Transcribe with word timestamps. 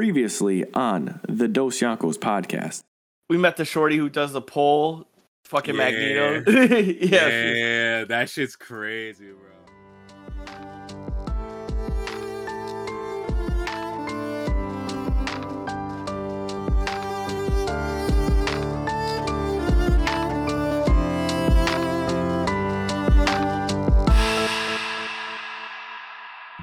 Previously 0.00 0.64
on 0.72 1.20
the 1.28 1.46
Dos 1.46 1.78
Yonkos 1.78 2.16
podcast. 2.16 2.80
We 3.28 3.36
met 3.36 3.58
the 3.58 3.66
shorty 3.66 3.98
who 3.98 4.08
does 4.08 4.32
the 4.32 4.40
poll, 4.40 5.06
fucking 5.44 5.74
Yeah. 5.74 5.90
Magneto. 5.90 6.50
Yeah, 6.50 7.28
yeah, 7.98 8.04
that 8.04 8.30
shit's 8.30 8.56
crazy, 8.56 9.26
bro. 9.26 9.59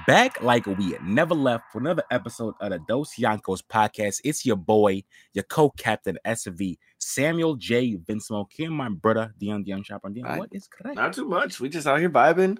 Back 0.07 0.41
like 0.41 0.65
we 0.65 0.95
never 1.03 1.35
left 1.35 1.65
for 1.69 1.79
another 1.79 2.03
episode 2.11 2.53
of 2.61 2.69
the 2.69 2.79
Dos 2.87 3.15
Yonkos 3.19 3.61
podcast. 3.61 4.21
It's 4.23 4.45
your 4.45 4.55
boy, 4.55 5.03
your 5.33 5.43
co-captain 5.43 6.17
SV, 6.25 6.77
Samuel 6.97 7.55
J. 7.55 7.97
Vincent 7.97 8.49
Kim, 8.49 8.71
my 8.71 8.87
brother, 8.87 9.33
Deion 9.37 9.67
Deion 9.67 9.83
Chopper. 9.83 10.07
Deion, 10.09 10.37
what 10.37 10.47
is 10.53 10.69
correct? 10.69 10.95
Not 10.95 11.11
too 11.11 11.27
much. 11.27 11.59
We 11.59 11.67
just 11.67 11.87
out 11.87 11.99
here 11.99 12.09
vibing, 12.09 12.57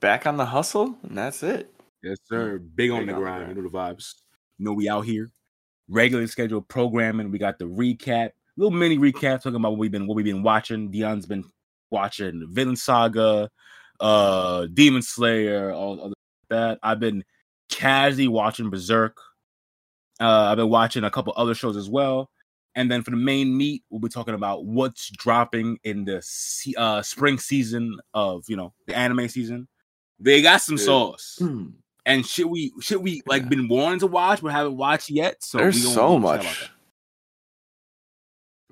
back 0.00 0.26
on 0.26 0.38
the 0.38 0.46
hustle, 0.46 0.96
and 1.02 1.18
that's 1.18 1.42
it. 1.42 1.70
Yes, 2.02 2.16
sir. 2.24 2.58
Big 2.58 2.90
on 2.92 3.00
Big 3.00 3.08
the 3.08 3.12
on 3.12 3.18
the 3.18 3.24
grind. 3.26 3.48
You 3.50 3.62
know 3.62 3.68
the 3.68 3.76
vibes. 3.76 4.14
You 4.56 4.64
know 4.64 4.72
we 4.72 4.88
out 4.88 5.04
here. 5.04 5.28
Regularly 5.86 6.28
scheduled 6.28 6.66
programming. 6.68 7.30
We 7.30 7.36
got 7.36 7.58
the 7.58 7.66
recap, 7.66 8.30
little 8.56 8.70
mini 8.70 8.96
recap 8.96 9.42
talking 9.42 9.56
about 9.56 9.72
what 9.72 9.80
we've 9.80 9.92
been 9.92 10.06
what 10.06 10.14
we've 10.14 10.24
been 10.24 10.42
watching. 10.42 10.90
Deion's 10.90 11.26
been 11.26 11.44
watching 11.90 12.48
Vinland 12.50 12.78
Saga, 12.78 13.50
uh, 14.00 14.64
Demon 14.72 15.02
Slayer, 15.02 15.72
all 15.72 16.02
other 16.02 16.14
that. 16.50 16.78
I've 16.82 17.00
been 17.00 17.24
casually 17.70 18.28
watching 18.28 18.70
Berserk. 18.70 19.16
Uh, 20.20 20.48
I've 20.50 20.56
been 20.58 20.68
watching 20.68 21.04
a 21.04 21.10
couple 21.10 21.32
other 21.36 21.54
shows 21.54 21.76
as 21.76 21.88
well. 21.88 22.30
And 22.76 22.90
then 22.90 23.02
for 23.02 23.10
the 23.10 23.16
main 23.16 23.56
meat, 23.56 23.82
we'll 23.90 24.00
be 24.00 24.08
talking 24.08 24.34
about 24.34 24.64
what's 24.64 25.10
dropping 25.10 25.78
in 25.82 26.04
the 26.04 26.22
uh, 26.76 27.02
spring 27.02 27.38
season 27.38 27.98
of 28.14 28.44
you 28.48 28.56
know 28.56 28.72
the 28.86 28.96
anime 28.96 29.28
season. 29.28 29.66
They 30.20 30.40
got 30.42 30.60
some 30.60 30.76
Dude. 30.76 30.84
sauce 30.86 31.36
Hmm. 31.40 31.68
and 32.06 32.24
shit 32.24 32.48
we 32.48 32.72
should 32.80 32.98
we 33.02 33.22
like 33.26 33.42
Yeah. 33.44 33.48
been 33.48 33.68
warned 33.68 34.00
to 34.00 34.06
watch 34.06 34.40
but 34.42 34.52
haven't 34.52 34.76
watched 34.76 35.10
yet. 35.10 35.42
So 35.42 35.58
There's 35.58 35.76
we 35.76 35.82
gonna- 35.82 35.94
so 35.94 36.14
we'll 36.16 36.20
chat 36.20 36.40
about 36.40 36.44
much. 36.44 36.70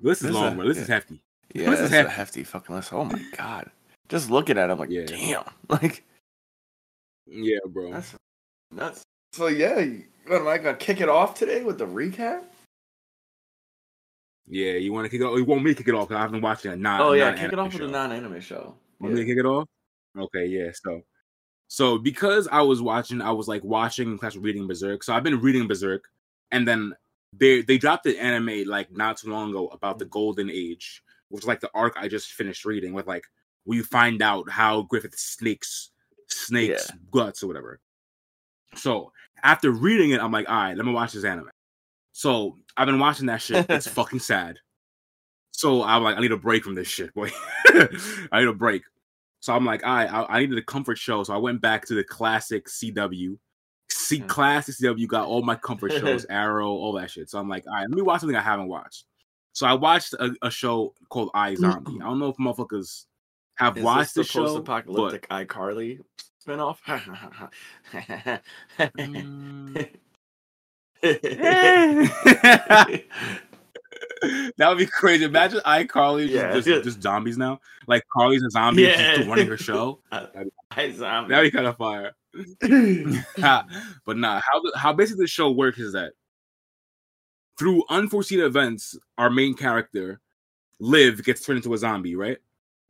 This 0.01 0.17
is 0.19 0.23
There's 0.23 0.35
long, 0.35 0.53
a- 0.53 0.55
bro. 0.55 0.67
This 0.67 0.77
yeah. 0.77 0.83
is 0.83 0.87
hefty. 0.87 1.21
Yeah, 1.53 1.69
This 1.71 1.79
is 1.81 1.89
that's 1.89 1.93
a 2.07 2.09
hefty. 2.09 2.15
hefty 2.15 2.43
fucking 2.45 2.75
list. 2.75 2.93
Oh 2.93 3.03
my 3.05 3.21
god. 3.35 3.69
Just 4.07 4.29
looking 4.29 4.57
at 4.57 4.69
it, 4.69 4.71
I'm 4.71 4.79
like, 4.79 4.89
Yeah. 4.89 5.05
damn. 5.05 5.43
Like, 5.69 6.05
Yeah, 7.29 7.59
bro. 7.67 7.91
that's 7.91 8.15
nuts. 8.71 9.03
So, 9.33 9.47
yeah, 9.47 9.85
what 10.27 10.41
am 10.41 10.47
I 10.47 10.57
to 10.57 10.73
kick 10.75 11.01
it 11.01 11.09
off 11.09 11.35
today 11.35 11.63
with 11.63 11.77
the 11.77 11.85
recap? 11.85 12.43
Yeah, 14.47 14.73
you 14.73 14.91
want 14.91 15.05
to 15.05 15.09
kick 15.09 15.21
it 15.21 15.23
off? 15.25 15.37
You 15.37 15.45
want 15.45 15.63
me 15.63 15.73
to 15.73 15.77
kick 15.77 15.87
it 15.87 15.93
off? 15.93 16.07
Because 16.07 16.19
I 16.19 16.21
haven't 16.23 16.41
watched 16.41 16.65
it. 16.65 16.75
Not. 16.77 17.01
oh, 17.01 17.13
yeah, 17.13 17.25
non-anime 17.25 17.43
kick 17.43 17.53
it 17.53 17.59
off 17.59 17.73
with 17.73 17.81
show. 17.81 17.87
a 17.87 17.91
non 17.91 18.11
anime 18.11 18.41
show. 18.41 18.75
Want 18.99 19.13
me 19.13 19.21
to 19.21 19.25
kick 19.25 19.37
it 19.37 19.45
off? 19.45 19.67
Okay, 20.17 20.47
yeah. 20.47 20.71
So, 20.73 21.01
so 21.67 21.97
because 21.99 22.47
I 22.47 22.61
was 22.61 22.81
watching, 22.81 23.21
I 23.21 23.31
was 23.31 23.47
like 23.47 23.63
watching 23.63 24.17
class 24.17 24.35
reading 24.35 24.67
Berserk. 24.67 25.03
So 25.03 25.13
I've 25.13 25.23
been 25.23 25.39
reading 25.39 25.67
Berserk, 25.67 26.05
and 26.51 26.67
then 26.67 26.93
they 27.31 27.61
they 27.61 27.77
dropped 27.77 28.05
the 28.05 28.17
anime 28.17 28.67
like 28.67 28.91
not 28.91 29.17
too 29.17 29.29
long 29.29 29.51
ago 29.51 29.67
about 29.67 29.99
the 29.99 30.05
mm. 30.05 30.09
Golden 30.09 30.49
Age, 30.49 31.03
which 31.29 31.43
is 31.43 31.47
like 31.47 31.59
the 31.59 31.69
arc 31.75 31.95
I 31.95 32.07
just 32.07 32.31
finished 32.31 32.65
reading 32.65 32.93
with 32.93 33.05
like 33.05 33.23
where 33.65 33.77
you 33.77 33.83
find 33.83 34.21
out 34.23 34.49
how 34.49 34.81
Griffith 34.83 35.17
snakes 35.17 35.91
snakes 36.29 36.91
guts 37.11 37.43
or 37.43 37.47
whatever. 37.47 37.79
So 38.75 39.11
after 39.43 39.71
reading 39.71 40.11
it, 40.11 40.21
I'm 40.21 40.31
like, 40.31 40.49
all 40.49 40.55
right, 40.55 40.77
let 40.77 40.85
me 40.85 40.93
watch 40.93 41.13
this 41.13 41.25
anime. 41.25 41.49
So 42.11 42.57
I've 42.77 42.85
been 42.85 42.99
watching 42.99 43.27
that 43.27 43.41
shit. 43.41 43.65
It's 43.69 43.87
fucking 43.99 44.19
sad. 44.19 44.57
So 45.51 45.83
I'm 45.83 46.03
like, 46.03 46.17
I 46.17 46.21
need 46.21 46.31
a 46.31 46.37
break 46.37 46.63
from 46.63 46.75
this 46.75 46.87
shit, 46.87 47.13
boy. 47.13 47.31
I 47.67 48.39
need 48.39 48.47
a 48.47 48.53
break. 48.53 48.83
So 49.41 49.53
I'm 49.53 49.65
like, 49.65 49.85
all 49.85 49.93
right, 49.93 50.11
I, 50.11 50.25
I 50.29 50.39
needed 50.39 50.57
a 50.57 50.63
comfort 50.63 50.97
show. 50.97 51.23
So 51.23 51.33
I 51.33 51.37
went 51.37 51.61
back 51.61 51.85
to 51.87 51.95
the 51.95 52.03
classic 52.03 52.67
CW. 52.67 53.37
C 53.91 54.17
Yeah. 54.17 54.23
Mm. 54.23 54.27
classic 54.27 54.75
CW 54.75 55.07
got 55.07 55.27
all 55.27 55.41
my 55.41 55.55
comfort 55.55 55.91
shows, 55.93 56.25
Arrow, 56.29 56.69
all 56.69 56.93
that 56.93 57.11
shit. 57.11 57.29
So 57.29 57.39
I'm 57.39 57.49
like, 57.49 57.65
all 57.67 57.73
right, 57.73 57.81
let 57.89 57.91
me 57.91 58.01
watch 58.01 58.21
something 58.21 58.35
I 58.35 58.41
haven't 58.41 58.67
watched. 58.67 59.05
So 59.53 59.65
I 59.65 59.73
watched 59.73 60.13
a, 60.13 60.31
a 60.41 60.51
show 60.51 60.93
called 61.09 61.31
I 61.33 61.53
mm. 61.53 61.57
Zombie. 61.57 61.99
I 62.01 62.05
don't 62.05 62.19
know 62.19 62.29
if 62.29 62.37
motherfuckers 62.37 63.05
have 63.59 63.77
Is 63.77 63.83
watched 63.83 64.13
this 64.13 64.13
the 64.13 64.21
the 64.21 64.27
show. 64.27 64.45
post 64.45 64.57
apocalyptic 64.59 65.27
iCarly 65.29 65.99
spinoff? 66.45 66.77
but- 66.87 68.41
Mm. 68.97 69.89
that 74.57 74.67
would 74.67 74.77
be 74.77 74.85
crazy. 74.85 75.23
Imagine 75.25 75.59
iCarly 75.65 76.27
just, 76.27 76.33
Yeah. 76.33 76.53
just, 76.59 76.83
just 76.83 77.01
zombies 77.01 77.37
now. 77.37 77.59
Like 77.87 78.03
Carly's 78.15 78.43
a 78.43 78.49
zombie 78.49 78.83
Yeah. 78.83 79.15
just 79.17 79.27
running 79.29 79.47
her 79.47 79.57
show. 79.57 79.99
iZombie. 80.11 81.29
That'd 81.29 81.51
be 81.51 81.55
kind 81.55 81.67
of 81.67 81.77
fire. 81.77 82.11
but 84.05 84.17
nah, 84.17 84.41
how 84.41 84.61
how 84.75 84.93
basically 84.93 85.23
the 85.23 85.27
show 85.27 85.51
works 85.51 85.79
is 85.79 85.93
that 85.93 86.13
through 87.57 87.83
unforeseen 87.89 88.39
events, 88.41 88.97
our 89.17 89.29
main 89.29 89.53
character, 89.55 90.19
Liv, 90.79 91.23
gets 91.23 91.45
turned 91.45 91.57
into 91.57 91.73
a 91.73 91.77
zombie, 91.77 92.15
right? 92.15 92.37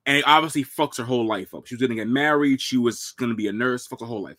And 0.06 0.18
it 0.18 0.24
obviously 0.28 0.64
fucks 0.64 0.98
her 0.98 1.04
whole 1.04 1.26
life 1.28 1.54
up. 1.54 1.68
She 1.68 1.76
was 1.76 1.82
gonna 1.82 1.96
get 1.96 2.08
married, 2.08 2.62
she 2.62 2.78
was 2.78 3.14
gonna 3.18 3.36
be 3.36 3.48
a 3.48 3.54
nurse, 3.54 3.86
fuck 3.88 4.00
her 4.00 4.06
whole 4.06 4.24
life. 4.24 4.38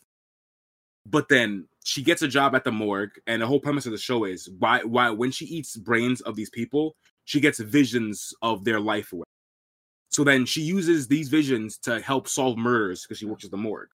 But 1.07 1.29
then 1.29 1.67
she 1.85 2.03
gets 2.03 2.23
a 2.23 2.29
job 2.29 2.55
at 2.55 2.65
the 2.65 2.73
morgue, 2.73 3.13
and 3.27 3.41
the 3.41 3.47
whole 3.47 3.61
premise 3.61 3.87
of 3.87 3.93
the 3.93 3.99
show 3.99 4.25
is 4.25 4.49
why 4.59 4.81
why 4.85 5.11
when 5.11 5.31
she 5.31 5.45
eats 5.47 5.77
brains 5.77 6.21
of 6.23 6.37
these 6.37 6.51
people, 6.51 6.97
she 7.25 7.41
gets 7.41 7.59
visions 7.61 8.33
of 8.43 8.65
their 8.65 8.81
life 8.81 9.13
away. 9.13 9.25
So 10.11 10.25
then 10.25 10.45
she 10.45 10.63
uses 10.63 11.07
these 11.07 11.29
visions 11.29 11.79
to 11.79 12.01
help 12.01 12.27
solve 12.29 12.59
murders 12.59 13.03
because 13.03 13.19
she 13.19 13.27
works 13.27 13.45
at 13.45 13.53
the 13.53 13.57
morgue. 13.57 13.89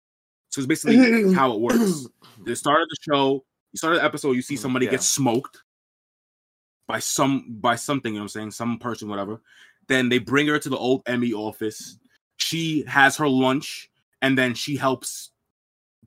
So 0.50 0.60
it's 0.62 0.68
basically 0.68 1.34
how 1.34 1.54
it 1.54 1.60
works. 1.60 2.06
The 2.46 2.56
start 2.56 2.82
of 2.84 2.88
the 2.90 2.98
show, 3.02 3.44
you 3.72 3.78
start 3.78 3.96
the 3.96 4.04
episode, 4.04 4.34
you 4.34 4.44
see 4.44 4.56
Mm, 4.56 4.60
somebody 4.60 4.86
yeah. 4.86 4.92
get 4.92 5.02
smoked 5.02 5.64
by 6.88 7.00
some 7.00 7.58
by 7.60 7.76
something, 7.76 8.14
you 8.14 8.20
know 8.20 8.24
what 8.24 8.36
I'm 8.36 8.42
saying, 8.42 8.52
some 8.52 8.78
person, 8.78 9.10
whatever. 9.10 9.42
Then 9.88 10.10
they 10.10 10.20
bring 10.20 10.48
her 10.48 10.60
to 10.60 10.70
the 10.70 10.78
old 10.78 11.04
Emmy 11.06 11.34
office. 11.34 11.98
She 12.38 12.84
has 12.88 13.18
her 13.18 13.28
lunch, 13.28 13.90
and 14.22 14.38
then 14.38 14.54
she 14.54 14.76
helps 14.76 15.32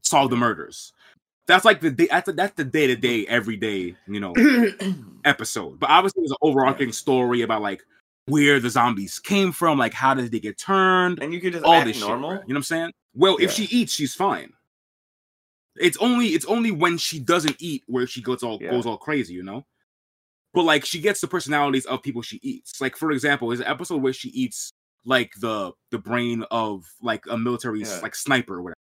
solve 0.03 0.31
the 0.31 0.37
murders. 0.37 0.93
That's 1.47 1.65
like 1.65 1.81
the 1.81 1.91
day. 1.91 2.09
That's 2.11 2.27
the, 2.27 2.33
that's 2.33 2.55
the 2.55 2.65
day 2.65 2.87
to 2.89 2.97
day, 2.97 3.27
every 3.27 3.57
day, 3.57 3.95
you 4.09 4.19
know, 4.21 4.35
episode. 5.25 5.79
But 5.79 5.91
obviously, 5.91 6.23
there's 6.23 6.33
an 6.33 6.37
overarching 6.43 6.93
story 6.93 7.43
about 7.43 7.63
like 7.63 7.83
where 8.27 8.59
the 8.59 8.71
zombies 8.71 9.21
came 9.21 9.53
from, 9.53 9.79
like 9.79 9.95
how 9.95 10.15
did 10.15 10.33
they 10.33 10.41
get 10.41 10.59
turned, 10.59 11.23
and 11.23 11.33
you 11.33 11.41
can 11.41 11.53
just 11.53 11.65
all 11.65 11.75
act 11.75 11.87
this 11.87 12.01
normal. 12.01 12.31
shit. 12.33 12.41
You 12.49 12.55
know 12.55 12.59
what 12.59 12.59
I'm 12.59 12.63
saying? 12.65 12.93
Well, 13.15 13.37
if 13.41 13.53
she 13.53 13.65
eats, 13.65 13.93
she's 13.93 14.15
fine. 14.15 14.53
It's 15.77 15.97
only 15.99 16.29
it's 16.29 16.47
only 16.47 16.71
when 16.71 16.99
she 16.99 17.19
doesn't 17.21 17.57
eat 17.61 17.85
where 17.87 18.07
she 18.07 18.23
goes 18.23 18.43
all 18.43 18.59
Yeah. 18.61 18.71
goes 18.71 18.87
all 18.87 18.97
crazy, 18.97 19.35
you 19.35 19.43
know. 19.43 19.65
But 20.57 20.65
like 20.65 20.85
she 20.87 21.01
gets 21.01 21.21
the 21.21 21.29
personalities 21.29 21.85
of 21.85 22.03
people 22.03 22.23
she 22.23 22.41
eats. 22.43 22.81
Like 22.81 22.97
for 22.97 23.13
example, 23.13 23.49
there's 23.49 23.61
an 23.61 23.67
episode 23.67 24.03
where 24.03 24.13
she 24.15 24.31
eats 24.31 24.73
like 25.05 25.31
the 25.39 25.71
the 25.91 25.99
brain 25.99 26.45
of 26.51 26.85
like 27.03 27.25
a 27.31 27.37
military 27.39 27.83
Yeah. 27.83 28.01
like 28.03 28.15
sniper 28.17 28.55
or 28.57 28.63
whatever, 28.63 28.77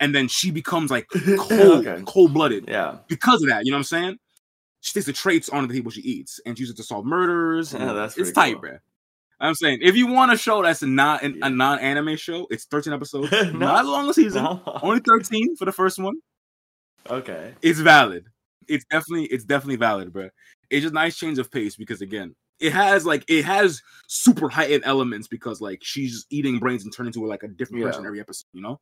and 0.00 0.14
then 0.14 0.28
she 0.28 0.50
becomes 0.50 0.90
like 0.90 1.06
cold 1.08 1.50
Okay. 1.86 2.02
cold 2.06 2.34
blooded 2.34 2.66
Yeah. 2.68 2.98
because 3.08 3.42
of 3.42 3.48
that. 3.48 3.64
You 3.64 3.72
know 3.72 3.76
what 3.78 3.80
I'm 3.80 3.84
saying? 3.84 4.18
She 4.82 4.92
takes 4.92 5.06
the 5.06 5.12
traits 5.14 5.48
on 5.48 5.66
the 5.66 5.72
people 5.74 5.90
she 5.90 6.02
eats 6.02 6.38
and 6.46 6.56
she 6.56 6.62
uses 6.62 6.74
it 6.74 6.76
to 6.76 6.82
solve 6.84 7.04
murders. 7.06 7.72
Yeah, 7.72 7.94
that's 7.94 8.16
it's 8.18 8.30
tight, 8.30 8.54
cool. 8.60 8.70
bruh. 8.70 8.78
I'm 9.40 9.54
saying 9.54 9.78
if 9.82 9.96
you 9.96 10.08
want 10.08 10.30
a 10.32 10.36
show 10.36 10.62
that's 10.62 10.82
not 10.82 11.22
an, 11.22 11.36
Yeah. 11.38 11.46
a 11.46 11.50
non 11.50 11.78
anime 11.78 12.16
show, 12.16 12.46
it's 12.50 12.66
13 12.66 12.92
episodes, 12.92 13.32
No. 13.32 13.50
not 13.52 13.84
a 13.86 13.90
long 13.90 14.12
season, 14.12 14.44
No. 14.44 14.62
only 14.82 15.00
13 15.00 15.56
for 15.56 15.64
the 15.64 15.72
first 15.72 15.98
one. 15.98 16.16
Okay. 17.08 17.54
It's 17.62 17.78
valid. 17.78 18.26
It's 18.68 18.84
definitely 18.90 19.26
it's 19.26 19.44
definitely 19.44 19.76
valid, 19.76 20.12
bro. 20.12 20.28
It's 20.70 20.82
just 20.82 20.94
nice 20.94 21.16
change 21.16 21.38
of 21.38 21.50
pace 21.50 21.76
because 21.76 22.00
again, 22.02 22.34
it 22.60 22.72
has 22.72 23.06
like 23.06 23.24
it 23.28 23.44
has 23.44 23.82
super 24.08 24.48
heightened 24.48 24.82
elements 24.84 25.28
because 25.28 25.60
like 25.60 25.80
she's 25.82 26.26
eating 26.30 26.58
brains 26.58 26.84
and 26.84 26.92
turning 26.94 27.08
into 27.08 27.24
like 27.26 27.42
a 27.42 27.48
different 27.48 27.82
person 27.84 28.06
every 28.06 28.20
episode, 28.20 28.46
you 28.52 28.62
know. 28.62 28.78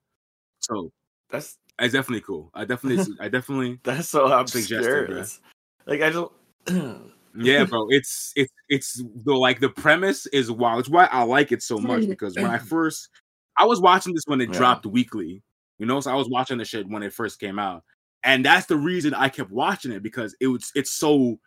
So 0.61 0.91
That's 1.31 1.59
it's 1.79 1.93
definitely 1.93 2.23
cool. 2.23 2.50
I 2.55 2.65
definitely 2.65 3.15
I 3.21 3.29
definitely 3.29 3.81
that's 3.85 4.09
so 4.09 4.27
Suggested, 4.47 5.09
obscure. 5.09 5.09
bruh. 5.09 5.41
Like 5.87 6.03
I 6.03 6.11
don't. 6.11 6.32
Yeah, 7.39 7.65
bro. 7.65 7.87
It's 7.91 8.32
it's 8.35 8.53
it's 8.71 9.03
the 9.25 9.35
like 9.35 9.61
the 9.61 9.69
premise 9.69 10.27
is 10.29 10.50
wild. 10.50 10.81
It's 10.81 10.89
why 10.89 11.05
I 11.12 11.23
like 11.25 11.53
it 11.53 11.62
so 11.62 11.79
much 11.81 12.09
because 12.09 12.35
when 12.35 12.47
I 12.47 12.59
first 12.59 13.11
I 13.59 13.67
was 13.67 13.81
watching 13.81 14.15
this 14.15 14.23
when 14.27 14.41
it 14.41 14.50
Yeah. 14.50 14.56
dropped 14.56 14.87
weekly, 14.87 15.43
you 15.79 15.85
know, 15.87 16.00
so 16.00 16.11
I 16.11 16.15
was 16.15 16.29
watching 16.31 16.56
the 16.59 16.65
shit 16.65 16.89
when 16.89 17.03
it 17.03 17.12
first 17.12 17.39
came 17.39 17.59
out. 17.59 17.82
And 18.26 18.44
that's 18.44 18.67
the 18.67 18.76
reason 18.76 19.14
I 19.14 19.28
kept 19.31 19.50
watching 19.50 19.93
it 19.93 20.02
because 20.02 20.37
it 20.40 20.49
was 20.49 20.73
it's 20.75 20.93
so 20.93 21.38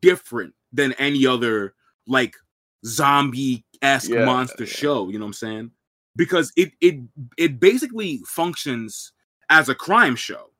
different 0.00 0.54
than 0.72 0.92
any 0.94 1.26
other 1.26 1.74
like 2.06 2.36
zombie 2.84 3.64
esque 3.82 4.10
Yeah, 4.10 4.24
monster 4.24 4.64
yeah. 4.64 4.70
show, 4.70 5.08
you 5.08 5.18
know 5.18 5.24
what 5.24 5.30
I'm 5.30 5.32
saying? 5.34 5.70
Because 6.14 6.52
it 6.56 6.72
it 6.80 7.00
it 7.38 7.58
basically 7.60 8.20
functions 8.26 9.12
as 9.50 9.68
a 9.68 9.74
crime 9.74 10.16
show. 10.16 10.50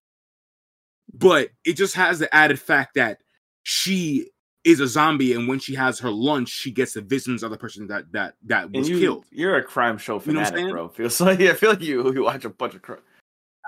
but 1.15 1.51
it 1.65 1.75
just 1.77 1.95
has 1.95 2.19
the 2.19 2.35
added 2.35 2.59
fact 2.61 2.95
that 2.95 3.21
she 3.63 4.31
is 4.65 4.81
a 4.81 4.89
zombie, 4.89 5.33
and 5.33 5.47
when 5.49 5.59
she 5.61 5.75
has 5.75 5.99
her 6.01 6.11
lunch, 6.11 6.49
she 6.49 6.71
gets 6.73 6.95
the 6.95 7.01
visions 7.01 7.43
of 7.43 7.51
the 7.51 7.59
person 7.59 7.87
that 7.89 8.11
that 8.13 8.35
that 8.47 8.71
was 8.73 8.89
you, 8.89 8.99
killed. 8.99 9.25
you're 9.31 9.57
a 9.57 9.63
crime 9.63 9.99
show 9.99 10.21
You 10.25 10.33
know 10.33 10.45
fanatic, 10.45 10.69
bro. 10.71 10.89
Feels 10.89 11.21
like 11.23 11.41
I 11.41 11.55
feel 11.55 11.71
like 11.71 11.81
you 11.83 12.13
you 12.13 12.23
watch 12.25 12.45
a 12.45 12.51
bunch 12.51 12.75
of 12.75 12.83
crime. 12.83 13.01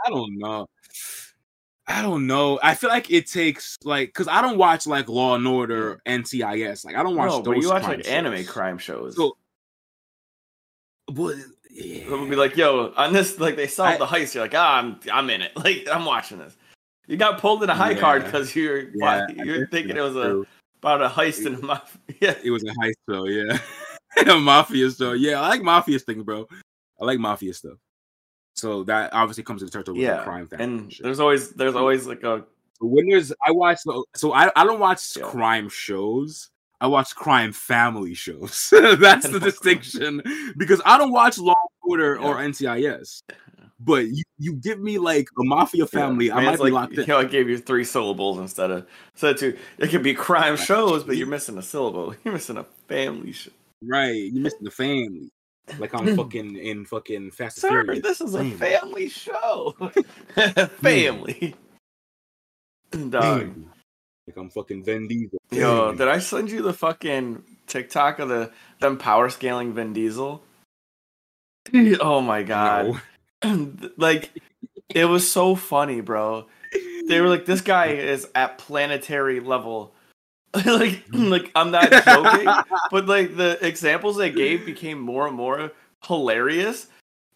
I 0.07 0.11
don't 0.11 0.39
know. 0.39 0.67
I 1.89 2.03
don't 2.03 2.27
know. 2.27 2.61
I 2.63 2.75
feel 2.75 2.91
like 2.91 3.11
it 3.11 3.27
takes 3.27 3.77
like 3.83 4.11
because 4.11 4.29
I 4.29 4.43
don't 4.43 4.59
watch 4.59 4.87
like 4.87 5.09
Law 5.09 5.35
and 5.37 5.47
Order, 5.49 6.01
NCIS. 6.07 6.85
Like 6.85 6.95
I 6.97 7.03
don't 7.03 7.17
watch 7.17 7.31
No, 7.31 7.37
those. 7.39 7.45
but 7.47 7.57
you 7.63 7.69
watch 7.71 7.83
crime 7.85 7.97
like 7.99 8.09
anime 8.09 8.45
crime 8.45 8.77
shows. 8.79 9.17
So, 9.17 9.37
but 11.13 11.37
yeah. 11.71 12.03
It 12.03 12.11
would 12.11 12.29
be 12.29 12.37
like, 12.37 12.57
yo, 12.57 12.93
on 12.97 13.13
this, 13.13 13.39
like 13.39 13.57
they 13.57 13.67
solved 13.67 13.95
I- 13.95 13.99
the 13.99 14.07
heist. 14.07 14.35
You're 14.35 14.45
like, 14.45 14.55
ah, 14.55 14.79
I'm, 14.79 14.99
I'm 15.13 15.31
in 15.31 15.43
it. 15.43 15.53
Like 15.57 15.87
I'm 15.91 16.05
watching 16.05 16.39
this. 16.39 16.57
You 17.07 17.17
got 17.17 17.41
pulled 17.41 17.63
in 17.63 17.71
a 17.71 17.75
high 17.75 17.93
Yeah. 17.93 18.01
card 18.01 18.25
because 18.25 18.55
you're, 18.55 18.91
Yeah, 18.95 19.27
I 19.29 19.33
you're 19.43 19.67
thinking 19.69 19.93
it 19.97 20.01
that's 20.01 20.15
was 20.15 20.17
a 20.17 20.45
about 20.83 21.03
a 21.03 21.09
heist 21.09 21.47
in 21.47 21.55
a 21.55 21.59
mafia. 21.65 21.99
Yeah, 22.21 22.35
It 22.45 22.51
was 22.51 22.65
a 22.65 22.73
heist 22.73 22.95
show, 23.09 23.25
yeah. 23.27 23.59
a 24.35 24.39
mafia 24.39 24.91
show. 24.91 25.13
Yeah, 25.13 25.41
I 25.41 25.49
like 25.49 25.63
mafia 25.63 25.99
things, 26.01 26.23
bro. 26.25 26.47
I 27.01 27.05
like 27.05 27.19
mafia 27.19 27.55
stuff. 27.55 27.79
So 28.59 28.83
that 28.85 29.13
obviously 29.13 29.45
comes 29.45 29.63
into 29.63 29.73
touch 29.73 29.89
with 29.89 29.97
yeah. 29.97 30.17
the 30.19 30.23
crime 30.23 30.47
family. 30.47 30.65
and 30.65 30.97
there's 31.01 31.21
always, 31.21 31.51
there's 31.51 31.75
always 31.77 32.07
like 32.07 32.23
a 32.25 32.45
So 32.81 32.87
when 32.87 33.09
there's 33.09 33.33
I 33.47 33.53
watch 33.53 33.79
the 33.85 34.05
so 34.15 34.33
I, 34.33 34.51
I 34.57 34.65
don't 34.65 34.81
watch 34.81 35.17
Yeah. 35.17 35.25
crime 35.25 35.69
shows. 35.69 36.51
I 36.81 36.87
watch 36.87 37.15
crime 37.17 37.53
family 37.53 38.15
shows. 38.15 38.69
That's 38.73 39.29
the 39.29 39.41
distinction 39.41 40.23
because 40.57 40.81
I 40.85 40.97
don't 40.99 41.13
watch 41.13 41.39
Law 41.39 41.55
and 41.55 41.91
Order 41.91 42.19
or 42.19 42.37
NCIS. 42.37 43.23
But 43.81 44.09
you, 44.09 44.25
you 44.39 44.55
give 44.55 44.81
me 44.81 44.99
like 44.99 45.29
a 45.39 45.45
mafia 45.45 45.87
family, 45.87 46.27
Yeah, 46.27 46.33
I 46.33 46.37
man, 46.37 46.45
might 46.47 46.55
it's 46.55 46.63
be 46.65 46.71
like, 46.71 46.73
locked 46.73 46.93
in. 46.95 47.01
You 47.03 47.07
know, 47.07 47.19
I 47.19 47.25
gave 47.25 47.49
you 47.49 47.59
three 47.59 47.85
syllables 47.85 48.39
instead 48.39 48.73
of 48.73 48.87
instead 49.15 49.35
of 49.35 49.41
two. 49.41 49.57
It 49.79 49.91
could 49.91 50.03
be 50.03 50.15
crime 50.15 50.57
shows, 50.57 51.05
but 51.05 51.17
you're 51.17 51.29
missing 51.29 51.57
a 51.59 51.63
syllable. 51.63 52.13
You're 52.25 52.35
missing 52.35 52.57
a 52.57 52.65
family 52.89 53.31
show. 53.33 53.53
Right, 53.81 54.33
you're 54.33 54.43
missing 54.43 54.65
the 54.65 54.73
family. 54.73 55.31
Like 55.79 55.95
I'm 55.95 56.17
fucking 56.17 56.57
in 56.57 56.85
fucking 56.85 57.31
Fast 57.31 57.59
and 57.59 57.61
Sir, 57.63 57.85
Furious. 57.85 58.03
this 58.03 58.21
is 58.21 58.35
a 58.35 58.39
Family. 58.39 58.57
family 58.57 59.09
show. 59.09 59.77
family. 60.81 61.55
Dog. 62.91 63.55
Like 64.27 64.37
I'm 64.37 64.51
fucking 64.51 64.85
Vin 64.85 65.09
Diesel. 65.09 65.39
Yo, 65.51 65.95
did 65.95 66.09
I 66.09 66.19
send 66.19 66.51
you 66.51 66.63
the 66.63 66.73
fucking 66.73 67.43
TikTok 67.67 68.19
of 68.19 68.29
the 68.29 68.51
them 68.81 68.99
power 68.99 69.29
scaling 69.29 69.75
Vin 69.75 69.93
Diesel? 69.93 70.43
oh 72.01 72.21
my 72.21 72.43
god. 72.43 73.01
No. 73.45 73.73
like 73.97 74.31
it 74.95 75.05
was 75.05 75.31
so 75.31 75.55
funny, 75.55 76.01
bro. 76.01 76.47
They 77.07 77.21
were 77.21 77.29
like, 77.29 77.47
this 77.47 77.61
guy 77.63 77.87
is 77.87 78.29
at 78.35 78.59
planetary 78.59 79.41
level. 79.41 79.95
like, 80.67 81.03
like 81.13 81.51
I'm 81.55 81.71
not 81.71 81.91
joking, 81.91 82.49
but 82.91 83.07
like 83.07 83.37
the 83.37 83.59
examples 83.65 84.17
they 84.17 84.31
gave 84.31 84.65
became 84.65 84.99
more 84.99 85.27
and 85.27 85.37
more 85.37 85.73
hilarious 86.05 86.87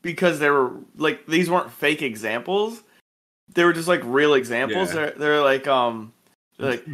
because 0.01 0.39
they 0.39 0.51
were 0.51 0.73
like 0.97 1.27
these 1.27 1.51
weren't 1.51 1.71
fake 1.71 2.03
examples. 2.03 2.83
They 3.55 3.65
were 3.65 3.73
just 3.73 3.89
like 3.89 4.01
real 4.05 4.35
examples. 4.35 4.89
Yeah. 4.89 4.95
They're 4.95 5.11
they're 5.13 5.41
like 5.43 5.67
um 5.67 6.13
they're 6.59 6.71
like 6.71 6.87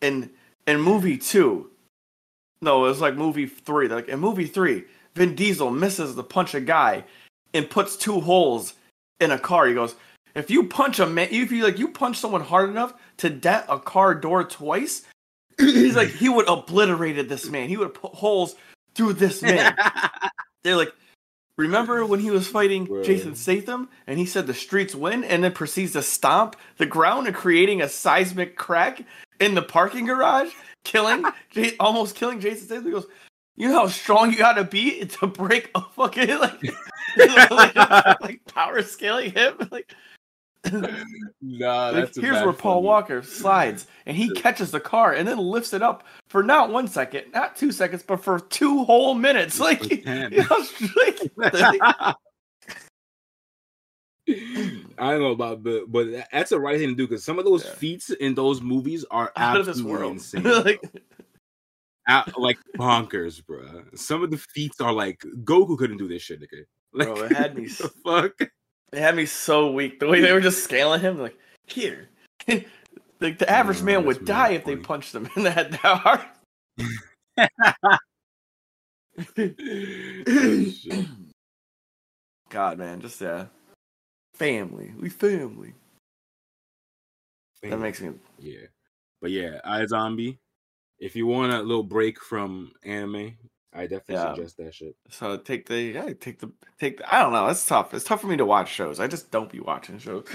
in 0.00 0.30
in 0.66 0.80
movie 0.80 1.18
two. 1.18 1.70
No, 2.60 2.84
it 2.84 2.88
was 2.88 3.00
like 3.00 3.16
movie 3.16 3.46
three. 3.46 3.88
They're 3.88 3.98
like 3.98 4.08
in 4.08 4.20
movie 4.20 4.46
three, 4.46 4.84
Vin 5.14 5.34
Diesel 5.34 5.70
misses 5.70 6.14
the 6.14 6.24
punch 6.24 6.54
a 6.54 6.60
guy 6.60 7.04
and 7.52 7.68
puts 7.68 7.96
two 7.96 8.20
holes 8.20 8.74
in 9.20 9.30
a 9.30 9.38
car. 9.38 9.66
He 9.66 9.74
goes, 9.74 9.96
if 10.34 10.50
you 10.50 10.64
punch 10.64 10.98
a 10.98 11.06
man, 11.06 11.28
if 11.30 11.52
you 11.52 11.64
like 11.64 11.78
you 11.78 11.88
punch 11.88 12.18
someone 12.18 12.40
hard 12.40 12.70
enough 12.70 12.94
to 13.18 13.30
dent 13.30 13.66
a 13.68 13.78
car 13.78 14.14
door 14.14 14.44
twice, 14.44 15.04
he's 15.58 15.96
like 15.96 16.08
he 16.08 16.28
would 16.28 16.48
obliterated 16.48 17.28
this 17.28 17.48
man. 17.48 17.68
He 17.68 17.76
would 17.76 17.94
put 17.94 18.12
holes 18.12 18.56
through 18.94 19.14
this 19.14 19.42
man. 19.42 19.76
They're 20.62 20.76
like, 20.76 20.92
remember 21.58 22.04
when 22.06 22.20
he 22.20 22.30
was 22.30 22.48
fighting 22.48 22.84
Bro. 22.86 23.04
Jason 23.04 23.34
Statham 23.34 23.88
and 24.06 24.18
he 24.18 24.26
said 24.26 24.46
the 24.46 24.54
streets 24.54 24.94
win 24.94 25.24
and 25.24 25.44
then 25.44 25.52
proceeds 25.52 25.92
to 25.92 26.02
stomp 26.02 26.56
the 26.78 26.86
ground 26.86 27.26
and 27.26 27.36
creating 27.36 27.82
a 27.82 27.88
seismic 27.88 28.56
crack 28.56 29.02
in 29.40 29.54
the 29.54 29.62
parking 29.62 30.06
garage, 30.06 30.52
killing, 30.84 31.24
J- 31.50 31.76
almost 31.78 32.16
killing 32.16 32.40
Jason 32.40 32.66
Statham. 32.66 32.86
He 32.86 32.92
goes, 32.92 33.06
you 33.56 33.68
know 33.68 33.80
how 33.80 33.88
strong 33.88 34.32
you 34.32 34.38
gotta 34.38 34.64
be 34.64 35.04
to 35.04 35.26
break 35.26 35.70
a 35.74 35.80
fucking 35.80 36.38
like, 36.38 36.62
like, 37.50 37.76
like 38.20 38.44
power 38.46 38.82
scaling 38.82 39.30
him? 39.32 39.54
Like, 39.70 39.94
nah, 41.42 41.90
like, 41.90 42.14
here's 42.14 42.42
where 42.44 42.52
Paul 42.52 42.76
funny. 42.76 42.86
Walker 42.86 43.22
slides 43.22 43.86
and 44.06 44.16
he 44.16 44.30
catches 44.34 44.70
the 44.70 44.80
car 44.80 45.12
and 45.12 45.26
then 45.28 45.38
lifts 45.38 45.72
it 45.72 45.82
up 45.82 46.04
for 46.28 46.42
not 46.42 46.70
one 46.70 46.88
second, 46.88 47.24
not 47.32 47.56
two 47.56 47.70
seconds, 47.72 48.02
but 48.02 48.22
for 48.22 48.40
two 48.40 48.84
whole 48.84 49.14
minutes. 49.14 49.60
Like, 49.60 49.82
you 49.90 50.04
know, 50.04 50.64
like, 50.96 51.20
I 54.98 55.10
don't 55.10 55.20
know 55.20 55.32
about 55.32 55.62
the, 55.64 55.84
but 55.86 56.06
that's 56.32 56.50
the 56.50 56.58
right 56.60 56.78
thing 56.78 56.88
to 56.88 56.94
do 56.94 57.06
because 57.06 57.24
some 57.24 57.38
of 57.38 57.44
those 57.44 57.64
Yeah. 57.64 57.72
feats 57.74 58.10
in 58.10 58.34
those 58.34 58.62
movies 58.62 59.04
are 59.10 59.30
out 59.36 59.58
of 59.58 59.66
this 59.66 59.74
absolutely 59.78 59.98
world. 60.00 60.12
insane, 60.14 60.42
like, 60.44 60.80
Out- 62.08 62.38
like 62.40 62.58
bonkers, 62.78 63.44
bro. 63.44 63.84
Some 63.94 64.22
of 64.22 64.30
the 64.30 64.38
feats 64.38 64.80
are 64.80 64.92
like 64.92 65.20
Goku 65.44 65.76
couldn't 65.76 65.98
do 65.98 66.08
this 66.08 66.22
shit, 66.22 66.42
okay? 66.42 66.64
Like, 66.92 67.08
Bro, 67.08 67.24
it 67.24 67.32
had 67.32 67.56
me 67.56 67.66
fuck. 67.66 68.32
It 68.94 69.00
had 69.00 69.16
me 69.16 69.26
so 69.26 69.72
weak. 69.72 69.98
The 69.98 70.06
way 70.06 70.20
they 70.20 70.32
were 70.32 70.40
just 70.40 70.62
scaling 70.62 71.00
him, 71.00 71.18
like, 71.18 71.36
here. 71.66 72.10
like 72.48 73.38
the 73.38 73.50
average 73.50 73.82
man 73.82 74.04
would 74.04 74.24
die 74.24 74.50
if 74.50 74.64
they 74.64 74.76
punched 74.76 75.12
him 75.12 75.28
in 75.36 75.42
the 75.42 75.50
head 75.50 75.72
that 75.72 75.80
hard. 75.82 76.20
God, 82.50 82.78
man, 82.78 83.00
just 83.00 83.20
yeah. 83.20 83.46
Family. 84.34 84.94
We 85.00 85.08
family. 85.08 85.74
That 87.64 87.80
makes 87.80 88.00
me 88.00 88.12
Yeah. 88.38 88.66
But 89.20 89.32
yeah, 89.32 89.58
iZombie. 89.66 90.38
If 91.00 91.16
you 91.16 91.26
want 91.26 91.52
a 91.52 91.62
little 91.62 91.82
break 91.82 92.20
from 92.20 92.70
anime, 92.84 93.36
I 93.74 93.82
definitely 93.82 94.14
Yeah. 94.16 94.34
suggest 94.34 94.56
that 94.58 94.74
shit. 94.74 94.96
so 95.10 95.36
take 95.36 95.66
the 95.66 95.80
yeah, 95.80 96.12
take 96.20 96.38
the 96.38 96.50
take 96.78 96.98
the 96.98 97.14
I 97.14 97.20
don't 97.22 97.32
know, 97.32 97.48
it's 97.48 97.66
tough. 97.66 97.92
It's 97.94 98.04
tough 98.04 98.20
for 98.20 98.28
me 98.28 98.36
to 98.36 98.44
watch 98.44 98.70
shows. 98.72 99.00
I 99.00 99.06
just 99.08 99.30
don't 99.30 99.50
be 99.50 99.60
watching 99.60 99.98
shows. 99.98 100.26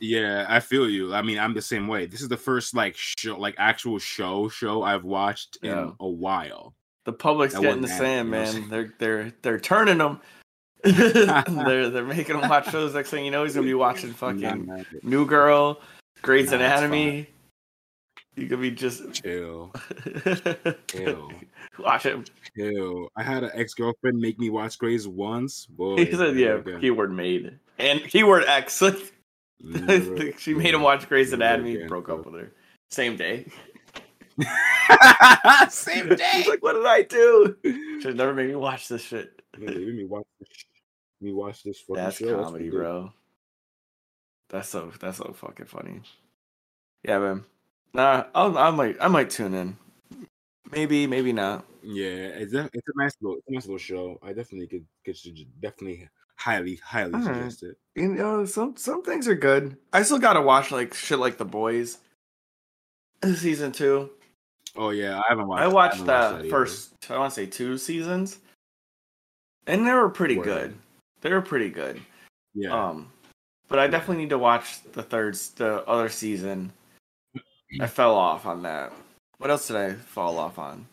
Yeah, 0.00 0.46
I 0.48 0.58
feel 0.60 0.88
you. 0.90 1.14
I 1.14 1.22
mean, 1.22 1.38
I'm 1.38 1.54
the 1.54 1.62
same 1.62 1.86
way. 1.86 2.06
This 2.06 2.20
is 2.20 2.28
the 2.28 2.36
first 2.36 2.74
like 2.74 2.96
show, 2.96 3.38
like 3.38 3.54
actual 3.58 3.98
show 3.98 4.48
show 4.48 4.82
I've 4.82 5.04
watched 5.04 5.58
Yeah. 5.62 5.82
in 5.84 5.92
a 6.00 6.08
while. 6.08 6.74
The 7.04 7.12
public's 7.12 7.54
That 7.54 7.62
getting 7.62 7.82
the 7.82 7.88
wasn't 7.88 7.98
sand, 8.00 8.30
bad, 8.32 8.48
you 8.48 8.54
know 8.54 8.60
man. 8.60 8.68
They're 8.70 8.94
they're 8.98 9.32
they're 9.42 9.60
turning 9.60 9.98
them. 9.98 10.20
they're 10.82 11.90
they're 11.90 12.04
making 12.04 12.40
him 12.40 12.48
watch 12.48 12.70
shows. 12.70 12.94
Next 12.94 13.10
thing 13.10 13.24
you 13.24 13.30
know, 13.30 13.44
he's 13.44 13.54
gonna 13.54 13.66
be 13.66 13.74
watching 13.74 14.12
fucking 14.12 14.66
mad 14.66 14.80
at 14.80 14.86
it. 14.92 15.04
New 15.04 15.24
Girl, 15.24 15.80
Grey's 16.22 16.50
Nah, 16.50 16.56
Anatomy. 16.56 17.28
You 18.36 18.46
could 18.48 18.60
be 18.60 18.70
just 18.70 19.14
Chill, 19.14 19.72
chill, 20.88 21.32
watch 21.78 22.04
it. 22.04 22.30
chill. 22.56 23.08
I 23.16 23.22
had 23.22 23.44
an 23.44 23.50
ex 23.54 23.72
girlfriend 23.72 24.18
make 24.18 24.38
me 24.38 24.50
watch 24.50 24.78
Grey's 24.78 25.08
once. 25.08 25.64
Boy, 25.66 26.04
He 26.04 26.12
said, 26.12 26.36
"Yeah, 26.36 26.60
keyword 26.80 27.12
made 27.12 27.58
and 27.78 28.00
keyword 28.02 28.44
X." 28.44 28.82
Never 29.60 30.32
she 30.38 30.52
made 30.52 30.74
him 30.74 30.82
watch 30.82 31.08
Grey's 31.08 31.32
Anatomy. 31.32 31.76
again, 31.76 31.88
Broke 31.88 32.10
up 32.10 32.26
with 32.26 32.34
her 32.34 32.52
same 32.90 33.16
day. 33.16 33.46
Same 35.70 36.08
She's 36.10 36.18
day. 36.18 36.44
like, 36.46 36.62
"What 36.62 36.74
did 36.74 36.84
I 36.86 37.02
do?" 37.02 37.56
Should 38.02 38.16
never 38.16 38.34
made 38.34 38.48
me 38.48 38.54
watch 38.56 38.88
this 38.88 39.00
shit. 39.02 39.40
Yeah, 39.58 39.70
let 39.70 39.78
me 39.78 40.04
watch 40.04 40.26
this. 40.38 40.48
Me 41.22 41.32
watch 41.32 41.62
this 41.62 41.80
fucking 41.80 41.94
That's 42.04 42.18
show. 42.18 42.44
comedy, 42.44 42.64
good. 42.68 42.76
bro. 42.76 43.12
That's 44.50 44.68
so 44.68 44.92
that's 45.00 45.16
so 45.16 45.32
fucking 45.34 45.64
funny. 45.66 46.02
Yeah, 47.02 47.18
man. 47.18 47.44
Nah, 47.96 48.24
I'll, 48.34 48.58
I 48.58 48.70
might 48.70 48.96
I 49.00 49.08
might 49.08 49.30
tune 49.30 49.54
in. 49.54 49.76
Maybe, 50.70 51.06
maybe 51.06 51.32
not. 51.32 51.64
Yeah, 51.82 52.04
it's 52.36 52.52
a, 52.52 52.68
it's 52.74 52.86
a 52.88 52.92
nice 53.02 53.14
little, 53.22 53.38
it's 53.38 53.48
a 53.48 53.52
nice 53.52 53.64
little 53.64 53.78
show. 53.78 54.18
I 54.22 54.34
definitely 54.34 54.66
could, 54.66 54.84
could 55.04 55.16
definitely 55.62 56.06
highly, 56.34 56.76
highly 56.84 57.14
Alright. 57.14 57.24
suggest 57.24 57.62
it. 57.62 57.78
You 57.94 58.08
know, 58.08 58.44
some 58.44 58.76
some 58.76 59.02
things 59.02 59.26
are 59.28 59.34
good. 59.34 59.78
I 59.94 60.02
still 60.02 60.18
gotta 60.18 60.42
watch 60.42 60.70
like 60.70 60.92
shit 60.92 61.18
like 61.18 61.38
The 61.38 61.46
Boys. 61.46 61.98
Season 63.24 63.72
two. 63.72 64.10
Oh 64.76 64.90
yeah, 64.90 65.18
I 65.18 65.22
haven't 65.30 65.46
watched. 65.48 65.62
I 65.62 65.68
watched 65.68 65.92
haven't 65.94 66.06
the 66.06 66.12
that 66.12 66.38
either. 66.40 66.50
first 66.50 66.92
I 67.08 67.16
want 67.16 67.32
to 67.32 67.34
say 67.34 67.46
two 67.46 67.78
seasons, 67.78 68.40
and 69.66 69.86
they 69.86 69.92
were 69.92 70.10
pretty 70.10 70.36
Word. 70.36 70.44
good. 70.44 70.74
They 71.22 71.32
were 71.32 71.40
pretty 71.40 71.70
good. 71.70 71.98
Yeah, 72.54 72.72
Um, 72.88 73.10
but 73.68 73.78
I 73.78 73.86
definitely 73.86 74.22
need 74.24 74.30
to 74.30 74.38
watch 74.38 74.82
the 74.92 75.02
third, 75.02 75.34
the 75.56 75.82
other 75.86 76.10
season. 76.10 76.72
I 77.80 77.86
fell 77.86 78.14
off 78.14 78.46
on 78.46 78.62
that. 78.62 78.92
What 79.38 79.50
else 79.50 79.66
did 79.68 79.76
I 79.76 79.92
fall 79.94 80.38
off 80.38 80.58
on? 80.58 80.86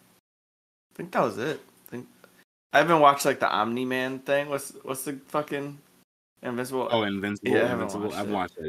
I 0.93 0.97
think 0.97 1.11
that 1.11 1.23
was 1.23 1.37
it. 1.37 1.59
I 1.87 1.91
think 1.91 2.07
I 2.73 2.79
haven't 2.79 2.99
watched 2.99 3.25
like 3.25 3.39
the 3.39 3.49
Omni 3.49 3.85
Man 3.85 4.19
thing. 4.19 4.49
What's 4.49 4.73
what's 4.83 5.03
the 5.03 5.13
fucking 5.27 5.77
Invincible? 6.41 6.89
oh 6.91 7.03
Invincible, 7.03 7.51
Yeah, 7.51 7.69
I 7.69 7.73
Invincible. 7.73 8.05
watched 8.05 8.15
I 8.15 8.17
haven't 8.17 8.33
watched 8.33 8.55
that 8.55 8.65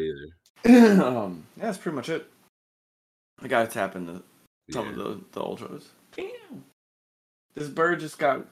either. 0.66 1.02
um, 1.04 1.44
yeah, 1.56 1.66
that's 1.66 1.78
pretty 1.78 1.97
much 1.97 2.09
it. 2.09 2.26
I 3.42 3.49
gotta 3.49 3.68
tap 3.68 3.97
into 3.97 4.23
some 4.71 4.88
of 4.88 4.97
the 4.97 5.21
the 5.33 5.40
ultras. 5.40 5.88
Damn, 6.16 6.64
this 7.54 7.68
bird 7.68 8.00
just 8.00 8.18
got 8.18 8.47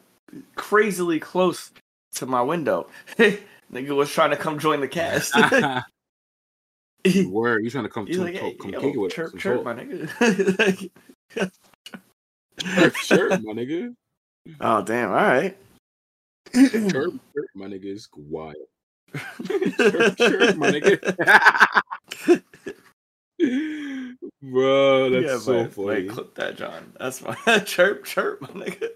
crazily 0.57 1.21
close 1.21 1.71
to 2.15 2.27
my 2.27 2.43
window. 2.43 2.89
Nigga 3.73 3.97
was 3.97 4.11
trying 4.11 4.31
to 4.31 4.37
come 4.37 4.59
join 4.59 4.81
the 4.81 4.89
cast. 4.89 5.33
Word, 7.27 7.65
you 7.65 7.71
trying 7.71 7.85
to 7.85 7.91
come 7.91 8.07
to 8.07 8.21
like, 8.23 8.59
come 8.59 8.71
yo, 8.71 8.81
kick 8.81 8.95
it 8.95 8.99
with 8.99 9.13
chirp, 9.13 9.37
chirp, 9.39 9.65
my 9.65 9.75
nigga. 9.75 10.91
Chirp, 12.61 12.95
chirp, 12.95 13.31
my 13.43 13.53
nigga. 13.55 13.95
oh 14.61 14.83
damn! 14.83 15.09
All 15.09 15.17
right. 15.17 15.57
Chirp, 16.53 16.91
chirp, 16.93 17.47
my 17.55 17.67
nigga 17.67 17.87
is 17.87 18.09
wild. 18.15 18.55
chirp, 19.47 20.17
chirp, 20.17 20.57
my 20.57 20.71
nigga. 20.71 22.43
Bro, 24.43 25.11
that's 25.11 25.27
Yeah, 25.27 25.39
so 25.39 25.65
but, 25.65 25.75
funny. 25.75 25.87
Wait, 25.89 26.09
clip 26.11 26.35
that, 26.37 26.57
John. 26.57 26.93
That's 27.01 27.23
my 27.23 27.35
chirp, 27.65 28.05
chirp, 28.05 28.41
my 28.43 28.49
nigga. 28.49 28.91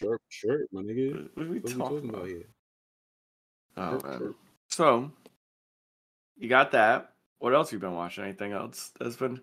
Chirp, 0.00 0.20
chirp, 0.28 0.66
my 0.72 0.82
nigga. 0.82 1.28
What 1.34 1.46
are 1.46 1.48
we 1.50 1.58
What 1.60 1.72
are 1.72 1.76
we 1.76 1.78
talking 1.78 1.78
talking 1.78 2.08
about? 2.10 2.18
about 2.18 2.28
here? 2.28 2.48
Oh 3.76 3.90
Chirp, 3.92 4.04
man. 4.04 4.18
chirp. 4.18 4.36
So, 4.68 5.12
you 6.40 6.48
got 6.48 6.72
that. 6.72 7.12
What 7.38 7.54
else 7.54 7.68
have 7.70 7.74
you 7.74 7.78
been 7.80 7.94
watching? 7.94 8.24
Anything 8.24 8.52
else 8.52 8.90
that's 8.98 9.16
been? 9.16 9.40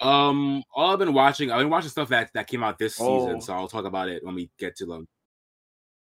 Um, 0.00 0.62
all 0.74 0.92
I've 0.92 0.98
been 0.98 1.14
watching, 1.14 1.50
I've 1.50 1.60
been 1.60 1.70
watching 1.70 1.88
stuff 1.90 2.08
that 2.10 2.30
that 2.34 2.46
came 2.48 2.62
out 2.62 2.78
this 2.78 2.98
Oh. 3.00 3.24
season, 3.24 3.40
so 3.40 3.54
I'll 3.54 3.68
talk 3.68 3.84
about 3.86 4.08
it 4.08 4.24
when 4.24 4.34
we 4.34 4.50
get 4.58 4.76
to 4.76 4.86
them. 4.86 5.06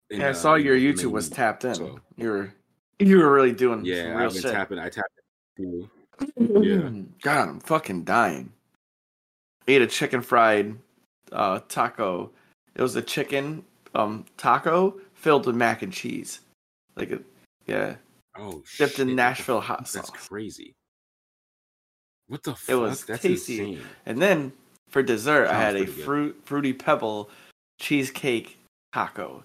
in, 0.10 0.20
Yeah, 0.22 0.28
I 0.28 0.30
uh, 0.32 0.34
saw 0.34 0.56
in 0.56 0.66
your 0.66 0.78
YouTube 0.78 1.12
was 1.12 1.30
tapped 1.30 1.64
in. 1.66 1.74
so- 1.76 2.00
You 2.18 2.30
were, 2.30 2.54
you 3.00 3.18
were 3.18 3.32
really 3.34 3.54
doing 3.54 3.84
Yeah, 3.86 4.18
I've 4.18 4.34
been 4.34 4.42
shit. 4.42 4.52
tapping. 4.52 4.78
I 4.80 4.90
tapped. 4.90 5.08
into- 5.58 5.90
yeah. 6.38 7.02
God, 7.22 7.50
I'm 7.50 7.60
fucking 7.62 8.04
dying. 8.04 8.52
Ate 9.68 9.82
a 9.82 9.88
chicken 9.88 10.22
fried 10.22 10.78
uh, 11.32 11.60
taco. 11.70 12.32
It 12.76 12.82
was 12.82 12.96
a 12.96 13.02
chicken 13.02 13.64
um 13.96 14.26
taco 14.38 15.00
filled 15.14 15.46
with 15.46 15.56
mac 15.56 15.82
and 15.82 15.92
cheese. 15.94 16.42
Like 16.96 17.12
a 17.12 17.20
yeah. 17.68 17.96
Oh, 18.38 18.64
Dipped 18.78 19.00
in 19.00 19.08
shit, 19.08 19.08
the 19.08 19.14
Nashville 19.16 19.60
hot 19.62 19.88
That's 19.92 20.10
crazy. 20.10 20.74
What 22.28 22.44
the 22.44 22.56
fuck? 22.56 22.70
It 22.70 22.76
was 22.76 23.04
That's 23.06 23.22
tasty. 23.22 23.60
insane. 23.60 23.82
And 24.06 24.22
then 24.22 24.54
for 24.90 25.04
dessert, 25.04 25.48
I 25.48 25.54
had 25.60 25.76
a 25.76 25.86
good. 25.86 25.90
fruit 26.06 26.42
fruity 26.46 26.74
pebble 26.74 27.30
cheesecake 27.80 28.58
taco. 28.94 29.44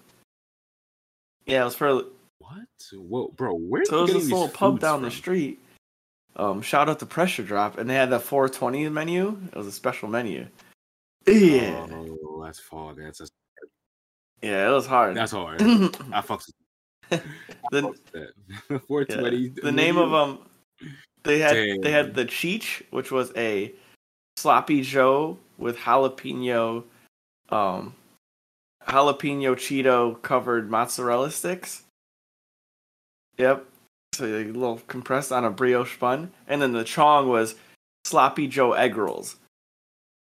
Yeah, 1.45 1.61
it 1.61 1.65
was 1.65 1.75
for 1.75 1.93
What? 2.39 2.59
Whoa, 2.93 3.27
bro, 3.35 3.53
where? 3.55 3.83
so 3.85 3.99
it 3.99 4.01
was 4.03 4.13
this 4.13 4.31
little 4.31 4.47
pub 4.49 4.79
down 4.79 5.01
the 5.01 5.11
street. 5.11 5.59
Um, 6.37 6.61
shout 6.61 6.87
out 6.87 6.99
to 6.99 7.05
Pressure 7.05 7.43
Drop, 7.43 7.77
and 7.77 7.89
they 7.89 7.95
had 7.95 8.09
the 8.09 8.19
420 8.19 8.87
menu. 8.89 9.37
It 9.51 9.55
was 9.57 9.65
a 9.67 9.71
special 9.71 10.07
menu. 10.07 10.47
Yeah, 11.25 11.87
Oh, 11.91 12.41
that's 12.43 12.59
fog. 12.59 12.97
That's 12.99 13.19
that's, 13.19 13.31
yeah, 14.41 14.69
it 14.69 14.71
was 14.71 14.85
hard. 14.85 15.17
that's 15.17 15.31
hard. 15.31 15.61
I 15.61 16.21
fucks 16.21 16.49
with 17.11 17.23
I 17.73 17.81
fucks 17.81 17.89
with 17.89 18.11
that. 18.11 18.81
Four 18.87 19.05
yeah, 19.09 19.49
the 19.61 19.71
name 19.71 19.97
of 19.97 20.11
them. 20.11 20.39
they 21.23 21.39
had 21.39 21.81
they 21.81 21.91
had 21.91 22.13
the 22.13 22.25
Cheech, 22.25 22.83
which 22.91 23.11
was 23.11 23.31
a 23.35 23.73
sloppy 24.37 24.81
Joe 24.81 25.37
with 25.57 25.77
jalapeno, 25.77 26.83
um, 27.49 27.95
jalapeno 28.87 29.55
Cheeto 29.55 30.21
covered 30.21 30.69
mozzarella 30.69 31.31
sticks. 31.31 31.83
Yep. 33.37 33.65
So 34.13 34.25
a 34.25 34.45
little 34.45 34.81
compressed 34.87 35.31
on 35.31 35.45
a 35.45 35.51
brioche 35.51 35.97
bun, 35.97 36.31
and 36.47 36.61
then 36.61 36.71
the 36.71 36.83
chong 36.83 37.29
was 37.29 37.55
sloppy 38.05 38.47
Joe 38.47 38.73
egg 38.73 38.97
rolls 38.97 39.35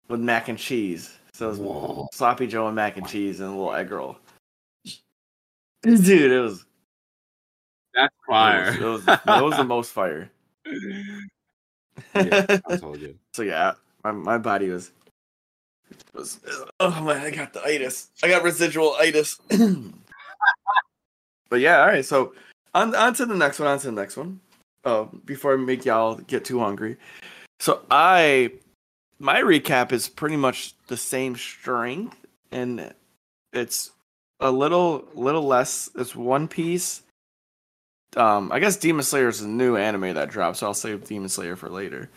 with 0.08 0.20
mac 0.20 0.48
and 0.48 0.58
cheese. 0.58 1.16
So 1.32 1.46
it 1.46 1.50
was 1.50 1.58
Whoa. 1.58 2.08
sloppy 2.12 2.46
Joe 2.46 2.66
and 2.66 2.76
mac 2.76 2.96
and 2.98 3.08
cheese 3.08 3.40
and 3.40 3.48
a 3.48 3.52
little 3.52 3.72
egg 3.72 3.90
roll. 3.90 4.18
Dude, 5.82 6.30
it 6.30 6.40
was 6.40 6.66
That's 8.00 8.14
fire. 8.26 8.72
It 8.72 8.80
was, 8.80 9.04
was, 9.04 9.18
that 9.24 9.42
was 9.42 9.56
the 9.56 9.64
most 9.64 9.92
fire. 9.92 10.30
yeah, 12.14 12.58
I 12.68 12.76
told 12.76 13.00
you. 13.00 13.16
so 13.34 13.42
yeah, 13.42 13.72
my, 14.02 14.12
my 14.12 14.38
body 14.38 14.70
was 14.70 14.92
was 16.14 16.40
oh 16.78 17.02
man, 17.02 17.18
I 17.18 17.30
got 17.30 17.52
the 17.52 17.62
itis. 17.62 18.08
I 18.22 18.28
got 18.28 18.42
residual 18.42 18.94
itis. 18.98 19.38
but 21.48 21.60
yeah, 21.60 21.80
all 21.80 21.88
right. 21.88 22.04
So 22.04 22.34
on 22.74 22.94
on 22.94 23.14
to 23.14 23.26
the 23.26 23.36
next 23.36 23.58
one. 23.58 23.68
On 23.68 23.78
to 23.78 23.86
the 23.86 23.92
next 23.92 24.16
one. 24.16 24.40
Uh, 24.84 25.04
before 25.26 25.52
I 25.52 25.56
make 25.56 25.84
y'all 25.84 26.16
get 26.16 26.44
too 26.44 26.58
hungry. 26.58 26.96
So 27.58 27.82
I 27.90 28.52
my 29.18 29.42
recap 29.42 29.92
is 29.92 30.08
pretty 30.08 30.36
much 30.36 30.74
the 30.86 30.96
same 30.96 31.36
strength, 31.36 32.16
and 32.50 32.94
it's 33.52 33.90
a 34.40 34.50
little 34.50 35.06
little 35.14 35.46
less. 35.46 35.90
It's 35.94 36.16
One 36.16 36.48
Piece. 36.48 37.02
Um, 38.16 38.50
I 38.52 38.58
guess 38.58 38.76
Demon 38.76 39.04
Slayer 39.04 39.28
is 39.28 39.40
a 39.40 39.48
new 39.48 39.76
anime 39.76 40.14
that 40.14 40.30
dropped, 40.30 40.56
so 40.58 40.66
I'll 40.66 40.74
save 40.74 41.04
Demon 41.04 41.28
Slayer 41.28 41.56
for 41.56 41.68
later. 41.68 42.10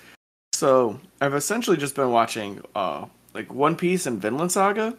So 0.54 1.00
I've 1.22 1.34
essentially 1.34 1.78
just 1.78 1.96
been 1.96 2.12
watching 2.12 2.62
uh 2.76 3.06
like 3.34 3.54
One 3.54 3.76
Piece 3.76 4.06
and 4.06 4.22
Vinland 4.22 4.52
Saga. 4.52 4.96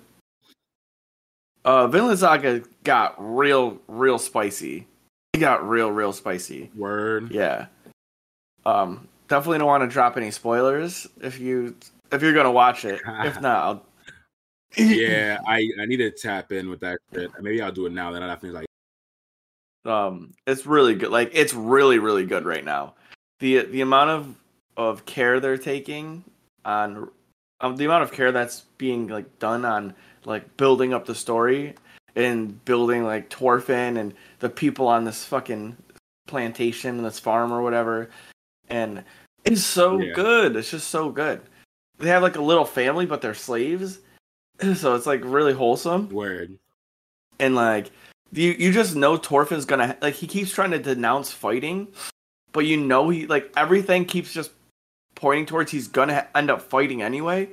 Uh, 1.65 1.87
Vinland 1.87 2.19
Saga 2.19 2.63
got 2.83 3.15
real, 3.19 3.79
real 3.89 4.19
spicy. 4.19 4.87
It 5.33 5.39
got 5.39 5.67
real, 5.67 5.91
real 5.91 6.13
spicy. 6.13 6.71
Word. 6.77 7.31
Yeah. 7.31 7.67
Um, 8.67 9.09
definitely 9.29 9.59
don't 9.59 9.67
want 9.67 9.83
to 9.83 9.89
drop 9.89 10.17
any 10.17 10.31
spoilers 10.31 11.07
if 11.21 11.41
you 11.41 11.77
if 12.13 12.23
you're 12.23 12.35
gonna 12.35 12.53
watch 12.53 12.85
it. 12.85 13.01
If 13.07 13.41
not, 13.41 13.65
I'll. 13.65 13.87
Yeah, 14.77 15.39
I 15.47 15.69
I 15.81 15.87
need 15.87 15.99
to 15.99 16.11
tap 16.11 16.53
in 16.53 16.69
with 16.69 16.81
that 16.81 16.99
shit. 17.13 17.31
Maybe 17.41 17.63
I'll 17.63 17.73
do 17.73 17.87
it 17.87 17.93
now. 17.93 18.11
Then 18.11 18.23
I 18.23 18.35
think 18.37 18.55
like 18.55 18.67
um 19.87 20.33
it's 20.47 20.67
really 20.67 20.95
good 20.95 21.11
like 21.11 21.31
it's 21.35 21.55
really 21.55 21.99
really 21.99 22.25
good 22.27 22.45
right 22.45 22.65
now. 22.65 22.95
The 23.41 23.65
the 23.67 23.81
amount 23.81 24.11
of 24.11 24.35
of 24.77 25.05
care 25.07 25.41
they're 25.41 25.59
taking 25.59 26.25
on 26.65 27.09
um, 27.61 27.77
the 27.77 27.85
amount 27.85 28.03
of 28.03 28.13
care 28.13 28.33
that's 28.33 28.63
being 28.79 29.07
like 29.09 29.39
done 29.39 29.65
on 29.65 29.95
like 30.25 30.57
building 30.57 30.93
up 30.95 31.05
the 31.07 31.15
story 31.15 31.75
and 32.17 32.65
building 32.65 33.05
like 33.05 33.33
Thorfinn 33.33 33.97
and 33.99 34.15
the 34.41 34.49
people 34.51 34.89
on 34.89 35.05
this 35.05 35.25
fucking 35.25 35.77
plantation 36.27 36.97
and 36.97 37.05
this 37.05 37.19
farm 37.21 37.53
or 37.53 37.63
whatever 37.63 38.11
and 38.69 39.05
it's 39.45 39.63
so 39.63 39.99
Yeah. 40.01 40.15
good. 40.15 40.57
It's 40.57 40.71
just 40.71 40.89
so 40.89 41.11
good. 41.11 41.43
They 41.99 42.09
have 42.09 42.23
like 42.23 42.37
a 42.37 42.43
little 42.43 42.65
family 42.65 43.05
but 43.07 43.21
they're 43.21 43.35
slaves. 43.35 43.99
So 44.75 44.95
it's 44.95 45.07
like 45.07 45.21
really 45.25 45.53
wholesome. 45.53 46.09
Word. 46.11 46.57
and 47.41 47.55
like 47.55 47.91
you 48.35 48.53
you 48.59 48.73
just 48.73 48.97
know 48.97 49.17
Thorfinn's 49.17 49.65
gonna 49.65 49.97
like 50.03 50.15
he 50.15 50.27
keeps 50.27 50.51
trying 50.53 50.71
to 50.73 50.79
denounce 50.79 51.31
fighting, 51.31 51.89
but 52.53 52.67
you 52.67 52.77
know 52.77 53.09
he 53.09 53.27
like 53.27 53.53
everything 53.57 54.05
keeps 54.05 54.33
just 54.33 54.51
pointing 55.15 55.47
towards 55.47 55.71
he's 55.71 55.89
gonna 55.89 56.15
ha- 56.15 56.27
end 56.35 56.51
up 56.51 56.61
fighting 56.63 57.03
anyway, 57.03 57.49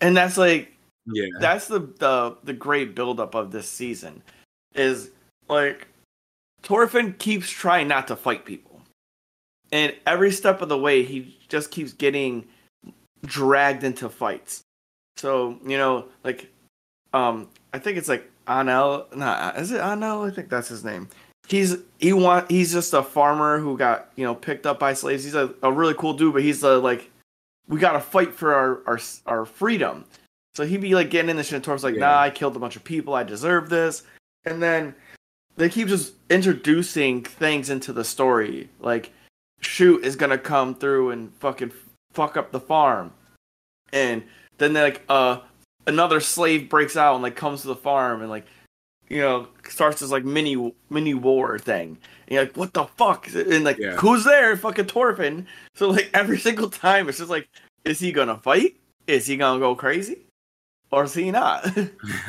and 0.00 0.16
that's 0.16 0.36
like 0.38 0.72
Yeah. 1.06 1.26
that's 1.40 1.68
the 1.68 1.80
the 1.80 2.36
the 2.44 2.52
great 2.52 2.94
buildup 2.94 3.34
of 3.34 3.50
this 3.52 3.68
season 3.68 4.22
is 4.74 5.10
like 5.48 5.86
Thorfinn 6.62 7.14
keeps 7.18 7.48
trying 7.50 7.88
not 7.88 8.08
to 8.08 8.16
fight 8.16 8.44
people, 8.44 8.80
and 9.72 9.94
every 10.06 10.32
step 10.32 10.62
of 10.62 10.68
the 10.68 10.78
way 10.78 11.02
he 11.02 11.36
just 11.48 11.70
keeps 11.70 11.92
getting 11.92 12.46
dragged 13.24 13.84
into 13.84 14.08
fights. 14.08 14.62
So 15.16 15.58
you 15.64 15.76
know, 15.76 16.06
like, 16.24 16.50
um, 17.12 17.48
I 17.72 17.78
think 17.78 17.98
it's 17.98 18.08
like 18.08 18.30
Anel. 18.46 19.14
Not 19.14 19.56
is 19.58 19.72
it 19.72 19.80
Anel? 19.80 20.30
I 20.30 20.34
think 20.34 20.48
that's 20.48 20.68
his 20.68 20.84
name. 20.84 21.08
He's 21.48 21.76
he 21.98 22.12
want 22.12 22.50
he's 22.50 22.72
just 22.72 22.92
a 22.92 23.02
farmer 23.02 23.58
who 23.58 23.76
got 23.76 24.10
you 24.16 24.24
know 24.24 24.34
picked 24.34 24.66
up 24.66 24.78
by 24.78 24.94
slaves. 24.94 25.24
He's 25.24 25.34
a, 25.34 25.54
a 25.62 25.72
really 25.72 25.94
cool 25.94 26.14
dude, 26.14 26.32
but 26.32 26.42
he's 26.42 26.62
a, 26.62 26.78
like, 26.78 27.10
we 27.68 27.78
got 27.78 27.92
to 27.92 28.00
fight 28.00 28.32
for 28.34 28.54
our 28.54 28.82
our 28.86 29.00
our 29.26 29.44
freedom. 29.44 30.04
So 30.54 30.64
he'd 30.64 30.80
be 30.80 30.94
like 30.94 31.10
getting 31.10 31.28
in 31.30 31.36
the 31.36 31.44
shit. 31.44 31.54
and 31.54 31.64
Torf's 31.64 31.84
like, 31.84 31.94
Yeah. 31.94 32.00
nah, 32.00 32.20
I 32.20 32.30
killed 32.30 32.56
a 32.56 32.58
bunch 32.58 32.76
of 32.76 32.84
people. 32.84 33.14
I 33.14 33.22
deserve 33.22 33.68
this. 33.68 34.02
And 34.46 34.62
then 34.62 34.94
they 35.56 35.68
keep 35.68 35.88
just 35.88 36.14
introducing 36.30 37.22
things 37.22 37.68
into 37.70 37.92
the 37.92 38.04
story. 38.04 38.70
Like, 38.80 39.12
shoot 39.60 40.04
is 40.04 40.16
gonna 40.16 40.38
come 40.38 40.74
through 40.74 41.10
and 41.10 41.32
fucking 41.34 41.72
fuck 42.12 42.36
up 42.36 42.50
the 42.52 42.60
farm, 42.60 43.12
and 43.92 44.22
then 44.58 44.72
they're 44.72 44.84
like 44.84 45.02
uh 45.08 45.40
another 45.86 46.20
slave 46.20 46.68
breaks 46.68 46.96
out 46.96 47.14
and 47.14 47.22
like 47.22 47.36
comes 47.36 47.62
to 47.62 47.68
the 47.68 47.76
farm 47.76 48.20
and 48.20 48.30
like 48.30 48.46
you 49.08 49.18
know 49.18 49.48
starts 49.68 50.00
this 50.00 50.10
like 50.10 50.24
mini 50.24 50.74
mini 50.90 51.14
war 51.14 51.58
thing. 51.58 51.98
And 52.26 52.34
you're 52.34 52.42
like, 52.44 52.56
what 52.56 52.72
the 52.74 52.84
fuck? 52.84 53.28
And 53.34 53.64
like, 53.64 53.78
Yeah. 53.78 53.96
who's 53.96 54.24
there? 54.24 54.56
Fucking 54.56 54.86
Thorfinn. 54.86 55.46
So 55.74 55.90
like 55.90 56.10
every 56.14 56.38
single 56.38 56.70
time, 56.70 57.08
it's 57.08 57.18
just 57.18 57.30
like, 57.30 57.48
is 57.84 57.98
he 58.00 58.12
gonna 58.12 58.38
fight? 58.38 58.76
Is 59.06 59.26
he 59.26 59.36
gonna 59.36 59.60
go 59.60 59.74
crazy? 59.74 60.26
Or 60.90 61.04
is 61.04 61.14
he 61.14 61.30
not? 61.30 61.66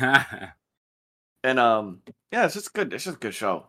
and 1.44 1.58
um, 1.58 2.02
yeah, 2.32 2.44
it's 2.44 2.54
just 2.54 2.72
good. 2.72 2.92
It's 2.92 3.04
just 3.04 3.16
a 3.16 3.20
good 3.20 3.34
show. 3.34 3.66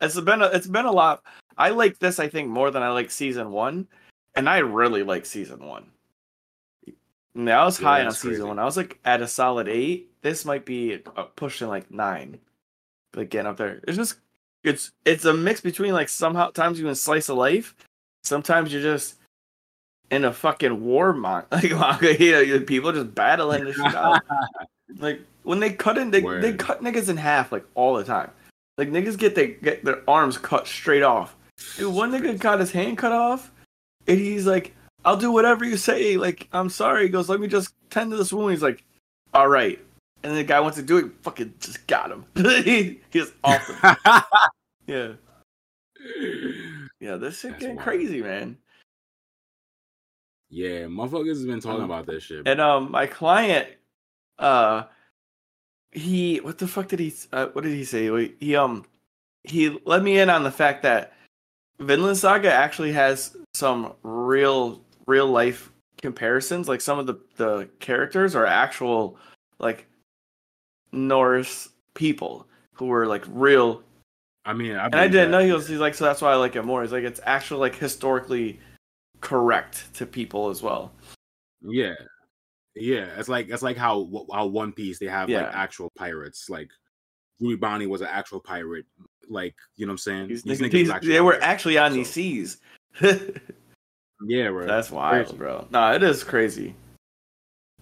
It's 0.00 0.18
been 0.18 0.42
a, 0.42 0.46
it's 0.46 0.66
been 0.66 0.84
a 0.86 0.90
lot 0.90 1.22
I 1.56 1.70
like 1.70 1.98
this. 1.98 2.18
I 2.18 2.28
think 2.28 2.48
more 2.48 2.70
than 2.70 2.82
I 2.82 2.88
like 2.90 3.10
season 3.10 3.50
one, 3.52 3.86
and 4.34 4.48
I 4.48 4.58
really 4.58 5.02
like 5.02 5.26
season 5.26 5.64
one. 5.64 5.86
And 7.34 7.48
I 7.50 7.64
was 7.64 7.80
Yeah, 7.80 7.86
high 7.88 8.04
on 8.04 8.12
season 8.12 8.30
crazy. 8.30 8.42
one. 8.42 8.58
I 8.58 8.64
was 8.64 8.76
like 8.76 8.98
at 9.04 9.22
a 9.22 9.28
solid 9.28 9.68
eight. 9.68 10.10
This 10.22 10.44
might 10.44 10.64
be 10.64 11.00
uh, 11.16 11.24
pushing 11.36 11.68
like 11.68 11.90
nine, 11.90 12.38
like 13.14 13.30
getting 13.30 13.46
up 13.48 13.56
there. 13.56 13.80
It's 13.88 13.96
just 13.96 14.16
it's 14.64 14.92
it's 15.04 15.24
a 15.24 15.32
mix 15.34 15.60
between 15.60 15.92
like 15.94 16.08
somehow 16.08 16.50
times 16.50 16.78
you 16.78 16.84
can 16.86 16.94
slice 16.94 17.28
of 17.28 17.36
life, 17.38 17.74
sometimes 18.22 18.72
you're 18.72 18.82
just 18.82 19.16
in 20.10 20.24
a 20.24 20.32
fucking 20.32 20.84
war 20.84 21.12
mon 21.14 21.44
like. 21.52 21.62
You 22.20 22.58
know, 22.58 22.60
people 22.64 22.92
just 22.92 23.14
battling 23.14 23.64
the 23.64 23.72
shit 23.72 23.94
out. 23.94 24.22
Like 24.98 25.22
when 25.42 25.58
they 25.58 25.72
cut 25.72 25.96
in, 25.96 26.10
they 26.10 26.20
they 26.20 26.52
cut 26.52 26.82
niggas 26.82 27.08
in 27.08 27.16
half 27.16 27.50
like 27.50 27.64
all 27.74 27.94
the 27.96 28.04
time. 28.04 28.30
Like 28.76 28.90
niggas 28.90 29.16
get 29.16 29.34
they 29.34 29.52
get 29.52 29.82
their 29.86 30.02
arms 30.08 30.36
cut 30.36 30.66
straight 30.66 31.02
off. 31.02 31.34
Dude, 31.78 31.94
one 31.94 32.12
nigga 32.12 32.38
got 32.38 32.60
his 32.60 32.70
hand 32.72 32.98
cut 32.98 33.10
off, 33.12 33.50
and 34.06 34.18
he's 34.18 34.46
like, 34.46 34.74
"I'll 35.04 35.16
do 35.16 35.32
whatever 35.32 35.64
you 35.64 35.76
say." 35.76 36.16
Like, 36.16 36.48
I'm 36.52 36.68
sorry. 36.70 37.04
He 37.04 37.08
goes, 37.08 37.28
"Let 37.28 37.40
me 37.40 37.48
just 37.48 37.74
tend 37.90 38.10
to 38.10 38.16
this 38.16 38.32
wound." 38.32 38.52
He's 38.52 38.62
like, 38.62 38.84
"All 39.34 39.48
right." 39.48 39.78
And 40.24 40.36
the 40.36 40.44
guy 40.44 40.60
wants 40.60 40.76
to 40.76 40.82
do 40.84 40.98
it, 40.98 41.10
fucking 41.22 41.54
just 41.58 41.84
got 41.88 42.10
him. 42.12 42.24
he, 42.64 43.00
he's 43.10 43.32
awesome. 43.44 43.76
yeah, 44.86 45.12
yeah. 47.00 47.16
This 47.16 47.40
shit 47.40 47.50
That's 47.52 47.60
getting 47.60 47.76
wild. 47.76 47.84
crazy, 47.88 48.22
man. 48.22 48.56
yeah, 50.50 50.82
motherfuckers 50.84 51.28
has 51.28 51.44
been 51.46 51.60
talking 51.60 51.82
Um, 51.82 51.90
about 51.90 52.06
this 52.06 52.22
shit. 52.24 52.46
And 52.46 52.60
um, 52.60 52.90
my 52.92 53.06
client, 53.06 53.68
uh, 54.38 54.84
he 55.90 56.38
what 56.38 56.58
the 56.58 56.68
fuck 56.68 56.88
did 56.88 57.00
he? 57.00 57.12
Uh, 57.32 57.46
what 57.52 57.62
did 57.64 57.72
he 57.74 57.84
say? 57.84 58.08
Wait, 58.10 58.36
He 58.38 58.54
um, 58.54 58.84
he 59.44 59.76
let 59.84 60.02
me 60.04 60.18
in 60.18 60.30
on 60.30 60.44
the 60.44 60.50
fact 60.52 60.82
that 60.84 61.14
Vinland 61.80 62.16
Saga 62.16 62.52
actually 62.52 62.92
has 62.92 63.36
some 63.54 63.92
real, 64.04 64.81
real 65.06 65.26
life 65.26 65.70
comparisons. 66.00 66.68
Like 66.68 66.80
some 66.80 66.98
of 66.98 67.06
the 67.06 67.16
the 67.36 67.68
characters 67.80 68.34
are 68.34 68.46
actual, 68.46 69.16
like 69.58 69.86
Norse 70.92 71.70
people 71.94 72.46
who 72.74 72.86
were 72.86 73.06
like 73.06 73.24
real. 73.28 73.82
I 74.44 74.52
mean, 74.52 74.74
I 74.76 74.86
And 74.86 74.94
I 74.96 75.06
didn't 75.08 75.30
that, 75.30 75.38
know 75.38 75.44
he 75.44 75.52
was. 75.52 75.68
He's 75.68 75.78
like, 75.78 75.94
so 75.94 76.04
that's 76.04 76.20
why 76.20 76.32
I 76.32 76.36
like 76.36 76.56
it 76.56 76.62
more. 76.64 76.82
He's 76.82 76.92
like, 76.92 77.04
it's 77.04 77.20
actually 77.24 77.60
like 77.60 77.76
historically 77.76 78.58
correct 79.20 79.92
to 79.94 80.04
people 80.06 80.48
as 80.50 80.62
well. 80.62 80.92
Yeah, 81.62 81.94
yeah. 82.74 83.06
It's 83.16 83.28
like 83.28 83.48
it's 83.50 83.62
like 83.62 83.76
how 83.76 84.26
how 84.32 84.46
One 84.46 84.72
Piece 84.72 84.98
they 84.98 85.06
have 85.06 85.28
Yeah. 85.30 85.44
like 85.46 85.54
actual 85.54 85.90
pirates. 85.96 86.50
Like 86.50 86.70
Ruby 87.40 87.56
Bonnie 87.56 87.86
was 87.86 88.00
an 88.00 88.08
actual 88.10 88.40
pirate. 88.40 88.84
Like 89.28 89.54
you 89.76 89.86
know 89.86 89.90
what 89.90 89.94
I'm 89.94 89.98
saying? 89.98 90.28
These 90.28 90.42
These 90.42 90.58
these- 90.58 90.90
they 91.02 91.20
were 91.20 91.40
actually 91.40 91.78
on 91.78 91.92
So- 91.92 91.96
these 91.98 92.10
seas. 92.10 92.58
Yeah, 94.26 94.50
bro. 94.50 94.66
That's 94.66 94.90
wild, 94.90 95.26
Crazy. 95.26 95.36
bro. 95.38 95.66
No, 95.70 95.92
it 95.92 96.02
is 96.02 96.22
crazy. 96.24 96.74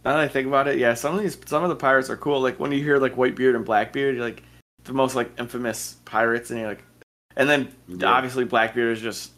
Now 0.05 0.13
that 0.15 0.21
I 0.21 0.29
think 0.29 0.47
about 0.49 0.67
it, 0.69 0.79
yeah, 0.79 0.95
some 0.95 1.15
of 1.15 1.21
these, 1.21 1.37
some 1.47 1.63
of 1.63 1.69
the 1.69 1.77
pirates 1.77 2.09
are 2.09 2.17
cool. 2.17 2.41
Like 2.41 2.59
when 2.59 2.73
you 2.73 2.83
hear 2.83 2.99
like 2.99 3.15
Whitebeard 3.17 3.55
and 3.57 3.65
Blackbeard, 3.65 4.17
you're 4.17 4.25
like 4.25 4.43
the 4.85 4.93
most 4.95 5.15
like 5.15 5.31
infamous 5.39 5.97
pirates, 6.07 6.51
and 6.51 6.59
you're 6.61 6.69
like, 6.69 6.83
and 7.37 7.49
then 7.49 7.75
Yeah. 7.87 8.07
obviously 8.09 8.45
Blackbeard 8.45 8.97
is 8.97 9.03
just 9.03 9.33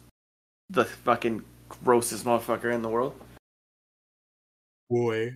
the 0.69 0.85
fucking 0.85 1.43
grossest 1.83 2.23
motherfucker 2.25 2.73
in 2.73 2.81
the 2.81 2.89
world. 2.89 3.19
boy. 4.89 5.35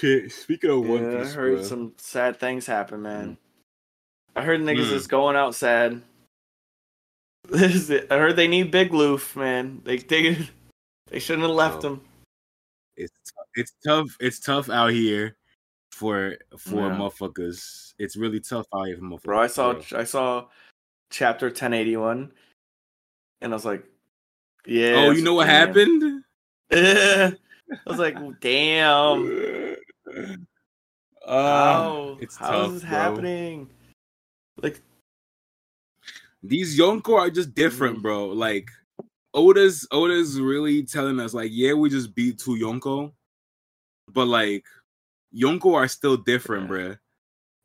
Shit. 0.00 0.32
Speaking 0.32 0.70
of 0.70 0.86
One 0.88 1.12
yeah, 1.12 1.18
Piece, 1.22 1.32
I 1.32 1.36
heard 1.36 1.54
bro, 1.58 1.62
some 1.62 1.92
sad 1.98 2.40
things 2.40 2.66
happen, 2.66 3.02
man. 3.02 3.36
I 4.34 4.42
heard 4.42 4.60
niggas 4.60 4.88
Hmm. 4.88 4.94
is 4.94 5.06
going 5.06 5.36
out 5.36 5.54
sad. 5.54 6.02
This 7.48 7.74
is 7.74 7.90
it. 7.90 8.08
I 8.10 8.18
heard 8.18 8.34
they 8.36 8.48
need 8.48 8.70
Big 8.72 8.92
Loof, 8.92 9.36
man. 9.36 9.80
They 9.84 9.98
they 9.98 10.48
they 11.10 11.18
shouldn't 11.18 11.46
have 11.46 11.54
left 11.56 11.84
Oh. 11.84 11.94
him. 11.94 12.00
it's 12.96 13.32
it's 13.54 13.72
tough. 13.84 14.16
It's 14.20 14.38
tough 14.40 14.68
out 14.70 14.92
here 14.92 15.36
for 15.92 16.36
for 16.58 16.88
Yeah. 16.88 16.96
motherfuckers. 16.96 17.94
It's 17.98 18.16
really 18.16 18.40
tough 18.40 18.66
out 18.74 18.86
here 18.86 18.96
for 18.96 19.02
motherfuckers. 19.04 19.22
Bro, 19.24 19.40
I 19.40 19.46
saw 19.46 19.72
bro. 19.74 20.00
I 20.00 20.04
saw 20.04 20.48
chapter 21.10 21.50
1081 21.50 22.32
and 23.40 23.52
I 23.52 23.54
was 23.56 23.64
like, 23.64 23.84
yeah. 24.66 24.94
oh, 24.96 25.10
you 25.10 25.22
know 25.22 25.34
what 25.34 25.46
damn. 25.46 25.68
happened? 25.68 26.24
I 26.72 27.90
was 27.90 27.98
like, 27.98 28.16
damn. 28.40 29.76
Uh, 31.24 31.72
How? 31.72 32.18
it's 32.20 32.36
How 32.36 32.50
tough, 32.50 32.66
is 32.68 32.72
this 32.74 32.82
bro. 32.82 32.90
happening? 32.98 33.70
Like, 34.62 34.80
these 36.42 36.78
Yonko 36.78 37.14
are 37.18 37.30
just 37.30 37.54
different, 37.54 37.98
Mhm. 37.98 38.02
bro. 38.02 38.28
Like 38.28 38.70
Oda's 39.34 39.86
Oda's 39.90 40.40
really 40.40 40.82
telling 40.84 41.20
us, 41.20 41.34
like, 41.34 41.50
yeah, 41.52 41.72
we 41.74 41.90
just 41.90 42.14
beat 42.14 42.38
two 42.38 42.52
Yonko, 42.56 43.12
but 44.12 44.26
like 44.26 44.64
Yonko 45.34 45.74
are 45.74 45.88
still 45.88 46.16
different, 46.16 46.68
Yeah. 46.70 46.76
bruh. 46.76 46.98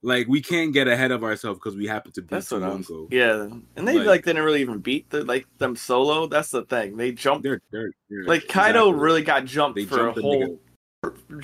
Like 0.05 0.27
we 0.27 0.41
can't 0.41 0.73
get 0.73 0.89
ahead 0.89 1.11
of 1.11 1.23
ourselves 1.23 1.59
because 1.59 1.77
we 1.77 1.87
happen 1.87 2.11
to 2.11 2.21
beat 2.21 2.29
that's 2.31 2.49
two. 2.49 2.55
Yonko. 2.55 3.07
Yeah, 3.11 3.47
and 3.77 3.87
they 3.87 3.97
like, 3.99 4.07
Like- 4.07 4.25
didn't 4.25 4.43
really 4.43 4.59
even 4.61 4.79
beat 4.79 5.09
the 5.09 5.23
like 5.23 5.47
them 5.59 5.75
solo. 5.77 6.27
That's 6.27 6.51
the 6.51 6.63
thing. 6.65 6.97
They 6.97 7.13
jumped 7.13 7.43
They're, 7.43 7.61
they're, 7.71 7.91
they're 8.09 8.25
like 8.25 8.47
Kaido 8.49 8.89
exactly. 8.89 9.01
really 9.03 9.21
got 9.23 9.45
jumped 9.45 9.77
They 9.77 9.85
for 9.85 9.95
jumped 9.95 10.17
a 10.19 10.21
whole. 10.21 10.59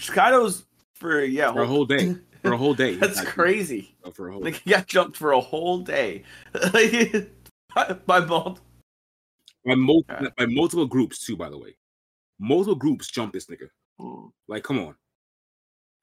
Kaido's 0.08 0.66
for 0.96 1.24
yeah, 1.24 1.54
for 1.54 1.62
a 1.62 1.68
whole 1.68 1.86
day. 1.86 2.16
For 2.42 2.54
a 2.54 2.58
whole 2.58 2.74
day. 2.74 2.96
That's 2.96 3.20
crazy. 3.20 3.94
For 4.14 4.30
a 4.30 4.32
whole 4.32 4.42
Like 4.42 4.56
he 4.64 4.70
got 4.70 4.88
jumped 4.88 5.18
for 5.18 5.34
a 5.34 5.42
whole 5.42 5.80
day. 5.80 6.24
By, 7.76 7.94
by 8.06 8.20
mul- 8.22 8.58
by, 9.66 9.76
mul- 9.76 10.06
Yeah. 10.10 10.28
by 10.38 10.46
multiple 10.46 10.86
groups 10.86 11.26
too, 11.26 11.36
by 11.38 11.50
the 11.50 11.58
way. 11.58 11.76
Multiple 12.40 12.76
groups 12.76 13.08
jump 13.08 13.34
this 13.34 13.48
nigga. 13.48 13.70
Mm. 14.00 14.32
Like, 14.48 14.64
come 14.64 14.80
on. 14.80 14.96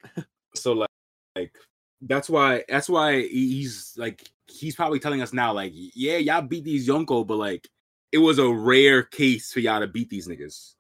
so 0.55 0.73
like, 0.73 0.89
like 1.35 1.55
that's 2.03 2.29
why 2.29 2.63
that's 2.69 2.89
why 2.89 3.23
he's 3.23 3.95
like 3.97 4.29
he's 4.49 4.77
probably 4.77 4.99
telling 4.99 5.23
us 5.23 5.33
now, 5.33 5.53
like, 5.53 5.73
yeah, 5.75 6.19
y'all 6.19 6.43
beat 6.43 6.65
these 6.65 6.87
Yonko, 6.89 7.27
but 7.27 7.37
like 7.37 7.69
it 8.13 8.19
was 8.19 8.39
a 8.39 8.49
rare 8.49 9.03
case 9.03 9.53
for 9.53 9.61
y'all 9.61 9.81
to 9.81 9.87
beat 9.87 10.11
these 10.11 10.29
niggas. 10.29 10.75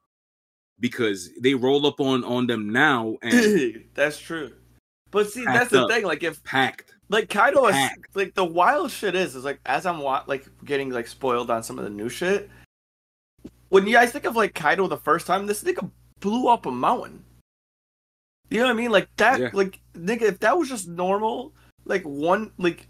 Because 0.78 1.30
they 1.40 1.54
roll 1.54 1.86
up 1.86 2.00
on 2.00 2.22
on 2.24 2.46
them 2.46 2.68
now 2.70 3.16
and 3.22 3.82
that's 3.94 4.18
true. 4.18 4.52
But 5.10 5.30
see, 5.30 5.44
that's 5.44 5.70
the 5.70 5.84
up. 5.84 5.90
thing. 5.90 6.04
Like 6.04 6.22
if 6.22 6.42
packed. 6.44 6.92
like 7.08 7.30
Kaido 7.30 7.64
is 7.66 7.90
like 8.14 8.34
the 8.34 8.44
wild 8.44 8.90
shit 8.90 9.14
is 9.14 9.34
is 9.34 9.44
like 9.44 9.58
as 9.64 9.86
I'm 9.86 10.00
wa- 10.00 10.24
like 10.26 10.46
getting 10.66 10.90
like 10.90 11.06
spoiled 11.06 11.50
on 11.50 11.62
some 11.62 11.78
of 11.78 11.84
the 11.84 11.90
new 11.90 12.10
shit. 12.10 12.50
When 13.68 13.86
you 13.86 13.94
guys 13.94 14.12
think 14.12 14.24
of 14.24 14.36
like 14.36 14.54
Kaido 14.54 14.86
the 14.86 14.96
first 14.96 15.26
time, 15.26 15.46
this 15.46 15.64
nigga 15.64 15.90
blew 16.20 16.48
up 16.48 16.66
a 16.66 16.70
mountain. 16.70 17.24
You 18.50 18.58
know 18.58 18.66
what 18.66 18.72
I 18.72 18.74
mean? 18.74 18.90
Like 18.90 19.08
that. 19.16 19.40
Yeah. 19.40 19.50
Like 19.52 19.80
nigga, 19.94 20.22
if 20.22 20.38
that 20.40 20.56
was 20.56 20.68
just 20.68 20.88
normal, 20.88 21.52
like 21.84 22.02
one 22.02 22.52
like 22.58 22.88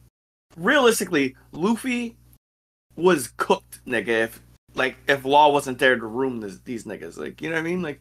realistically, 0.57 1.37
Luffy 1.53 2.17
was 2.97 3.33
cooked, 3.37 3.85
nigga. 3.87 4.25
If 4.25 4.43
like 4.75 4.97
if 5.09 5.25
Law 5.25 5.51
wasn't 5.51 5.79
there 5.79 5.97
to 5.97 6.07
room 6.07 6.41
this, 6.41 6.59
these 6.65 6.85
niggas, 6.85 7.17
like 7.17 7.41
you 7.41 7.49
know 7.49 7.57
what 7.57 7.61
I 7.61 7.65
mean? 7.65 7.83
Like 7.83 8.01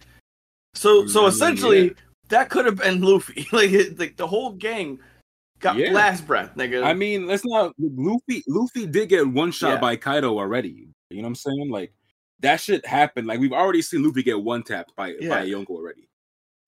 so 0.73 1.07
so 1.07 1.27
essentially 1.27 1.85
yeah. 1.85 1.93
that 2.29 2.49
could 2.49 2.65
have 2.65 2.77
been 2.77 3.01
Luffy. 3.01 3.47
like 3.51 3.71
it, 3.71 3.97
like 3.97 4.17
the 4.17 4.27
whole 4.27 4.51
gang 4.51 4.99
got 5.59 5.77
Yeah. 5.77 5.91
blast 5.91 6.27
breath, 6.27 6.55
nigga. 6.55 6.83
I 6.83 6.93
mean, 6.93 7.25
let's 7.25 7.45
not 7.45 7.73
Luffy 7.79 8.43
Luffy 8.47 8.85
did 8.85 9.09
get 9.09 9.27
one 9.27 9.51
shot 9.51 9.79
by 9.79 9.95
Kaido 9.95 10.37
already. 10.37 10.89
You 11.09 11.17
know 11.17 11.23
what 11.23 11.27
I'm 11.27 11.35
saying? 11.35 11.69
Like 11.69 11.93
that 12.45 12.61
shit 12.61 12.85
happened. 12.85 13.27
Like 13.27 13.39
we've 13.39 13.51
already 13.53 13.81
seen 13.81 14.03
Luffy 14.03 14.23
get 14.23 14.41
one 14.41 14.63
tapped 14.63 14.95
by 14.95 15.11
by 15.11 15.17
Yeah. 15.19 15.41
a 15.41 15.45
Yonko 15.45 15.69
already. 15.71 16.07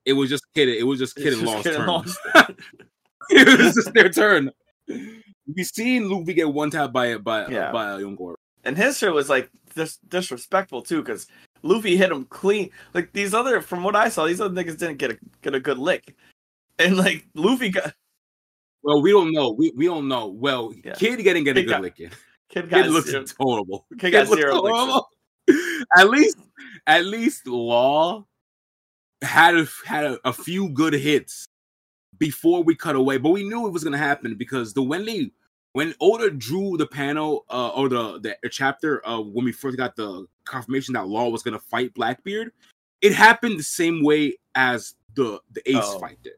It 0.06 0.14
was 0.14 0.30
just 0.30 0.46
kid. 0.54 0.70
It 0.70 0.84
was 0.84 1.00
just 1.00 1.16
kid 1.16 1.34
and 1.34 1.42
just 1.48 1.64
Kid 1.64 1.76
turn. 1.76 1.88
Law's 1.88 2.18
it 3.30 3.60
was 3.60 3.76
just 3.76 3.94
their 3.94 4.10
turn. 4.24 4.52
We 4.88 5.64
seen 5.64 6.10
Luffy 6.10 6.34
get 6.34 6.52
one 6.54 6.70
tap 6.72 6.92
by 6.92 7.18
by 7.18 7.44
uh, 7.46 7.50
Yeah. 7.50 7.72
by 7.72 7.92
a 7.92 7.98
Yonko. 8.00 8.36
and 8.64 8.78
his 8.78 8.98
shit 8.98 9.14
was 9.14 9.30
like 9.30 9.50
dis- 9.76 10.00
disrespectful 10.08 10.82
too, 10.82 11.02
because 11.02 11.28
Luffy 11.64 11.98
hit 11.98 12.12
him 12.12 12.26
clean. 12.26 12.70
Like 12.94 13.12
these 13.14 13.34
other, 13.34 13.62
from 13.62 13.84
what 13.84 13.96
I 13.96 14.10
saw, 14.10 14.26
these 14.28 14.40
other 14.42 14.54
niggas 14.54 14.78
didn't 14.78 14.98
get 14.98 15.12
a 15.12 15.18
get 15.42 15.56
a 15.56 15.60
good 15.60 15.78
lick, 15.78 16.16
and 16.80 16.98
like 16.98 17.26
Luffy 17.34 17.70
got 17.70 17.94
Well, 18.84 19.02
we 19.02 19.12
don't 19.12 19.32
know. 19.34 19.52
We 19.52 19.72
we 19.76 19.86
don't 19.86 20.08
know. 20.08 20.28
Well, 20.28 20.74
Yeah. 20.84 20.94
kid 20.96 21.22
getting 21.24 21.44
get 21.44 21.58
a 21.58 21.62
good 21.64 21.70
got- 21.70 21.82
licking. 21.82 22.12
kid 22.50 22.70
got 22.70 22.84
Kid 22.84 22.92
looks 22.92 23.10
zero- 23.10 23.26
horrible. 23.40 23.86
Kid 24.00 24.12
got 24.12 24.30
looks 24.30 24.42
zero 24.42 24.62
licks. 24.62 24.78
horrible. 24.78 25.10
At 25.98 26.10
least, 26.10 26.38
at 26.86 27.06
least 27.06 27.48
Law 27.48 28.26
had 29.22 29.56
a, 29.56 29.68
had 29.86 30.04
a, 30.04 30.20
a 30.26 30.34
few 30.34 30.70
good 30.70 30.94
hits 30.94 31.48
before 32.18 32.64
we 32.64 32.76
cut 32.76 32.96
away, 32.96 33.18
but 33.18 33.30
we 33.30 33.48
knew 33.48 33.66
it 33.68 33.72
was 33.72 33.84
gonna 33.84 33.98
happen 33.98 34.36
because 34.36 34.74
the 34.74 34.82
when 34.84 35.06
they 35.06 35.32
when 35.74 35.94
Oda 36.02 36.30
drew 36.32 36.76
the 36.78 36.88
panel 36.88 37.46
uh, 37.50 37.70
or 37.70 37.88
the 37.90 38.20
the 38.42 38.50
chapter 38.50 39.06
uh, 39.08 39.20
when 39.22 39.46
we 39.46 39.52
first 39.52 39.78
got 39.78 39.96
the 39.96 40.26
confirmation 40.46 40.94
that 40.96 41.08
Law 41.08 41.30
was 41.30 41.44
gonna 41.44 41.60
fight 41.60 41.94
Blackbeard, 41.94 42.52
it 43.02 43.14
happened 43.14 43.58
the 43.60 43.64
same 43.64 44.04
way 44.04 44.38
as 44.56 44.96
the 45.16 45.40
the 45.54 45.62
Ace 45.70 45.78
Oh. 45.82 46.00
fight 46.00 46.18
did. 46.24 46.34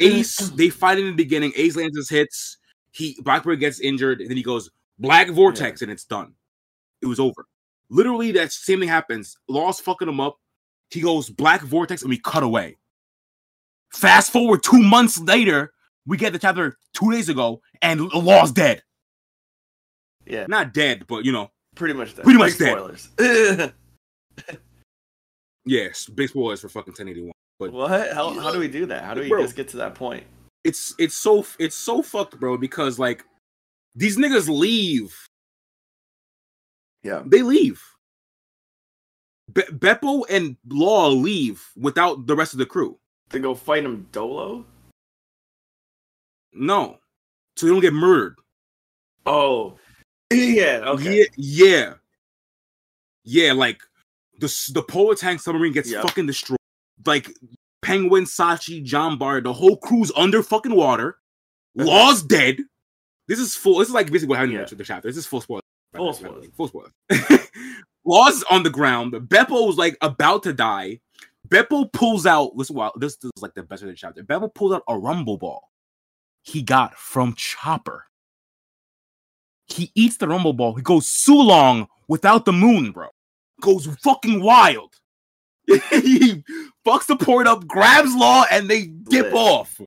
Ace, 0.00 0.36
they 0.50 0.68
fight 0.70 0.98
in 0.98 1.06
the 1.06 1.12
beginning. 1.12 1.52
Ace 1.56 1.76
lands 1.76 1.96
his 1.96 2.08
hits. 2.08 2.58
He 2.92 3.16
Blackbeard 3.22 3.60
gets 3.60 3.80
injured, 3.80 4.20
and 4.20 4.28
then 4.30 4.36
he 4.36 4.42
goes 4.42 4.70
Black 4.98 5.28
Vortex, 5.30 5.82
and 5.82 5.90
it's 5.90 6.04
done. 6.04 6.34
it 7.02 7.06
was 7.06 7.20
over. 7.20 7.46
Literally, 7.90 8.32
that 8.32 8.52
same 8.52 8.80
thing 8.80 8.88
happens. 8.88 9.36
Law's 9.48 9.80
fucking 9.80 10.08
him 10.08 10.20
up. 10.20 10.38
He 10.90 11.00
goes 11.00 11.28
black 11.28 11.62
vortex, 11.62 12.02
and 12.02 12.10
we 12.10 12.18
cut 12.18 12.42
away. 12.42 12.78
Fast 13.92 14.32
forward 14.32 14.62
two 14.62 14.80
months 14.80 15.18
later, 15.20 15.72
we 16.06 16.16
get 16.16 16.32
the 16.32 16.38
chapter 16.38 16.76
two 16.94 17.10
days 17.12 17.28
ago, 17.28 17.60
and 17.82 18.12
Law's 18.12 18.52
dead. 18.52 18.82
Yeah, 20.26 20.46
Not 20.48 20.72
dead, 20.72 21.06
but 21.08 21.24
you 21.24 21.32
know, 21.32 21.50
pretty 21.74 21.94
much 21.94 22.14
that. 22.14 22.22
Pretty 22.22 22.38
much 22.38 22.56
Big 22.58 22.68
dead. 22.68 22.98
spoilers. 22.98 23.72
yes, 25.64 26.06
big 26.06 26.28
spoilers 26.28 26.60
for 26.60 26.68
fucking 26.68 26.92
1081. 26.92 27.32
But 27.58 27.72
what? 27.72 28.12
How, 28.12 28.38
how 28.38 28.52
do 28.52 28.58
we 28.58 28.68
do 28.68 28.86
that? 28.86 29.02
How 29.04 29.14
do 29.14 29.20
we 29.22 29.28
Bro. 29.28 29.42
just 29.42 29.56
get 29.56 29.68
to 29.68 29.76
that 29.78 29.94
point? 29.94 30.24
it's 30.62 30.94
it's 30.98 31.14
so 31.14 31.44
it's 31.58 31.74
so 31.76 32.02
fucked, 32.02 32.38
bro, 32.38 32.56
because 32.58 32.98
like 32.98 33.24
these 33.94 34.16
niggas 34.16 34.48
leave. 34.48 35.16
Yeah. 37.02 37.22
They 37.24 37.42
leave. 37.42 37.82
Be- 39.52 39.62
Bepo 39.62 40.24
and 40.28 40.56
Law 40.68 41.08
leave 41.08 41.64
without 41.76 42.26
the 42.26 42.36
rest 42.36 42.52
of 42.52 42.58
the 42.58 42.66
crew. 42.66 42.98
To 43.30 43.38
go 43.38 43.54
fight 43.54 43.84
him 43.84 44.06
dolo? 44.12 44.64
No. 46.52 46.98
So 47.56 47.66
they 47.66 47.72
don't 47.72 47.80
get 47.80 47.92
murdered. 47.92 48.36
Oh, 49.26 49.76
yeah. 50.32 50.82
Okay. 50.86 51.18
Yeah, 51.20 51.24
yeah. 51.36 51.94
Yeah, 53.24 53.52
like 53.52 53.82
the 54.38 54.46
the 54.72 54.82
polar 54.82 55.14
tank 55.14 55.40
submarine 55.40 55.72
gets 55.72 55.90
Yep. 55.90 56.02
fucking 56.02 56.26
destroyed. 56.26 56.56
Like 57.04 57.32
Penguin, 57.82 58.24
Shachi, 58.24 58.82
Jean 58.82 59.18
Bart, 59.18 59.44
the 59.44 59.52
whole 59.52 59.76
crew's 59.76 60.10
under 60.16 60.42
fucking 60.42 60.74
water. 60.74 61.18
Law's 61.74 62.22
dead. 62.22 62.60
This 63.28 63.38
is 63.38 63.54
full. 63.54 63.78
This 63.78 63.88
is 63.88 63.94
like 63.94 64.06
basically 64.10 64.28
what 64.28 64.38
happened 64.38 64.54
Yeah. 64.54 64.66
in 64.70 64.76
the 64.78 64.84
chapter. 64.84 65.08
This 65.08 65.16
is 65.18 65.26
full 65.26 65.40
spoiler. 65.40 65.60
Full 65.94 66.12
spoiler. 66.12 66.42
Full 66.56 66.68
spoiler. 66.68 66.90
Law's 68.04 68.44
on 68.50 68.62
the 68.62 68.70
ground. 68.70 69.12
Bepo 69.12 69.28
Bepo's 69.28 69.76
like 69.76 69.96
about 70.00 70.42
to 70.44 70.52
die. 70.52 71.00
Bepo 71.48 71.92
pulls 71.92 72.26
out. 72.26 72.56
Listen, 72.56 72.76
wow, 72.76 72.92
this, 72.96 73.16
this 73.16 73.30
is 73.36 73.42
like 73.42 73.54
the 73.54 73.62
best 73.62 73.82
of 73.82 73.88
the 73.88 73.94
chapter. 73.94 74.22
Bepo 74.22 74.52
pulls 74.54 74.72
out 74.72 74.82
a 74.88 74.96
rumble 74.96 75.36
ball 75.36 75.70
he 76.42 76.62
got 76.62 76.94
from 76.94 77.34
Chopper. 77.34 78.06
He 79.66 79.92
eats 79.94 80.16
the 80.16 80.28
rumble 80.28 80.52
ball. 80.52 80.74
He 80.74 80.82
goes 80.82 81.06
Sulong 81.06 81.86
without 82.08 82.44
the 82.44 82.52
moon, 82.52 82.92
bro. 82.92 83.08
Goes 83.60 83.86
fucking 84.02 84.42
wild. 84.42 84.94
he 85.66 86.42
fucks 86.84 87.06
the 87.06 87.16
port 87.16 87.46
up, 87.46 87.66
grabs 87.66 88.14
Law, 88.14 88.44
and 88.50 88.68
they 88.68 88.86
dip 88.86 89.26
Lit. 89.26 89.34
off. 89.34 89.80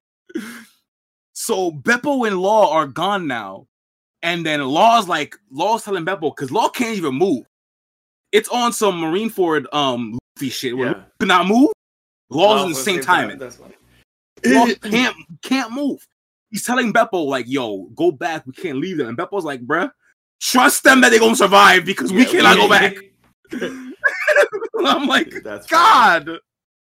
So 1.33 1.71
Bepo 1.71 2.25
and 2.27 2.39
Law 2.39 2.71
are 2.73 2.87
gone 2.87 3.27
now. 3.27 3.67
And 4.23 4.45
then 4.45 4.61
Law's 4.63 5.07
like, 5.07 5.35
Law's 5.51 5.83
telling 5.83 6.05
Bepo, 6.05 6.35
because 6.35 6.49
Law 6.51 6.69
can't 6.69 6.97
even 6.97 7.13
move. 7.15 7.45
It's 8.31 8.49
on 8.49 8.73
some 8.73 8.99
Marineford 9.01 9.65
um 9.73 10.17
Luffy 10.37 10.49
shit 10.49 10.75
where 10.75 10.87
Yeah. 10.87 10.93
Luffy 10.93 11.11
cannot 11.19 11.47
move. 11.47 11.71
Law's 12.29 12.61
Oh, 12.61 12.65
in 12.65 12.71
the 12.71 12.79
at 12.79 12.83
same 12.85 13.01
timing. 13.01 13.37
That's 13.37 13.57
funny. 13.57 13.75
Law 14.45 14.65
can't 14.81 15.15
can't 15.43 15.71
move. 15.71 16.05
He's 16.49 16.65
telling 16.65 16.91
Bepo, 16.93 17.25
like, 17.25 17.45
yo, 17.47 17.83
go 17.95 18.11
back. 18.11 18.45
We 18.47 18.53
can't 18.53 18.77
leave 18.79 18.97
them. 18.97 19.09
And 19.09 19.17
Bepo's 19.17 19.43
like, 19.43 19.61
bruh, 19.65 19.91
trust 20.39 20.83
them 20.83 21.01
that 21.01 21.09
they're 21.09 21.19
gonna 21.19 21.35
survive 21.35 21.85
because 21.85 22.11
we 22.11 22.23
Yeah, 22.23 22.31
cannot 22.31 22.57
go 22.57 22.69
back. 22.69 22.95
I'm 24.85 25.07
like, 25.07 25.33
That's 25.43 25.67
God, 25.67 26.29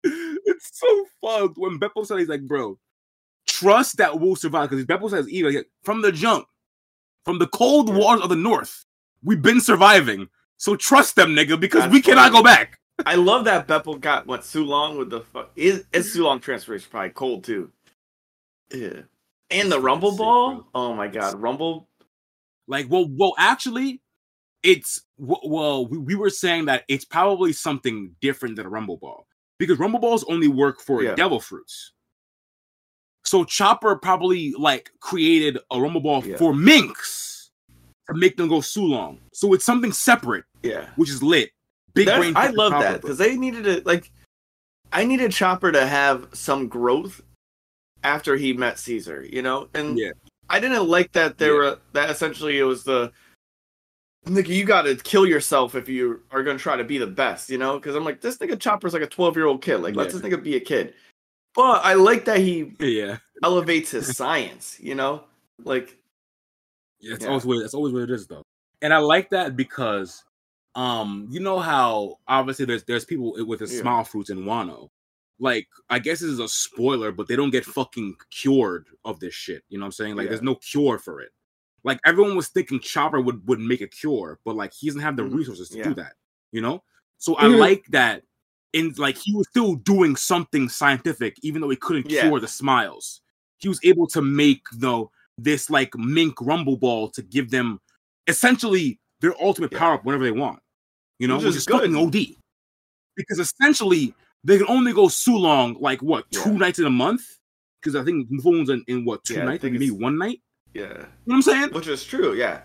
it's 0.03 0.79
so 0.79 1.05
fucked. 1.21 1.57
When 1.57 1.79
Bepo 1.79 2.05
said 2.05 2.19
he's 2.19 2.27
like, 2.29 2.41
bro, 2.47 2.77
trust 3.47 3.97
that 3.97 4.19
we'll 4.19 4.35
survive. 4.35 4.69
Because 4.69 4.85
Bepo 4.85 5.09
says 5.09 5.29
either 5.29 5.51
like, 5.51 5.67
from 5.83 6.01
the 6.01 6.11
jump, 6.11 6.45
from 7.25 7.39
the 7.39 7.47
cold 7.47 7.93
waters 7.93 8.23
of 8.23 8.29
the 8.29 8.35
north, 8.35 8.85
we've 9.23 9.41
been 9.41 9.61
surviving. 9.61 10.27
So 10.57 10.75
trust 10.75 11.15
them, 11.15 11.29
nigga, 11.35 11.59
because 11.59 11.81
That's 11.81 11.93
we 11.93 12.01
cannot 12.01 12.31
funny. 12.31 12.37
go 12.37 12.43
back. 12.43 12.79
I 13.05 13.15
love 13.15 13.45
that 13.45 13.67
Bepo 13.67 13.99
got 13.99 14.27
what 14.27 14.41
Sulong 14.41 14.97
with 14.97 15.09
the 15.09 15.21
fuck. 15.21 15.51
Is 15.55 15.83
is 15.91 16.15
Sulong 16.15 16.41
transformation 16.41 16.87
probably 16.91 17.09
cold 17.09 17.43
too? 17.43 17.71
Yeah. 18.73 19.01
And 19.49 19.71
the 19.71 19.79
Rumble 19.79 20.11
sick, 20.11 20.19
Ball. 20.19 20.53
bro. 20.55 20.65
Oh 20.75 20.93
my 20.93 21.07
god, 21.07 21.35
Rumble. 21.41 21.89
Like, 22.67 22.87
well, 22.89 23.05
well, 23.09 23.33
actually, 23.37 24.01
it's 24.63 25.01
well, 25.17 25.85
we, 25.87 25.97
we 25.97 26.15
were 26.15 26.29
saying 26.29 26.65
that 26.65 26.83
it's 26.87 27.03
probably 27.05 27.51
something 27.51 28.15
different 28.21 28.55
than 28.55 28.65
a 28.65 28.69
Rumble 28.69 28.97
Ball 28.97 29.27
because 29.59 29.79
Rumble 29.79 29.99
Balls 29.99 30.23
only 30.29 30.47
work 30.47 30.79
for 30.79 31.03
Yeah. 31.03 31.15
Devil 31.15 31.39
Fruits. 31.39 31.91
So 33.25 33.43
Chopper 33.43 33.95
probably 33.95 34.53
like 34.53 34.91
created 34.99 35.57
a 35.71 35.79
Rumble 35.79 36.01
Ball 36.01 36.23
Yeah. 36.25 36.37
for 36.37 36.53
Minks 36.53 37.51
to 38.07 38.13
make 38.13 38.35
them 38.37 38.49
go 38.49 38.57
Sulong. 38.59 39.19
So 39.31 39.53
it's 39.53 39.63
something 39.65 39.91
separate, 39.93 40.43
Yeah. 40.61 40.89
which 40.97 41.09
is 41.09 41.23
lit. 41.23 41.51
Big 41.93 42.07
brain. 42.07 42.33
I 42.35 42.47
love 42.47 42.71
Chopper, 42.73 42.83
that 42.83 43.01
because 43.01 43.17
they 43.17 43.35
needed 43.37 43.63
to 43.65 43.81
like. 43.85 44.11
I 44.91 45.05
needed 45.05 45.31
Chopper 45.31 45.71
to 45.71 45.87
have 45.87 46.27
some 46.33 46.67
growth 46.67 47.21
after 48.03 48.35
he 48.35 48.53
met 48.53 48.77
Caesar, 48.79 49.25
you 49.27 49.41
know, 49.41 49.69
and 49.73 49.97
Yeah. 49.97 50.11
I 50.49 50.59
didn't 50.59 50.87
like 50.87 51.13
that 51.13 51.37
there 51.37 51.53
Yeah. 51.53 51.69
were 51.71 51.79
that 51.93 52.09
essentially 52.09 52.59
it 52.59 52.63
was 52.63 52.83
the. 52.83 53.11
Nigga, 54.25 54.47
you 54.49 54.63
gotta 54.63 54.95
kill 54.95 55.25
yourself 55.25 55.75
if 55.75 55.89
you 55.89 56.21
are 56.31 56.43
gonna 56.43 56.57
try 56.57 56.77
to 56.77 56.83
be 56.83 56.97
the 56.97 57.07
best, 57.07 57.49
you 57.49 57.57
know? 57.57 57.77
Because 57.77 57.93
I'm 57.95 58.05
like, 58.05 58.21
this 58.21 58.37
nigga 58.37 58.57
Chopper's 58.59 58.93
like 58.93 59.01
a 59.01 59.07
12 59.07 59.35
year 59.35 59.45
old 59.47 59.61
kid. 59.61 59.77
Like, 59.77 59.95
let 59.95 60.07
Yeah. 60.07 60.13
this 60.13 60.21
nigga 60.21 60.41
be 60.41 60.55
a 60.55 60.59
kid. 60.61 60.93
But 61.55 61.83
I 61.85 61.93
like 61.93 62.25
that 62.25 62.39
he 62.39 62.73
Yeah, 62.79 63.17
elevates 63.43 63.91
his 63.91 64.07
science, 64.15 64.79
you 64.79 64.95
know? 64.95 65.23
Like, 65.63 65.97
yeah, 66.99 67.11
that's 67.11 67.23
Yeah. 67.23 67.29
always 67.29 67.45
what 67.45 67.59
that's 67.61 67.73
always 67.73 67.93
what 67.93 68.03
it 68.03 68.11
is 68.11 68.27
though. 68.27 68.43
And 68.81 68.93
I 68.93 68.97
like 68.97 69.29
that 69.29 69.55
because, 69.55 70.23
um, 70.75 71.27
you 71.29 71.39
know 71.39 71.59
how 71.59 72.17
obviously 72.27 72.65
there's 72.65 72.83
there's 72.85 73.05
people 73.05 73.33
with 73.45 73.59
the 73.59 73.67
Yeah. 73.67 73.81
smile 73.81 74.03
fruits 74.03 74.29
in 74.29 74.39
Wano. 74.45 74.89
Like, 75.39 75.67
I 75.89 75.99
guess 75.99 76.19
this 76.21 76.29
is 76.29 76.39
a 76.39 76.47
spoiler, 76.47 77.11
but 77.11 77.27
they 77.27 77.35
don't 77.35 77.49
get 77.49 77.65
fucking 77.65 78.15
cured 78.29 78.87
of 79.03 79.19
this 79.19 79.33
shit. 79.33 79.63
You 79.69 79.77
know 79.77 79.83
what 79.83 79.87
I'm 79.87 79.91
saying? 79.93 80.15
Like, 80.15 80.25
Yeah. 80.25 80.29
there's 80.29 80.41
no 80.41 80.55
cure 80.55 80.99
for 80.99 81.21
it. 81.21 81.31
Like 81.83 81.99
everyone 82.05 82.35
was 82.35 82.47
thinking 82.49 82.79
Chopper 82.79 83.19
would 83.21 83.45
would 83.47 83.59
make 83.59 83.81
a 83.81 83.87
cure, 83.87 84.39
but 84.45 84.55
like 84.55 84.73
he 84.73 84.87
doesn't 84.87 85.01
have 85.01 85.17
the 85.17 85.23
Mhm. 85.23 85.35
resources 85.35 85.69
to 85.69 85.81
do 85.81 85.93
that. 85.95 86.13
You 86.51 86.61
know? 86.61 86.83
So 87.17 87.35
I 87.35 87.47
Mhm. 87.47 87.57
like 87.59 87.85
that. 87.89 88.23
In 88.73 88.93
like 88.97 89.17
he 89.17 89.33
was 89.33 89.47
still 89.49 89.75
doing 89.75 90.15
something 90.15 90.67
scientific, 90.67 91.37
even 91.43 91.61
though 91.61 91.69
he 91.69 91.75
couldn't 91.77 92.09
Yeah. 92.09 92.21
cure 92.23 92.39
the 92.39 92.47
smiles. 92.47 93.21
He 93.59 93.69
was 93.69 93.79
able 93.83 94.07
to 94.07 94.21
make 94.21 94.61
though 94.73 95.11
this 95.37 95.69
like 95.69 95.95
mink 95.95 96.35
rumble 96.41 96.77
ball 96.77 97.09
to 97.11 97.21
give 97.21 97.49
them 97.51 97.79
essentially 98.27 98.99
their 99.21 99.35
ultimate 99.41 99.71
Yeah. 99.71 99.79
power 99.79 99.93
up 99.95 100.05
whenever 100.05 100.23
they 100.23 100.31
want. 100.31 100.59
You 101.19 101.27
know, 101.27 101.37
Which 101.37 101.55
is 101.55 101.65
fucking. 101.65 101.95
OD. 101.95 102.37
Because 103.15 103.39
essentially 103.39 104.13
they 104.43 104.57
can 104.57 104.67
only 104.67 104.91
go 104.91 105.07
so 105.07 105.33
long, 105.33 105.75
like 105.79 106.01
what, 106.01 106.29
two 106.31 106.51
Yeah. 106.51 106.57
nights 106.57 106.79
in 106.79 106.85
a 106.85 106.89
month? 106.89 107.37
Because 107.81 107.95
I 107.95 108.03
think 108.03 108.27
phones 108.41 108.69
in, 108.69 108.83
in 108.87 109.05
what, 109.05 109.23
two 109.23 109.35
nights, 109.43 109.63
maybe 109.63 109.85
it's- 109.85 109.91
one 110.01 110.17
night? 110.17 110.41
yeah. 110.73 110.81
You 110.83 110.93
know 110.93 111.05
what 111.25 111.35
I'm 111.35 111.41
saying? 111.43 111.69
Which 111.73 111.87
is 111.87 112.03
true, 112.03 112.33
yeah. 112.33 112.61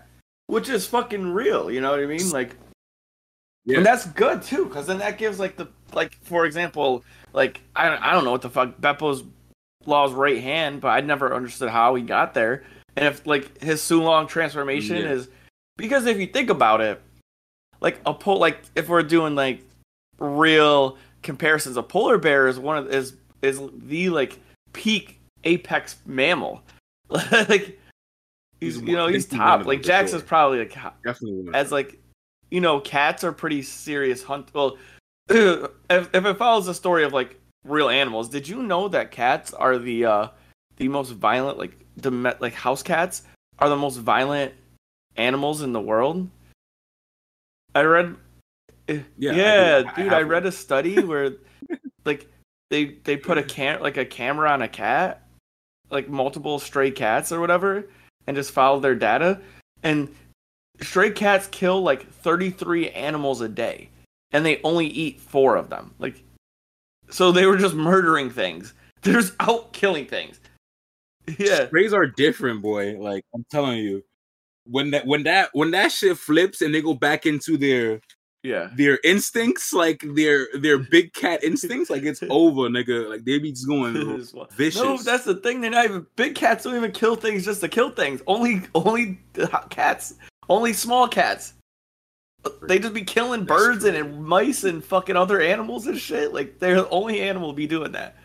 Which 0.47 0.67
is 0.69 0.87
fucking 0.87 1.31
real, 1.33 1.69
you 1.69 1.79
know 1.81 1.91
what 1.91 1.99
I 1.99 2.07
mean? 2.07 2.27
Like, 2.31 2.55
and 3.67 3.85
that's 3.85 4.07
good 4.07 4.41
too, 4.41 4.65
because 4.65 4.87
then 4.87 4.97
that 4.97 5.17
gives 5.19 5.39
like 5.39 5.55
the 5.55 5.67
like 5.93 6.13
for 6.23 6.45
example, 6.45 7.03
like 7.33 7.61
I 7.75 7.89
don't, 7.89 8.01
I 8.01 8.13
don't 8.13 8.23
know 8.25 8.31
what 8.31 8.41
the 8.41 8.49
fuck 8.49 8.79
Bepo's 8.79 9.23
law's 9.85 10.11
right 10.13 10.41
hand, 10.41 10.81
but 10.81 10.89
I 10.89 11.01
never 11.01 11.33
understood 11.33 11.69
how 11.69 11.95
he 11.95 12.03
got 12.03 12.33
there. 12.33 12.63
And 12.95 13.05
if 13.05 13.25
like 13.25 13.61
his 13.61 13.81
Sulong 13.81 14.27
transformation 14.27 14.97
Yeah. 14.97 15.11
is 15.11 15.29
because 15.77 16.05
if 16.05 16.17
you 16.17 16.27
think 16.27 16.49
about 16.49 16.81
it, 16.81 17.01
like 17.81 17.99
a 18.05 18.13
pol 18.13 18.39
like 18.39 18.61
if 18.75 18.89
we're 18.89 19.03
doing 19.03 19.35
like 19.35 19.63
real 20.19 20.97
comparisons, 21.23 21.77
a 21.77 21.83
polar 21.83 22.17
bear 22.17 22.47
is 22.47 22.59
one 22.59 22.77
of 22.77 22.93
is 22.93 23.15
is 23.41 23.61
the 23.85 24.09
like 24.09 24.39
peak 24.73 25.19
apex 25.45 25.97
mammal. 26.05 26.61
like 27.09 27.79
he's, 28.59 28.75
He's 28.75 28.81
you 28.81 28.95
know 28.95 29.07
he's 29.07 29.25
top. 29.25 29.65
Like 29.65 29.81
Jax 29.81 30.11
sure. 30.11 30.19
is 30.19 30.23
probably 30.23 30.59
like 30.59 30.75
Definitely 31.03 31.47
as 31.53 31.71
like 31.71 31.99
you 32.51 32.59
know 32.61 32.79
cats 32.81 33.23
are 33.23 33.31
pretty 33.31 33.61
serious 33.61 34.21
hunt. 34.23 34.49
Well, 34.53 34.77
if 35.29 36.09
if 36.13 36.25
it 36.25 36.37
follows 36.37 36.65
the 36.65 36.73
story 36.73 37.03
of 37.03 37.13
like 37.13 37.39
real 37.65 37.89
animals, 37.89 38.29
did 38.29 38.47
you 38.47 38.63
know 38.63 38.87
that 38.89 39.11
cats 39.11 39.53
are 39.53 39.77
the 39.77 40.05
uh 40.05 40.27
the 40.77 40.87
most 40.87 41.11
violent 41.11 41.57
like 41.57 41.77
the 41.97 42.11
like 42.39 42.53
house 42.53 42.81
cats 42.83 43.23
are 43.59 43.69
the 43.69 43.75
most 43.75 43.97
violent 43.97 44.53
animals 45.17 45.61
in 45.61 45.73
the 45.73 45.81
world? 45.81 46.29
I 47.75 47.81
read. 47.83 48.15
eh, 48.87 49.01
Yeah, 49.17 49.31
I 49.31 49.35
Yeah. 49.35 49.91
I 49.95 50.01
dude, 50.01 50.11
have 50.11 50.13
I 50.13 50.21
read 50.23 50.45
a 50.45 50.51
study 50.51 51.03
where 51.03 51.33
like 52.05 52.27
they 52.69 52.95
they 53.03 53.17
put 53.17 53.37
a 53.37 53.43
cam 53.43 53.81
like 53.81 53.97
a 53.97 54.05
camera 54.05 54.49
on 54.49 54.61
a 54.61 54.67
cat, 54.67 55.27
like 55.89 56.09
multiple 56.09 56.59
stray 56.59 56.91
cats 56.91 57.31
or 57.31 57.39
whatever, 57.39 57.87
and 58.27 58.35
just 58.35 58.51
follow 58.51 58.79
their 58.79 58.95
data. 58.95 59.39
And 59.83 60.13
stray 60.81 61.11
cats 61.11 61.47
kill 61.51 61.81
like 61.81 62.09
33 62.11 62.89
animals 62.91 63.41
a 63.41 63.49
day, 63.49 63.89
and 64.31 64.45
they 64.45 64.61
only 64.63 64.87
eat 64.87 65.19
four 65.19 65.55
of 65.55 65.69
them. 65.69 65.93
Like, 65.99 66.23
so 67.09 67.31
they 67.31 67.45
were 67.45 67.57
just 67.57 67.75
murdering 67.75 68.29
things. 68.29 68.73
They're 69.01 69.13
just 69.15 69.33
out 69.39 69.71
killing 69.73 70.05
things. 70.05 70.39
Yeah, 71.37 71.67
Strays 71.67 71.93
are 71.93 72.07
different, 72.07 72.61
boy. 72.61 72.97
Like 72.99 73.23
I'm 73.35 73.45
telling 73.51 73.77
you, 73.79 74.03
when 74.65 74.91
that 74.91 75.05
when 75.05 75.23
that 75.23 75.49
when 75.53 75.71
that 75.71 75.91
shit 75.91 76.17
flips 76.17 76.61
and 76.61 76.73
they 76.73 76.81
go 76.81 76.93
back 76.95 77.25
into 77.27 77.55
their 77.55 78.01
Yeah. 78.43 78.69
their 78.75 78.99
instincts, 79.03 79.71
like 79.71 80.01
their 80.15 80.47
their 80.53 80.79
big 80.79 81.13
cat 81.13 81.43
instincts, 81.43 81.89
like 81.91 82.03
it's 82.03 82.23
over, 82.29 82.61
nigga. 82.69 83.07
Like 83.09 83.25
they 83.25 83.37
be 83.37 83.51
just 83.51 83.67
going 83.67 83.93
vicious. 84.57 84.81
No, 84.81 84.97
that's 84.97 85.23
the 85.25 85.35
thing. 85.35 85.61
They're 85.61 85.69
not 85.71 85.85
even 85.85 86.05
big 86.15 86.33
cats. 86.35 86.63
Don't 86.63 86.75
even 86.75 86.91
kill 86.91 87.15
things 87.15 87.45
just 87.45 87.61
to 87.61 87.67
kill 87.69 87.91
things. 87.91 88.21
Only, 88.25 88.63
only 88.73 89.19
cats. 89.69 90.15
Only 90.49 90.73
small 90.73 91.07
cats. 91.07 91.53
They 92.63 92.79
just 92.79 92.93
be 92.93 93.03
killing 93.03 93.45
That's 93.45 93.61
birds 93.61 93.83
true. 93.83 93.93
and, 93.95 94.23
mice 94.23 94.63
and 94.63 94.83
fucking 94.83 95.15
other 95.17 95.41
animals 95.41 95.87
and 95.87 95.97
shit. 95.97 96.33
Like 96.33 96.59
they're 96.59 96.75
the 96.75 96.89
only 96.89 97.21
animal 97.21 97.51
to 97.51 97.55
be 97.55 97.67
doing 97.67 97.91
that. 97.93 98.15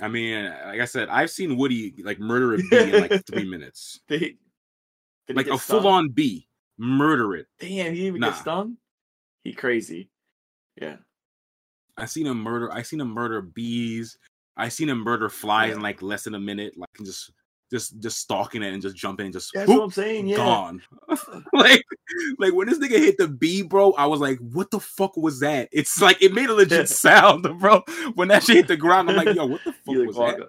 I 0.00 0.08
mean, 0.08 0.44
like 0.44 0.80
I 0.80 0.84
said, 0.86 1.08
I've 1.08 1.30
seen 1.30 1.56
Woody 1.56 1.94
like 2.02 2.18
murder 2.18 2.54
a 2.54 2.58
bee 2.58 2.66
in 2.94 3.00
like 3.02 3.26
three 3.30 3.48
minutes, 3.48 4.00
They, 4.08 4.18
did 4.18 4.36
he 5.28 5.34
like 5.34 5.48
a 5.48 5.58
full 5.58 5.86
on 5.86 6.08
bee, 6.08 6.48
murder 6.78 7.34
it. 7.36 7.46
Damn, 7.58 7.68
he 7.68 7.76
didn't 7.78 7.96
even 8.06 8.20
Nah. 8.22 8.30
get 8.30 8.38
stung. 8.38 8.76
He 9.44 9.52
crazy. 9.52 10.08
Yeah. 10.80 10.96
I 11.98 12.06
seen 12.06 12.26
him 12.26 12.38
murder. 12.42 12.72
I 12.72 12.80
seen 12.82 13.00
him 13.00 13.08
murder 13.08 13.42
bees. 13.42 14.16
I 14.56 14.68
seen 14.68 14.88
him 14.88 14.98
murder 14.98 15.28
flies 15.28 15.70
Yeah. 15.70 15.74
in 15.76 15.82
like 15.82 16.00
less 16.00 16.24
than 16.24 16.34
a 16.34 16.40
minute. 16.40 16.74
Like 16.78 16.88
just, 17.04 17.32
just, 17.70 17.98
just 18.00 18.18
stalking 18.18 18.62
it 18.62 18.72
and 18.72 18.82
just 18.82 18.96
jumping 18.96 19.26
and 19.26 19.32
just 19.32 19.50
That's 19.54 19.68
whoop, 19.68 19.78
what 19.78 19.84
I'm 19.84 19.90
saying. 19.90 20.26
Yeah. 20.26 20.36
gone. 20.36 20.82
like, 21.52 21.84
like 22.38 22.52
when 22.52 22.68
this 22.68 22.78
nigga 22.78 22.98
hit 22.98 23.16
the 23.18 23.28
B, 23.28 23.62
bro, 23.62 23.92
I 23.92 24.06
was 24.06 24.20
like, 24.20 24.38
"What 24.38 24.70
the 24.70 24.80
fuck 24.80 25.16
was 25.16 25.40
that?" 25.40 25.68
It's 25.72 26.00
like 26.00 26.20
it 26.22 26.32
made 26.32 26.50
a 26.50 26.54
legit 26.54 26.88
sound, 26.88 27.46
bro. 27.60 27.82
When 28.14 28.28
that 28.28 28.44
shit 28.44 28.56
hit 28.56 28.68
the 28.68 28.76
ground, 28.76 29.10
I'm 29.10 29.16
like, 29.16 29.34
"Yo, 29.34 29.46
what 29.46 29.60
the 29.64 29.72
fuck 29.86 29.96
like, 29.96 30.06
was 30.06 30.16
that?" 30.16 30.48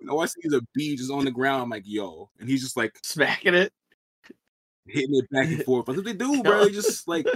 No, 0.00 0.18
I 0.18 0.26
see 0.26 0.40
the 0.44 0.66
bee 0.74 0.96
just 0.96 1.10
on 1.10 1.24
the 1.24 1.30
ground. 1.30 1.62
I'm 1.62 1.70
like, 1.70 1.84
"Yo," 1.86 2.30
and 2.40 2.48
he's 2.48 2.62
just 2.62 2.76
like 2.76 2.98
smacking 3.02 3.54
it. 3.54 3.72
hitting 4.86 5.14
it 5.14 5.30
back 5.30 5.46
and 5.46 5.64
forth. 5.64 5.86
That's 5.86 5.96
what 5.96 6.06
they 6.06 6.14
do, 6.14 6.42
bro. 6.42 6.64
They 6.64 6.72
just 6.72 7.06
like. 7.06 7.26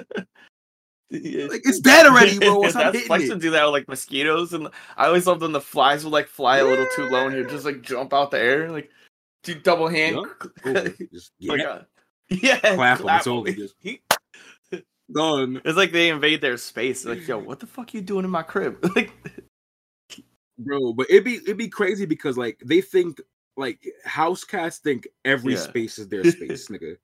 Like 1.10 1.62
it's 1.64 1.80
dead 1.80 2.06
already, 2.06 2.38
bro. 2.38 2.58
What's 2.58 2.74
not 2.74 2.92
That's 2.92 2.96
hitting 2.98 3.12
I 3.12 3.16
used 3.18 3.30
it? 3.32 3.34
to 3.36 3.40
do 3.40 3.50
that 3.52 3.64
with 3.64 3.72
like 3.72 3.88
mosquitoes, 3.88 4.52
and 4.52 4.68
I 4.96 5.06
always 5.06 5.26
loved 5.26 5.42
when 5.42 5.52
the 5.52 5.60
flies 5.60 6.04
would 6.04 6.12
like 6.12 6.26
fly 6.28 6.58
a 6.58 6.64
little 6.64 6.86
too 6.94 7.08
low, 7.08 7.26
and 7.26 7.36
he'd 7.36 7.48
just 7.48 7.64
like 7.64 7.82
jump 7.82 8.12
out 8.12 8.30
the 8.30 8.38
air, 8.40 8.70
like 8.72 8.90
do 9.44 9.54
double 9.54 9.86
hand, 9.88 10.16
Over. 10.16 10.36
Just 11.12 11.30
like 11.40 11.60
yeah, 11.60 11.82
a, 12.30 12.34
yeah, 12.34 12.58
Clap 12.74 13.00
'em, 13.00 13.08
it's 13.08 13.26
him. 13.26 13.32
over, 13.34 13.52
just- 13.52 13.74
He- 13.78 14.02
done. 15.14 15.60
It's 15.64 15.76
like 15.76 15.92
they 15.92 16.08
invade 16.08 16.40
their 16.40 16.56
space. 16.56 17.04
Like, 17.04 17.28
yo, 17.28 17.38
what 17.38 17.60
the 17.60 17.66
fuck 17.68 17.94
you 17.94 18.00
doing 18.00 18.24
in 18.24 18.30
my 18.32 18.42
crib? 18.42 18.78
Like, 18.96 19.12
bro. 20.58 20.92
But 20.94 21.06
it'd 21.10 21.22
be 21.24 21.36
it'd 21.36 21.56
be 21.56 21.68
crazy 21.68 22.06
because 22.06 22.36
like 22.36 22.58
they 22.64 22.80
think 22.80 23.20
like 23.56 23.86
house 24.04 24.42
cats 24.42 24.78
think 24.78 25.06
every 25.24 25.54
Yeah. 25.54 25.60
space 25.60 25.98
is 26.00 26.08
their 26.08 26.24
space, 26.24 26.66
nigga. 26.68 26.96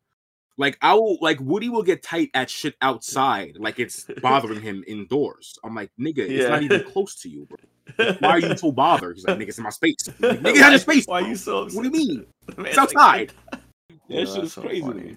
Like 0.58 0.76
I 0.82 0.94
will 0.94 1.18
like 1.20 1.40
Woody 1.40 1.68
will 1.68 1.82
get 1.82 2.02
tight 2.02 2.30
at 2.34 2.50
shit 2.50 2.74
outside, 2.82 3.56
like 3.58 3.78
it's 3.78 4.04
bothering 4.20 4.60
him 4.60 4.84
indoors. 4.86 5.58
I'm 5.64 5.74
like, 5.74 5.90
nigga, 5.98 6.18
it's 6.18 6.30
Yeah. 6.44 6.48
not 6.48 6.62
even 6.62 6.84
close 6.84 7.14
to 7.22 7.28
you, 7.28 7.46
bro. 7.48 8.12
Why 8.20 8.28
are 8.30 8.38
you 8.38 8.56
so 8.56 8.70
bothered? 8.72 9.16
He's 9.16 9.24
like, 9.26 9.38
nigga, 9.38 9.48
it's 9.48 9.58
in 9.58 9.64
my 9.64 9.70
space. 9.70 9.96
I'm 10.08 10.14
like, 10.28 10.40
nigga, 10.40 10.48
it's 10.50 10.60
not 10.60 10.70
your 10.70 10.78
space. 10.80 11.06
Why 11.06 11.22
are 11.22 11.28
you 11.28 11.36
so? 11.36 11.64
What 11.64 11.72
do 11.72 11.84
you 11.84 11.90
mean? 11.90 12.26
mean? 12.56 12.66
It's 12.66 12.78
outside. 12.78 13.32
Yeah, 14.08 14.18
that 14.20 14.26
shit 14.26 14.34
that's 14.34 14.46
is 14.46 14.52
so 14.52 14.62
crazy 14.62 14.80
funny. 14.82 15.16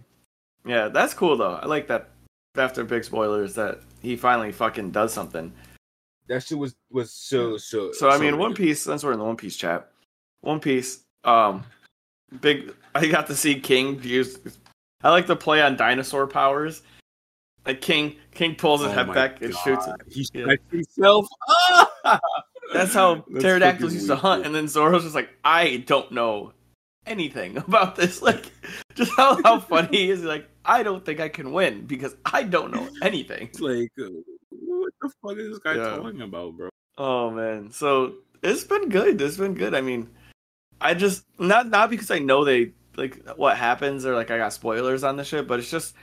Yeah, 0.66 0.88
that's 0.88 1.14
cool 1.14 1.36
though. 1.36 1.56
I 1.56 1.66
like 1.66 1.88
that. 1.88 2.10
After 2.56 2.84
big 2.86 3.04
spoilers, 3.04 3.54
that 3.56 3.82
he 4.02 4.16
finally 4.16 4.54
fucking 4.54 4.92
does 4.92 5.12
something. 5.12 5.52
That 6.28 6.44
shit 6.44 6.58
was 6.58 6.76
was 6.92 7.12
so 7.12 7.58
so. 7.58 7.92
So 7.92 8.10
I 8.10 8.18
mean, 8.18 8.32
so 8.34 8.38
One. 8.38 8.54
Piece. 8.54 8.82
Since 8.82 9.04
we're 9.04 9.12
in 9.12 9.20
the 9.20 9.26
One 9.26 9.36
Piece 9.36 9.58
chat, 9.58 9.92
One 10.42 10.60
Piece. 10.62 11.00
Um, 11.26 11.64
big. 12.40 12.74
I 12.94 13.06
got 13.08 13.28
to 13.28 13.36
see 13.36 13.60
King 13.60 14.02
use. 14.02 14.38
I 15.06 15.10
like 15.12 15.28
to 15.28 15.36
play 15.36 15.62
on 15.62 15.76
dinosaur 15.78 16.26
powers. 16.26 16.82
Like 17.64 17.80
King, 17.80 18.16
King 18.32 18.56
pulls 18.56 18.82
his 18.82 18.90
Oh 18.92 18.96
head 18.96 19.14
back 19.14 19.40
and 19.44 19.54
shoots 19.54 19.86
it. 19.86 19.96
He 20.12 20.28
Yeah. 20.34 20.56
himself. 20.72 21.28
Ah! 21.48 22.20
That's 22.74 22.92
how 22.92 23.24
That's 23.30 23.44
pterodactyls 23.44 23.94
used 23.94 24.08
to 24.08 24.16
hunt, 24.16 24.48
and 24.48 24.56
then 24.56 24.68
Zoro's 24.68 25.04
just 25.04 25.14
like, 25.14 25.30
I 25.44 25.78
don't 25.86 26.12
know 26.12 26.54
anything 27.06 27.58
about 27.68 27.96
this. 27.96 28.24
Like, 28.24 28.52
just 28.96 29.12
how, 29.16 29.40
how 29.44 29.60
funny 29.60 29.96
he 29.96 30.10
is. 30.10 30.22
He's 30.22 30.28
like, 30.28 30.50
I 30.66 30.82
don't 30.82 31.06
think 31.06 31.20
I 31.20 31.30
can 31.30 31.54
win 31.54 31.86
because 31.86 32.16
I 32.26 32.42
don't 32.42 32.72
know 32.72 32.90
anything. 33.04 33.50
It's 33.50 33.60
like, 33.62 33.92
uh, 34.02 34.10
what 34.50 34.92
the 35.02 35.12
fuck 35.22 35.38
is 35.38 35.50
this 35.50 35.60
guy 35.60 35.76
Yeah. 35.76 35.98
talking 35.98 36.22
about, 36.22 36.58
bro? 36.58 36.70
Oh 36.98 37.30
man, 37.30 37.72
so 37.72 38.16
it's 38.42 38.64
been 38.64 38.90
good. 38.90 39.22
It's 39.22 39.38
been 39.38 39.54
good. 39.54 39.76
I 39.76 39.82
mean, 39.82 40.10
I 40.82 40.96
just 40.96 41.26
not 41.38 41.68
not 41.68 41.92
because 41.92 42.10
I 42.10 42.18
know 42.18 42.44
they 42.44 42.72
like 42.98 43.26
what 43.36 43.58
happens 43.58 44.06
or 44.06 44.16
like 44.16 44.32
I 44.32 44.38
got 44.38 44.54
spoilers 44.54 45.04
on 45.04 45.18
the 45.18 45.24
shit, 45.24 45.48
but 45.48 45.60
it's 45.60 45.72
just 45.72 45.96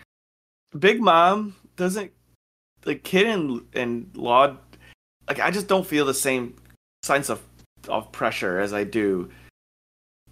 Big 0.78 1.00
Mom 1.00 1.54
doesn't 1.76 2.12
like 2.84 3.02
Kid 3.02 3.26
and 3.26 3.62
and 3.74 4.10
Law. 4.16 4.56
Like 5.28 5.40
I 5.40 5.50
just 5.50 5.68
don't 5.68 5.86
feel 5.86 6.04
the 6.04 6.14
same 6.14 6.56
sense 7.02 7.28
of 7.28 7.42
of 7.88 8.12
pressure 8.12 8.58
as 8.58 8.72
I 8.72 8.84
do. 8.84 9.30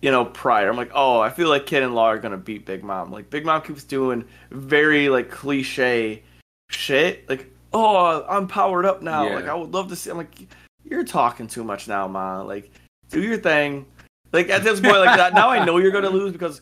You 0.03 0.11
know, 0.11 0.25
prior. 0.25 0.71
I'm 0.71 0.79
like, 0.79 0.93
oh, 0.95 1.21
I 1.21 1.29
feel 1.29 1.51
like 1.51 1.67
Kid 1.67 1.83
and 1.83 1.95
Law 1.95 2.07
are 2.07 2.19
gonna 2.19 2.39
beat 2.39 2.65
Big 2.65 2.83
Mom. 2.83 3.11
Like 3.11 3.29
Big 3.31 3.45
Mom 3.45 3.61
keeps 3.63 3.85
doing 3.85 4.25
very 4.51 5.09
like 5.09 5.31
cliche 5.31 6.23
shit. 6.71 7.29
Like, 7.29 7.53
oh, 7.73 8.25
I'm 8.29 8.49
powered 8.49 8.87
up 8.87 9.03
now. 9.03 9.25
Yeah. 9.25 9.35
Like 9.35 9.47
I 9.47 9.55
would 9.55 9.73
love 9.73 9.89
to 9.89 9.97
see. 9.97 10.11
I'm 10.11 10.17
like, 10.17 10.49
you're 10.85 11.05
talking 11.05 11.47
too 11.47 11.65
much 11.65 11.87
now, 11.87 12.09
ma. 12.09 12.41
Like, 12.43 12.71
do 13.11 13.23
your 13.23 13.37
thing. 13.37 13.87
Like 14.33 14.49
at 14.51 14.63
this 14.63 14.81
point, 14.81 14.99
like 14.99 15.17
that, 15.17 15.35
now 15.35 15.51
I 15.51 15.65
know 15.65 15.79
you're 15.79 15.91
gonna 15.91 16.11
lose 16.11 16.33
because 16.33 16.61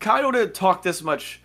Kaido 0.00 0.30
didn't 0.30 0.54
talk 0.54 0.82
this 0.82 1.02
much. 1.02 1.40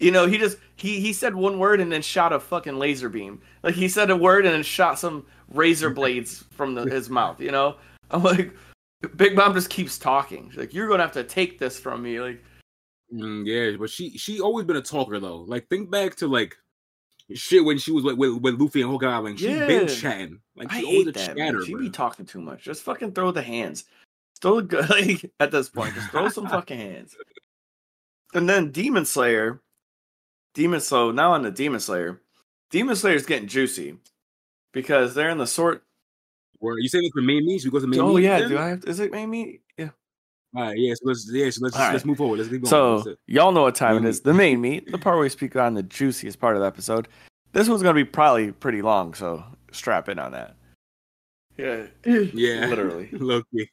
You 0.00 0.10
know, 0.10 0.26
he 0.26 0.38
just 0.38 0.58
he 0.76 1.00
he 1.00 1.12
said 1.12 1.34
one 1.34 1.58
word 1.58 1.80
and 1.80 1.90
then 1.90 2.02
shot 2.02 2.32
a 2.32 2.40
fucking 2.40 2.78
laser 2.78 3.08
beam. 3.08 3.40
Like 3.62 3.74
he 3.74 3.88
said 3.88 4.10
a 4.10 4.16
word 4.16 4.44
and 4.46 4.54
then 4.54 4.62
shot 4.62 4.98
some 4.98 5.26
razor 5.52 5.90
blades 5.90 6.44
from 6.50 6.74
the, 6.74 6.84
his 6.84 7.10
mouth. 7.10 7.40
You 7.40 7.50
know, 7.50 7.76
I'm 8.10 8.22
like, 8.22 8.54
Big 9.16 9.34
Mom 9.34 9.54
just 9.54 9.70
keeps 9.70 9.98
talking. 9.98 10.50
She's 10.50 10.58
like, 10.58 10.74
you're 10.74 10.88
gonna 10.88 11.02
have 11.02 11.12
to 11.12 11.24
take 11.24 11.58
this 11.58 11.78
from 11.78 12.02
me. 12.02 12.20
Like, 12.20 12.42
Mm, 13.12 13.46
yeah, 13.46 13.76
but 13.78 13.90
she 13.90 14.18
she 14.18 14.40
always 14.40 14.66
been 14.66 14.76
a 14.76 14.82
talker 14.82 15.18
though. 15.18 15.38
Like 15.38 15.68
think 15.68 15.90
back 15.90 16.16
to 16.16 16.26
like 16.26 16.56
shit 17.34 17.64
when 17.64 17.78
she 17.78 17.90
was 17.90 18.04
like 18.04 18.16
with, 18.16 18.34
with 18.42 18.60
Luffy 18.60 18.82
and 18.82 18.90
Hokage, 18.90 19.24
like 19.24 19.38
she 19.38 19.46
been 19.46 19.88
chatting. 19.88 20.40
Like 20.56 20.72
I 20.72 20.80
she 20.80 20.86
always 20.86 21.04
hate 21.06 21.14
that. 21.14 21.36
chatter. 21.36 21.64
She 21.64 21.72
bro. 21.72 21.82
be 21.82 21.90
talking 21.90 22.26
too 22.26 22.40
much. 22.40 22.62
Just 22.62 22.82
fucking 22.82 23.12
throw 23.12 23.30
the 23.30 23.42
hands. 23.42 23.84
Throw 24.40 24.56
the 24.60 24.62
good 24.62 24.90
like, 24.90 25.30
at 25.40 25.50
this 25.50 25.68
point. 25.68 25.94
Just 25.94 26.10
throw 26.10 26.28
some 26.28 26.46
fucking 26.48 26.78
hands. 26.78 27.16
And 28.34 28.48
then 28.48 28.70
Demon 28.70 29.04
Slayer. 29.04 29.60
Demon 30.54 30.80
so 30.80 31.10
now 31.10 31.32
on 31.32 31.42
the 31.42 31.50
Demon 31.50 31.80
Slayer. 31.80 32.20
Demon 32.70 32.96
Slayer's 32.96 33.26
getting 33.26 33.48
juicy 33.48 33.96
because 34.72 35.14
they're 35.14 35.30
in 35.30 35.38
the 35.38 35.46
sort. 35.46 35.82
Were 36.60 36.78
you 36.78 36.88
saying 36.88 37.04
it's 37.04 37.14
the 37.14 37.22
main 37.22 37.46
meat? 37.46 37.60
Should 37.60 37.72
we 37.72 37.78
go 37.78 37.78
to 37.78 37.82
the 37.82 37.86
main 37.88 38.00
Oh 38.00 38.14
meat? 38.16 38.24
yeah, 38.24 38.40
then? 38.40 38.48
do 38.50 38.58
I 38.58 38.68
have? 38.68 38.84
Is 38.84 39.00
it 39.00 39.12
maybe? 39.12 39.60
Yeah. 39.78 39.90
All 40.56 40.62
right, 40.64 40.76
yeah. 40.76 40.94
So 40.94 41.02
let's 41.04 41.30
yeah. 41.32 41.48
So 41.50 41.60
let's 41.62 41.76
All 41.76 41.82
right. 41.82 41.92
let's 41.92 42.04
move 42.04 42.16
forward. 42.18 42.38
Let's 42.38 42.50
keep 42.50 42.62
going. 42.62 42.70
So 42.70 42.96
That's 42.96 43.06
it. 43.08 43.18
y'all 43.26 43.52
know 43.52 43.62
what 43.62 43.74
time 43.76 43.96
Main 43.96 44.06
it 44.06 44.08
is. 44.08 44.20
The 44.22 44.34
main 44.34 44.60
meat, 44.60 44.90
the 44.90 44.98
part 44.98 45.16
where 45.16 45.22
we 45.22 45.28
speak 45.28 45.54
on 45.56 45.74
the 45.74 45.82
juiciest 45.84 46.40
part 46.40 46.56
of 46.56 46.60
the 46.62 46.66
episode. 46.66 47.08
This 47.52 47.68
one's 47.68 47.82
gonna 47.82 47.94
be 47.94 48.04
probably 48.04 48.52
pretty 48.52 48.82
long, 48.82 49.14
so 49.14 49.44
strap 49.72 50.08
in 50.08 50.18
on 50.18 50.32
that. 50.32 50.56
Yeah. 51.56 51.86
Yeah. 52.04 52.66
Literally. 52.66 53.08
Loki, 53.12 53.70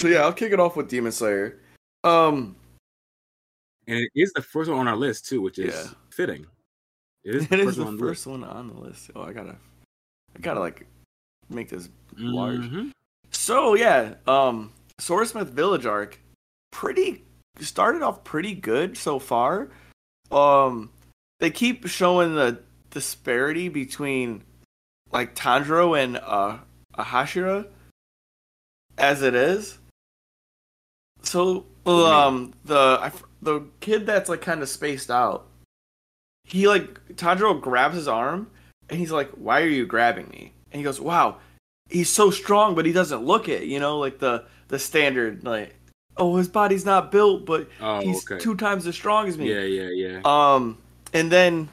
So 0.00 0.08
yeah, 0.08 0.20
I'll 0.22 0.32
kick 0.32 0.52
it 0.52 0.60
off 0.60 0.76
with 0.76 0.88
Demon 0.88 1.12
Slayer. 1.12 1.60
Um, 2.04 2.56
and 3.86 3.98
it 4.00 4.10
is 4.14 4.32
the 4.32 4.42
first 4.42 4.70
one 4.70 4.78
on 4.80 4.88
our 4.88 4.96
list 4.96 5.26
too, 5.26 5.40
which 5.42 5.58
is 5.58 5.74
Yeah. 5.74 5.90
fitting. 6.10 6.46
It 7.24 7.34
is 7.36 7.44
it 7.50 7.50
the 7.50 7.58
is 7.58 7.64
first 7.64 7.76
the 7.78 7.84
one 7.84 7.92
on 7.94 7.98
first 7.98 8.26
one 8.26 8.44
on 8.44 8.68
the 8.68 8.74
list. 8.80 9.10
Oh, 9.16 9.22
I 9.22 9.32
gotta, 9.32 9.56
I 10.36 10.38
gotta 10.40 10.60
like 10.60 10.86
make 11.48 11.68
this. 11.68 11.88
list. 11.88 11.90
large. 12.18 12.70
So 13.30 13.74
yeah, 13.74 14.14
um, 14.26 14.72
Swordsmith 14.98 15.48
Village 15.50 15.86
arc, 15.86 16.18
pretty 16.72 17.24
started 17.60 18.02
off 18.02 18.22
pretty 18.24 18.54
good 18.54 18.96
so 18.96 19.18
far. 19.18 19.68
Um, 20.30 20.90
they 21.40 21.50
keep 21.50 21.86
showing 21.86 22.34
the 22.34 22.60
disparity 22.90 23.68
between 23.68 24.42
like 25.12 25.34
Tanjiro 25.34 25.98
and 26.02 26.16
uh 26.18 26.58
a 26.94 27.04
Hashira 27.04 27.68
as 28.98 29.22
it 29.22 29.34
is. 29.34 29.78
So 31.22 31.66
um 31.86 32.52
the 32.64 33.12
the 33.42 33.62
kid 33.80 34.06
that's 34.06 34.28
like 34.28 34.40
kind 34.40 34.62
of 34.62 34.68
spaced 34.68 35.10
out, 35.10 35.46
he 36.44 36.68
like 36.68 37.00
Tanjiro 37.14 37.60
grabs 37.60 37.94
his 37.96 38.08
arm 38.08 38.50
and 38.88 38.98
he's 38.98 39.12
like, 39.12 39.30
"Why 39.30 39.62
are 39.62 39.68
you 39.68 39.86
grabbing 39.86 40.28
me?" 40.28 40.52
And 40.72 40.78
he 40.80 40.84
goes, 40.84 41.00
"Wow, 41.00 41.38
he's 41.88 42.08
so 42.10 42.30
strong, 42.30 42.74
but 42.74 42.86
he 42.86 42.92
doesn't 42.92 43.24
look 43.24 43.48
it. 43.48 43.64
You 43.64 43.80
know, 43.80 43.98
like 43.98 44.18
the 44.18 44.44
the 44.68 44.78
standard 44.78 45.44
like, 45.44 45.74
oh, 46.16 46.36
his 46.36 46.48
body's 46.48 46.84
not 46.84 47.10
built, 47.12 47.44
but 47.46 47.68
Oh, 47.80 48.00
he's 48.00 48.24
okay. 48.30 48.42
two 48.42 48.56
times 48.56 48.86
as 48.86 48.94
strong 48.94 49.28
as 49.28 49.36
me." 49.38 49.52
Yeah, 49.52 49.60
yeah, 49.62 49.90
yeah. 49.90 50.20
Um, 50.24 50.78
and 51.12 51.30
then 51.30 51.68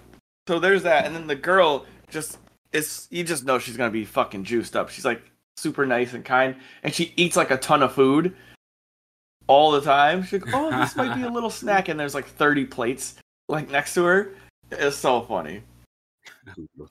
so 0.47 0.59
there's 0.59 0.83
that, 0.83 1.05
and 1.05 1.15
then 1.15 1.27
the 1.27 1.35
girl 1.35 1.85
just 2.09 2.37
it's 2.71 3.07
you 3.11 3.23
just 3.23 3.45
know 3.45 3.59
she's 3.59 3.77
gonna 3.77 3.91
be 3.91 4.05
fucking 4.05 4.43
juiced 4.43 4.75
up. 4.75 4.89
She's 4.89 5.05
like 5.05 5.21
super 5.57 5.85
nice 5.85 6.13
and 6.13 6.25
kind, 6.25 6.55
and 6.83 6.93
she 6.93 7.13
eats 7.15 7.35
like 7.35 7.51
a 7.51 7.57
ton 7.57 7.83
of 7.83 7.93
food. 7.93 8.35
All 9.47 9.71
the 9.71 9.81
time. 9.81 10.23
She's 10.23 10.41
like, 10.41 10.53
"Oh, 10.53 10.69
this 10.79 10.95
might 10.95 11.15
be 11.15 11.23
a 11.23 11.29
little 11.31 11.49
snack," 11.49 11.89
and 11.89 11.99
there's 11.99 12.15
like 12.15 12.27
30 12.27 12.65
plates 12.65 13.15
like 13.49 13.69
next 13.69 13.93
to 13.95 14.03
her. 14.05 14.33
It's 14.71 14.95
so 14.95 15.21
funny. 15.21 15.61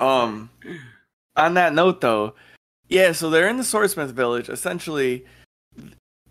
Um, 0.00 0.50
on 1.36 1.54
that 1.54 1.74
note, 1.74 2.00
though, 2.00 2.34
yeah. 2.88 3.12
So 3.12 3.30
they're 3.30 3.48
in 3.48 3.56
the 3.56 3.64
swordsmith 3.64 4.10
village. 4.10 4.48
Essentially, 4.48 5.24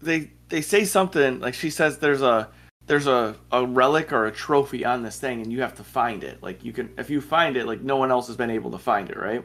they 0.02 0.32
they 0.50 0.62
say 0.62 0.86
something 0.86 1.40
like 1.40 1.54
she 1.54 1.70
says 1.70 1.98
there's 1.98 2.22
a 2.22 2.50
there's 2.88 3.08
a, 3.08 3.36
a 3.52 3.66
relic 3.66 4.12
or 4.12 4.26
a 4.26 4.32
trophy 4.32 4.84
on 4.84 5.04
this 5.04 5.20
thing, 5.20 5.42
and 5.42 5.52
you 5.52 5.62
have 5.62 5.76
to 5.76 5.84
find 5.84 6.24
it. 6.24 6.42
Like 6.42 6.64
you 6.64 6.74
can 6.74 6.94
if 6.98 7.10
you 7.10 7.22
find 7.22 7.56
it, 7.56 7.66
like 7.66 7.82
no 7.82 7.98
one 7.98 8.12
else 8.12 8.28
has 8.28 8.36
been 8.36 8.50
able 8.50 8.72
to 8.72 8.78
find 8.78 9.10
it, 9.10 9.18
right? 9.18 9.44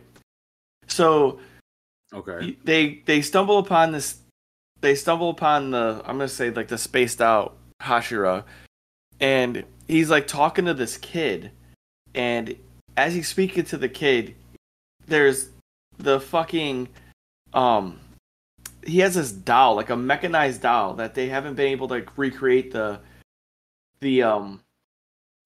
So 0.86 1.40
okay. 2.12 2.56
they 2.64 3.02
they 3.06 3.22
stumble 3.22 3.58
upon 3.58 3.92
this. 3.92 4.18
They 4.80 4.94
stumble 4.94 5.30
upon 5.30 5.70
the 5.70 6.02
I'm 6.04 6.16
gonna 6.16 6.28
say 6.28 6.50
like 6.50 6.68
the 6.68 6.78
spaced 6.78 7.22
out 7.22 7.56
Hashira, 7.80 8.44
and 9.20 9.64
he's 9.88 10.10
like 10.10 10.26
talking 10.26 10.66
to 10.66 10.74
this 10.74 10.96
kid, 10.98 11.50
and 12.14 12.56
as 12.96 13.14
he's 13.14 13.28
speaking 13.28 13.64
to 13.64 13.76
the 13.76 13.88
kid, 13.88 14.34
there's 15.06 15.50
the 15.98 16.20
fucking 16.20 16.88
um 17.54 17.98
he 18.84 19.00
has 19.00 19.14
this 19.14 19.32
doll 19.32 19.74
like 19.74 19.90
a 19.90 19.96
mechanized 19.96 20.62
doll 20.62 20.94
that 20.94 21.14
they 21.14 21.28
haven't 21.28 21.54
been 21.54 21.68
able 21.68 21.88
to 21.88 21.94
like, 21.94 22.18
recreate 22.18 22.72
the 22.72 23.00
the 24.00 24.22
um 24.22 24.60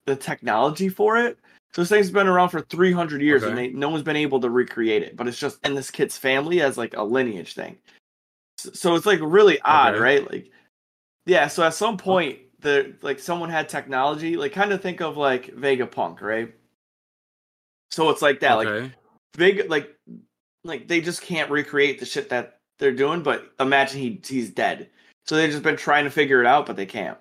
the 0.07 0.17
technology 0.17 0.89
for 0.89 1.17
it. 1.19 1.39
So 1.73 1.83
this 1.83 1.89
thing's 1.89 2.11
been 2.11 2.27
around 2.27 2.49
for 2.49 2.63
300 2.63 3.23
years 3.23 3.45
and 3.45 3.57
they, 3.57 3.69
no 3.69 3.89
one's 3.89 4.03
been 4.03 4.17
able 4.17 4.41
to 4.41 4.51
recreate 4.51 5.05
it 5.05 5.17
but 5.17 5.29
it's 5.29 5.39
just 5.39 5.65
in 5.65 5.77
this 5.77 5.89
kid's 5.89 6.19
family 6.19 6.61
as 6.61 6.77
like 6.77 6.97
a 6.97 7.03
lineage 7.03 7.55
thing 7.55 7.79
so, 8.75 8.95
it's 8.95 9.07
like 9.07 9.21
really 9.23 9.61
odd 9.63 9.95
Okay. 9.95 10.03
right? 10.03 10.31
Like 10.31 10.51
yeah 11.27 11.47
so 11.49 11.63
at 11.63 11.75
some 11.75 11.97
point 11.97 12.39
the 12.61 12.95
like 13.03 13.19
someone 13.19 13.51
had 13.51 13.69
technology 13.69 14.37
like 14.37 14.53
kind 14.53 14.73
of 14.73 14.81
think 14.83 15.01
of 15.01 15.17
like 15.17 15.55
vegapunk 15.55 16.21
right? 16.21 16.53
So 17.91 18.11
it's 18.11 18.23
like 18.23 18.41
that 18.41 18.55
like 18.55 18.91
big 19.35 19.69
like 19.71 19.97
like 20.65 20.89
they 20.89 21.01
just 21.01 21.23
can't 21.23 21.51
recreate 21.51 21.99
the 22.01 22.07
shit 22.07 22.29
that 22.31 22.59
they're 22.79 22.93
doing 22.93 23.23
but 23.23 23.53
imagine 23.61 24.01
he 24.01 24.21
he's 24.25 24.51
dead. 24.51 24.89
So 25.27 25.37
they've 25.37 25.51
just 25.51 25.63
been 25.63 25.77
trying 25.77 26.05
to 26.05 26.11
figure 26.11 26.41
it 26.41 26.47
out 26.47 26.67
but 26.67 26.77
they 26.77 26.87
can't. 26.87 27.19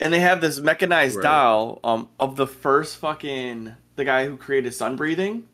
And 0.00 0.12
they 0.12 0.20
have 0.20 0.40
this 0.40 0.58
mechanized 0.58 1.16
Right. 1.16 1.22
doll 1.22 1.80
um 1.84 2.08
of 2.18 2.36
the 2.36 2.46
first 2.46 2.96
fucking 2.96 3.74
the 3.96 4.04
guy 4.04 4.26
who 4.26 4.36
created 4.36 4.74
sun 4.74 4.96
breathing. 4.96 5.46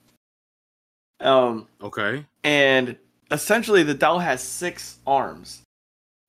Um 1.21 1.67
okay. 1.83 2.25
and 2.45 2.97
essentially 3.31 3.83
the 3.83 3.95
doll 3.95 4.19
has 4.19 4.43
six 4.43 4.99
arms 5.07 5.63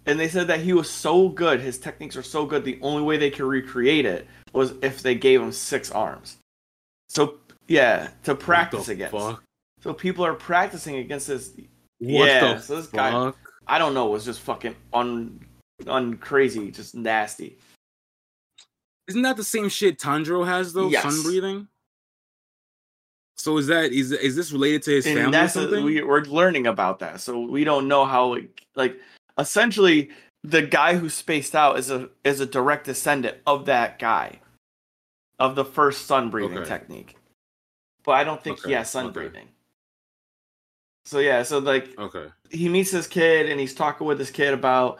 and 0.05 0.19
they 0.19 0.27
said 0.27 0.47
that 0.47 0.59
he 0.61 0.73
was 0.73 0.89
so 0.89 1.29
good 1.29 1.59
his 1.61 1.77
techniques 1.77 2.15
are 2.17 2.23
so 2.23 2.45
good 2.45 2.63
the 2.65 2.79
only 2.81 3.01
way 3.03 3.17
they 3.17 3.29
could 3.31 3.45
recreate 3.45 4.05
it 4.05 4.27
was 4.53 4.73
if 4.81 5.01
they 5.01 5.15
gave 5.15 5.41
him 5.41 5.51
six 5.51 5.91
arms 5.91 6.37
so 7.09 7.35
yeah 7.67 8.09
to 8.23 8.33
practice 8.35 8.79
What 8.79 8.87
the 8.87 8.93
against 8.93 9.11
Fuck? 9.15 9.43
so 9.81 9.93
people 9.93 10.25
are 10.25 10.33
practicing 10.33 10.95
against 10.97 11.27
this. 11.27 11.51
What 11.99 12.27
Yeah, 12.27 12.53
the 12.55 12.59
so 12.59 12.75
this 12.77 12.85
fuck? 12.87 12.93
guy- 12.95 13.33
I 13.67 13.77
don't 13.77 13.93
know. 13.93 14.07
Was 14.07 14.25
just 14.25 14.39
fucking 14.41 14.75
un, 14.93 15.39
un 15.85 16.17
crazy, 16.17 16.71
just 16.71 16.95
nasty. 16.95 17.57
Isn't 19.07 19.21
that 19.21 19.37
the 19.37 19.43
same 19.43 19.69
shit 19.69 19.99
Tanjiro 19.99 20.45
has 20.45 20.73
though? 20.73 20.89
Yes. 20.89 21.03
Sun 21.03 21.21
breathing. 21.23 21.67
So 23.39 23.57
is 23.57 23.67
that 23.67 23.93
is 23.93 24.11
is 24.11 24.35
this 24.35 24.51
related 24.51 24.83
to 24.83 24.91
his 24.91 25.05
and 25.05 25.15
family 25.15 25.29
or 25.29 25.31
that's 25.31 25.53
something? 25.53 25.85
we, 25.85 26.01
we're 26.01 26.23
learning 26.23 26.67
about 26.67 26.99
that. 26.99 27.21
So 27.21 27.39
we 27.39 27.63
don't 27.63 27.87
know 27.87 28.03
how. 28.03 28.33
It, 28.33 28.49
like, 28.75 28.99
essentially, 29.37 30.09
the 30.43 30.61
guy 30.61 30.97
who 30.97 31.07
spaced 31.07 31.55
out 31.55 31.79
is 31.79 31.89
a 31.89 32.09
is 32.25 32.41
a 32.41 32.45
direct 32.45 32.85
descendant 32.85 33.37
of 33.47 33.65
that 33.67 33.97
guy, 33.97 34.41
of 35.39 35.55
the 35.55 35.63
first 35.63 36.05
sun 36.05 36.29
breathing 36.29 36.57
Okay. 36.57 36.67
technique. 36.67 37.15
But 38.03 38.11
I 38.13 38.25
don't 38.25 38.43
think 38.43 38.61
he 38.65 38.73
has 38.73 38.89
sun 38.89 39.05
okay. 39.05 39.13
breathing. 39.13 39.47
So 41.05 41.19
yeah, 41.19 41.43
so 41.43 41.59
like 41.59 41.97
okay. 41.97 42.25
he 42.49 42.67
meets 42.67 42.91
this 42.91 43.07
kid 43.07 43.49
and 43.49 43.57
he's 43.57 43.73
talking 43.73 44.05
with 44.05 44.17
this 44.17 44.31
kid 44.31 44.53
about 44.53 44.99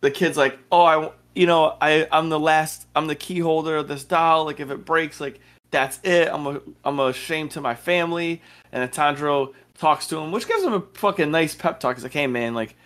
the 0.00 0.10
kid's 0.10 0.36
like 0.36 0.58
oh 0.72 0.82
i 0.82 1.10
you 1.36 1.46
know 1.46 1.76
i 1.80 2.08
i'm 2.10 2.28
the 2.28 2.40
last 2.40 2.88
i'm 2.96 3.06
the 3.06 3.14
key 3.14 3.38
holder 3.38 3.76
of 3.76 3.88
this 3.88 4.04
doll 4.04 4.44
like 4.44 4.58
if 4.58 4.68
it 4.70 4.84
breaks 4.84 5.20
like 5.20 5.40
that's 5.72 5.98
it. 6.04 6.28
I'm 6.28 6.46
a 6.46 6.60
i'm 6.84 7.00
ashamed 7.00 7.50
to 7.52 7.60
my 7.60 7.74
family. 7.74 8.40
And 8.70 8.88
Tanjiro 8.90 9.52
talks 9.74 10.06
to 10.08 10.18
him 10.18 10.30
which 10.30 10.46
gives 10.46 10.62
him 10.62 10.74
a 10.74 10.82
fucking 10.94 11.32
nice 11.32 11.56
pep 11.56 11.80
talk. 11.80 11.96
He's 11.96 12.04
like 12.04 12.12
hey 12.12 12.28
man 12.28 12.54
like 12.54 12.76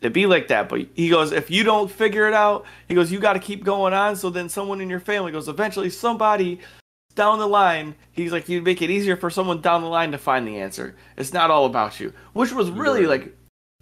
it'd 0.00 0.12
be 0.12 0.26
like 0.26 0.48
that. 0.48 0.68
But 0.68 0.86
he 0.94 1.08
goes 1.08 1.32
if 1.32 1.50
you 1.50 1.64
don't 1.64 1.90
figure 1.90 2.28
it 2.28 2.34
out 2.34 2.66
he 2.88 2.94
goes 2.94 3.10
you 3.10 3.20
got 3.20 3.32
to 3.32 3.38
keep 3.38 3.64
going 3.64 3.94
on. 3.94 4.16
So 4.16 4.28
then 4.28 4.50
someone 4.50 4.82
in 4.82 4.90
your 4.90 5.00
family 5.00 5.32
goes 5.32 5.48
eventually 5.48 5.88
somebody 5.88 6.60
down 7.14 7.38
the 7.38 7.46
line 7.46 7.94
he's 8.10 8.32
like 8.32 8.48
you 8.48 8.60
make 8.60 8.82
it 8.82 8.90
easier 8.90 9.16
for 9.16 9.30
someone 9.30 9.60
down 9.60 9.82
the 9.82 9.88
line 9.88 10.10
to 10.12 10.18
find 10.18 10.46
the 10.46 10.58
answer. 10.58 10.94
It's 11.16 11.32
not 11.32 11.50
all 11.50 11.64
about 11.64 11.98
you 12.00 12.12
which 12.34 12.52
was 12.52 12.70
really 12.70 13.06
like 13.06 13.34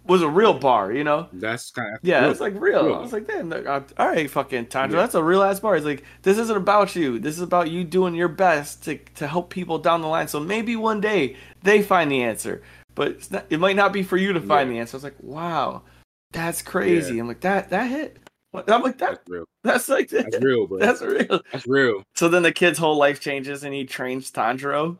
was 0.05 0.21
a 0.21 0.27
real 0.27 0.53
bar 0.53 0.91
you 0.91 1.03
know 1.03 1.27
That's 1.33 1.71
kind 1.71 1.93
of 1.95 1.99
yeah, 2.03 2.29
it's 2.29 2.39
like 2.41 2.53
real. 2.59 2.85
real. 2.85 2.95
I 2.95 2.99
was 2.99 3.13
like, 3.13 3.25
damn, 3.27 3.49
look, 3.49 3.65
all 3.67 3.83
right, 4.07 4.29
fucking 4.29 4.65
Tandra, 4.67 4.97
Yeah. 4.97 5.03
that's 5.03 5.15
a 5.15 5.23
real 5.23 5.41
ass 5.43 5.59
bar. 5.61 5.75
He's 5.75 5.85
like, 5.85 6.03
this 6.23 6.37
isn't 6.37 6.57
about 6.57 6.95
you. 6.95 7.19
This 7.19 7.35
is 7.37 7.41
about 7.41 7.71
you 7.71 7.83
doing 7.85 8.13
your 8.15 8.27
best 8.27 8.83
to 8.83 8.97
to 9.15 9.27
help 9.27 9.49
people 9.49 9.77
down 9.79 10.01
the 10.01 10.07
line. 10.07 10.27
So 10.27 10.39
maybe 10.39 10.75
one 10.75 10.99
day 10.99 11.37
they 11.61 11.81
find 11.81 12.11
the 12.11 12.21
answer, 12.23 12.61
but 12.95 13.09
it's 13.11 13.31
not, 13.31 13.45
it 13.49 13.59
might 13.59 13.75
not 13.77 13.93
be 13.93 14.03
for 14.03 14.17
you 14.17 14.33
to 14.33 14.41
find 14.41 14.69
Yeah. 14.69 14.73
the 14.75 14.79
answer. 14.81 14.95
I 14.95 14.97
was 14.97 15.03
like, 15.05 15.15
wow, 15.21 15.83
that's 16.31 16.61
crazy. 16.61 17.17
I'm 17.19 17.27
like, 17.27 17.41
that 17.41 17.69
that 17.69 17.89
hit. 17.89 18.17
I'm 18.53 18.83
like, 18.83 18.97
that 18.99 18.99
that's 18.99 19.29
real. 19.29 19.45
that's 19.63 19.89
like 19.89 20.09
That's 20.09 20.37
real, 20.41 20.67
bro. 20.67 20.77
that's 20.79 21.01
real. 21.01 21.41
That's 21.51 21.65
real. 21.65 22.03
So 22.13 22.27
then 22.27 22.43
the 22.43 22.51
kid's 22.51 22.77
whole 22.77 22.97
life 22.97 23.19
changes 23.19 23.63
and 23.63 23.73
he 23.73 23.85
trains 23.85 24.29
Tanjiro. 24.31 24.99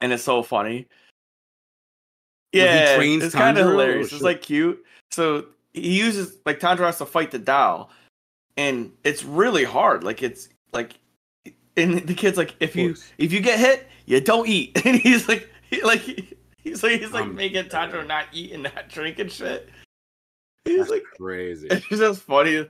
And 0.00 0.12
it's 0.12 0.22
so 0.22 0.42
funny. 0.42 0.88
He 2.56 2.62
Yeah, 2.64 2.96
trains 2.96 3.24
it's 3.24 3.34
kind 3.34 3.58
of 3.58 3.66
hilarious. 3.66 4.12
It's 4.12 4.22
like 4.22 4.42
cute. 4.42 4.84
So 5.10 5.46
he 5.72 5.98
uses 5.98 6.38
like 6.46 6.60
Tanjiro 6.60 6.86
has 6.86 6.98
to 6.98 7.06
fight 7.06 7.30
the 7.30 7.38
doll, 7.38 7.90
and 8.56 8.92
it's 9.04 9.24
really 9.24 9.64
hard. 9.64 10.04
Like 10.04 10.22
it's 10.22 10.48
like, 10.72 10.94
and 11.76 11.98
the 12.06 12.14
kid's 12.14 12.36
like, 12.38 12.54
if 12.60 12.74
you 12.76 12.96
if 13.18 13.32
you 13.32 13.40
get 13.40 13.58
hit, 13.58 13.86
you 14.06 14.20
don't 14.20 14.48
eat. 14.48 14.80
And 14.86 14.96
he's 14.96 15.28
like, 15.28 15.48
he, 15.70 15.82
like 15.82 16.00
he's 16.58 16.82
like 16.82 17.00
he's 17.00 17.12
like 17.12 17.24
Um, 17.24 17.34
making 17.34 17.64
Tanjiro 17.66 18.06
not 18.06 18.26
eat 18.32 18.52
and 18.52 18.62
not 18.64 18.88
drink 18.88 19.18
and 19.18 19.30
shit. 19.30 19.68
He's 20.64 20.88
like, 20.88 21.04
crazy. 21.16 21.68
it's 21.70 21.86
just 21.88 22.22
funny. 22.22 22.54
yeah, 22.56 22.64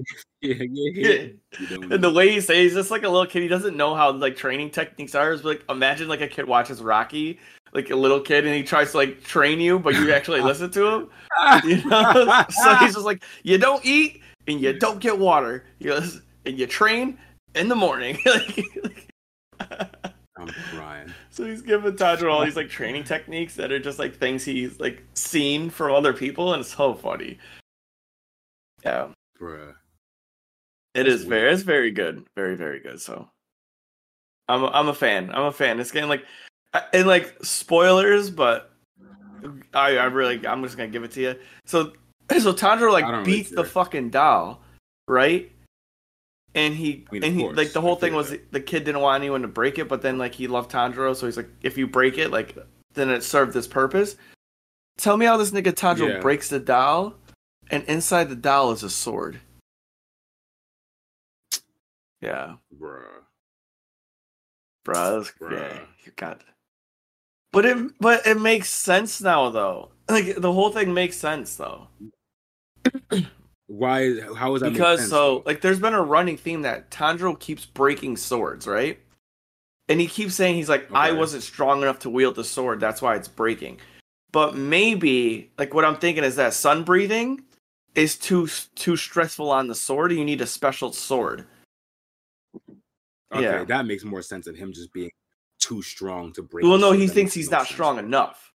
yeah, 0.42 0.54
Yeah. 0.70 1.08
yeah. 1.08 1.26
You 1.58 1.66
don't 1.66 1.92
And 1.92 2.04
the 2.04 2.12
way 2.12 2.30
he 2.30 2.40
says, 2.40 2.56
he's 2.56 2.74
just 2.74 2.90
like 2.90 3.02
a 3.02 3.08
little 3.08 3.26
kid. 3.26 3.42
He 3.42 3.48
doesn't 3.48 3.76
know 3.76 3.94
how 3.94 4.12
like 4.12 4.36
training 4.36 4.70
techniques 4.70 5.14
are. 5.14 5.32
It's 5.32 5.42
like 5.44 5.64
imagine 5.68 6.08
like 6.08 6.20
a 6.20 6.28
kid 6.28 6.46
watches 6.46 6.82
Rocky, 6.82 7.38
like 7.76 7.90
a 7.90 7.96
little 7.96 8.20
kid, 8.20 8.46
and 8.46 8.54
he 8.54 8.62
tries 8.62 8.92
to 8.92 8.96
like 8.96 9.22
train 9.22 9.60
you, 9.60 9.78
but 9.78 9.94
you 9.94 10.10
actually 10.12 10.40
listen 10.50 10.70
to 10.70 10.86
him. 10.86 11.08
You 11.62 11.84
know, 11.84 12.44
so 12.50 12.74
he's 12.76 12.94
just 12.94 13.04
like, 13.04 13.22
you 13.42 13.58
don't 13.58 13.84
eat 13.84 14.22
and 14.48 14.60
you 14.60 14.72
don't 14.72 14.98
get 14.98 15.18
water. 15.18 15.66
He 15.78 15.84
goes, 15.84 16.22
and 16.46 16.58
you 16.58 16.66
train 16.66 17.18
in 17.54 17.68
the 17.68 17.76
morning. 17.76 18.18
I'm 20.38 20.48
crying. 20.74 21.12
so 21.30 21.46
he's 21.46 21.62
giving 21.62 21.92
Tanjiro 21.92 22.32
all 22.32 22.44
these 22.44 22.56
like 22.56 22.68
training 22.68 23.04
techniques 23.04 23.54
that 23.56 23.72
are 23.72 23.78
just 23.78 23.98
like 23.98 24.16
things 24.16 24.44
he's 24.44 24.80
like 24.80 25.02
seen 25.14 25.68
from 25.70 25.94
other 25.94 26.14
people, 26.14 26.54
and 26.54 26.60
it's 26.60 26.74
so 26.74 26.94
funny. 26.94 27.38
Yeah, 28.84 29.08
Bruh. 29.40 29.70
it 30.94 31.04
That's 31.04 31.08
is 31.08 31.24
very, 31.24 31.52
it's 31.52 31.62
very 31.62 31.90
good, 31.90 32.24
very, 32.36 32.56
very 32.56 32.80
good. 32.80 33.00
So, 33.00 33.28
I'm, 34.48 34.62
a, 34.62 34.68
I'm 34.68 34.88
a 34.88 34.94
fan. 34.94 35.30
I'm 35.34 35.46
a 35.46 35.52
fan. 35.52 35.80
It's 35.80 35.90
getting 35.90 36.08
like, 36.08 36.24
and 36.92 37.06
like 37.06 37.34
spoilers, 37.42 38.30
but 38.30 38.72
I, 39.74 39.96
I 39.98 40.04
really, 40.06 40.46
I'm 40.46 40.62
just 40.62 40.76
gonna 40.76 40.88
give 40.88 41.04
it 41.04 41.12
to 41.12 41.20
you. 41.20 41.34
So, 41.64 41.92
so 42.30 42.52
Tanjiro 42.52 42.92
like 42.92 43.06
really 43.06 43.24
beats 43.24 43.50
the 43.50 43.64
fucking 43.64 44.10
doll, 44.10 44.62
right? 45.08 45.50
And 46.54 46.74
he, 46.74 47.04
I 47.10 47.12
mean, 47.12 47.24
and 47.24 47.34
he, 47.34 47.42
course, 47.42 47.56
like 47.56 47.72
the 47.72 47.80
whole 47.82 47.96
thing 47.96 48.14
was 48.14 48.30
that. 48.30 48.50
the 48.50 48.60
kid 48.60 48.84
didn't 48.84 49.02
want 49.02 49.20
anyone 49.20 49.42
to 49.42 49.48
break 49.48 49.78
it, 49.78 49.88
but 49.88 50.00
then 50.00 50.16
like 50.16 50.34
he 50.34 50.46
loved 50.46 50.70
Tanjiro, 50.70 51.14
so 51.14 51.26
he's 51.26 51.36
like, 51.36 51.50
if 51.62 51.76
you 51.76 51.86
break 51.86 52.16
it, 52.18 52.30
like 52.30 52.56
then 52.94 53.10
it 53.10 53.22
served 53.22 53.52
this 53.52 53.66
purpose. 53.66 54.16
Tell 54.96 55.16
me 55.18 55.26
how 55.26 55.36
this 55.36 55.50
nigga 55.50 55.72
Tanjiro 55.74 56.14
Yeah. 56.14 56.20
breaks 56.20 56.48
the 56.48 56.58
doll, 56.58 57.14
and 57.70 57.84
inside 57.84 58.30
the 58.30 58.36
doll 58.36 58.72
is 58.72 58.82
a 58.82 58.88
sword. 58.90 59.40
Yeah, 62.22 62.54
Bruh. 62.74 63.02
bro. 64.84 65.18
That's, 65.18 65.32
yeah, 65.40 65.48
Bruh. 65.48 65.86
you 66.04 66.12
got. 66.16 66.40
But 67.52 67.64
it, 67.66 67.92
but 68.00 68.26
it 68.26 68.40
makes 68.40 68.68
sense 68.68 69.20
now, 69.20 69.50
though. 69.50 69.90
Like 70.08 70.36
the 70.36 70.52
whole 70.52 70.70
thing 70.70 70.94
makes 70.94 71.16
sense, 71.16 71.56
though. 71.56 71.88
Why? 73.66 74.20
How 74.36 74.54
is 74.54 74.62
that? 74.62 74.72
because 74.72 75.08
so 75.08 75.42
like 75.44 75.60
there's 75.60 75.80
been 75.80 75.94
a 75.94 76.02
running 76.02 76.36
theme 76.36 76.62
that 76.62 76.90
Tanjiro 76.90 77.38
keeps 77.38 77.66
breaking 77.66 78.16
swords, 78.16 78.66
right? 78.66 79.00
And 79.88 80.00
he 80.00 80.06
keeps 80.06 80.34
saying 80.34 80.56
he's 80.56 80.68
like, 80.68 80.88
I 80.92 81.12
wasn't 81.12 81.42
strong 81.42 81.82
enough 81.82 81.98
to 82.00 82.10
wield 82.10 82.34
the 82.36 82.44
sword, 82.44 82.80
that's 82.80 83.02
why 83.02 83.16
it's 83.16 83.28
breaking. 83.28 83.78
But 84.32 84.54
maybe 84.56 85.50
like 85.58 85.74
what 85.74 85.84
I'm 85.84 85.96
thinking 85.96 86.24
is 86.24 86.36
that 86.36 86.54
sun 86.54 86.84
breathing 86.84 87.42
is 87.94 88.16
too 88.16 88.48
too 88.76 88.96
stressful 88.96 89.50
on 89.50 89.66
the 89.66 89.74
sword. 89.74 90.12
You 90.12 90.24
need 90.24 90.40
a 90.40 90.46
special 90.46 90.92
sword. 90.92 91.46
Okay, 93.32 93.42
Yeah. 93.42 93.64
that 93.64 93.86
makes 93.86 94.04
more 94.04 94.22
sense 94.22 94.46
than 94.46 94.54
him 94.54 94.72
just 94.72 94.92
being 94.92 95.10
too 95.58 95.82
strong 95.82 96.32
to 96.34 96.42
break. 96.42 96.64
Well, 96.64 96.78
no, 96.78 96.92
he 96.92 97.08
thinks 97.08 97.34
he's 97.34 97.50
no 97.50 97.58
not 97.58 97.66
sense. 97.66 97.74
strong 97.74 97.98
enough. 97.98 98.52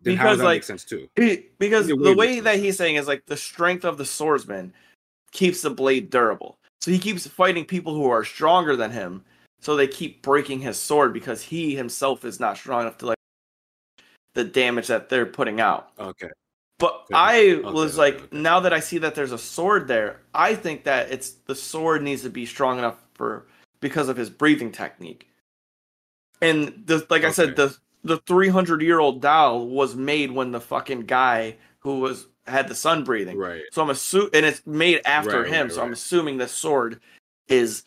Then 0.00 0.16
how 0.16 0.24
because, 0.24 0.32
does 0.34 0.38
that 0.38 0.44
like, 0.44 0.56
make 0.56 0.64
sense 0.64 0.84
too? 0.84 1.08
He- 1.16 1.46
because 1.58 1.86
way 1.88 1.94
the 2.10 2.16
way 2.16 2.40
that 2.40 2.54
sense. 2.54 2.62
he's 2.64 2.76
saying 2.76 2.96
is 2.96 3.06
like 3.06 3.24
the 3.26 3.36
strength 3.36 3.84
of 3.84 3.98
the 3.98 4.04
swordsman 4.04 4.72
keeps 5.30 5.62
the 5.62 5.70
blade 5.70 6.10
durable. 6.10 6.58
So 6.80 6.90
he 6.90 6.98
keeps 6.98 7.26
fighting 7.26 7.64
people 7.64 7.94
who 7.94 8.10
are 8.10 8.24
stronger 8.24 8.74
than 8.76 8.90
him. 8.90 9.24
So 9.60 9.76
they 9.76 9.86
keep 9.86 10.22
breaking 10.22 10.60
his 10.60 10.76
sword 10.76 11.12
because 11.12 11.40
he 11.42 11.76
himself 11.76 12.24
is 12.24 12.40
not 12.40 12.56
strong 12.56 12.82
enough 12.82 12.98
to 12.98 13.06
like 13.06 13.18
the 14.34 14.44
damage 14.44 14.88
that 14.88 15.08
they're 15.08 15.26
putting 15.26 15.60
out. 15.60 15.90
Okay. 15.98 16.30
But 16.78 17.06
Okay, 17.12 17.14
I 17.14 17.38
okay, 17.54 17.70
was 17.70 17.96
like, 17.96 18.16
okay. 18.16 18.26
now 18.32 18.58
that 18.58 18.72
I 18.72 18.80
see 18.80 18.98
that 18.98 19.14
there's 19.14 19.30
a 19.30 19.38
sword 19.38 19.86
there, 19.86 20.22
I 20.34 20.56
think 20.56 20.82
that 20.84 21.12
it's 21.12 21.30
the 21.46 21.54
sword 21.54 22.02
needs 22.02 22.22
to 22.22 22.30
be 22.30 22.44
strong 22.44 22.78
enough 22.78 22.96
for 23.14 23.46
because 23.82 24.08
of 24.08 24.16
his 24.16 24.30
breathing 24.30 24.72
technique. 24.72 25.28
And 26.40 26.82
the 26.86 27.06
like 27.10 27.24
I 27.24 27.30
said, 27.30 27.56
the 27.56 27.76
the 28.02 28.16
300 28.26 28.80
year 28.80 28.98
old 28.98 29.20
doll 29.20 29.66
was 29.68 29.94
made 29.94 30.32
when 30.32 30.50
the 30.52 30.60
fucking 30.60 31.02
guy 31.02 31.56
who 31.80 32.00
was 32.00 32.26
had 32.46 32.68
the 32.68 32.74
sun 32.74 33.04
breathing. 33.04 33.36
Right. 33.36 33.62
So 33.70 33.82
I'm 33.82 33.90
assuming, 33.90 34.30
and 34.34 34.46
it's 34.46 34.66
made 34.66 35.02
after 35.04 35.42
Right, 35.42 35.52
him. 35.52 35.66
right, 35.66 35.72
so 35.74 35.82
I'm 35.82 35.92
assuming 35.92 36.38
this 36.38 36.52
sword 36.52 37.00
is 37.48 37.84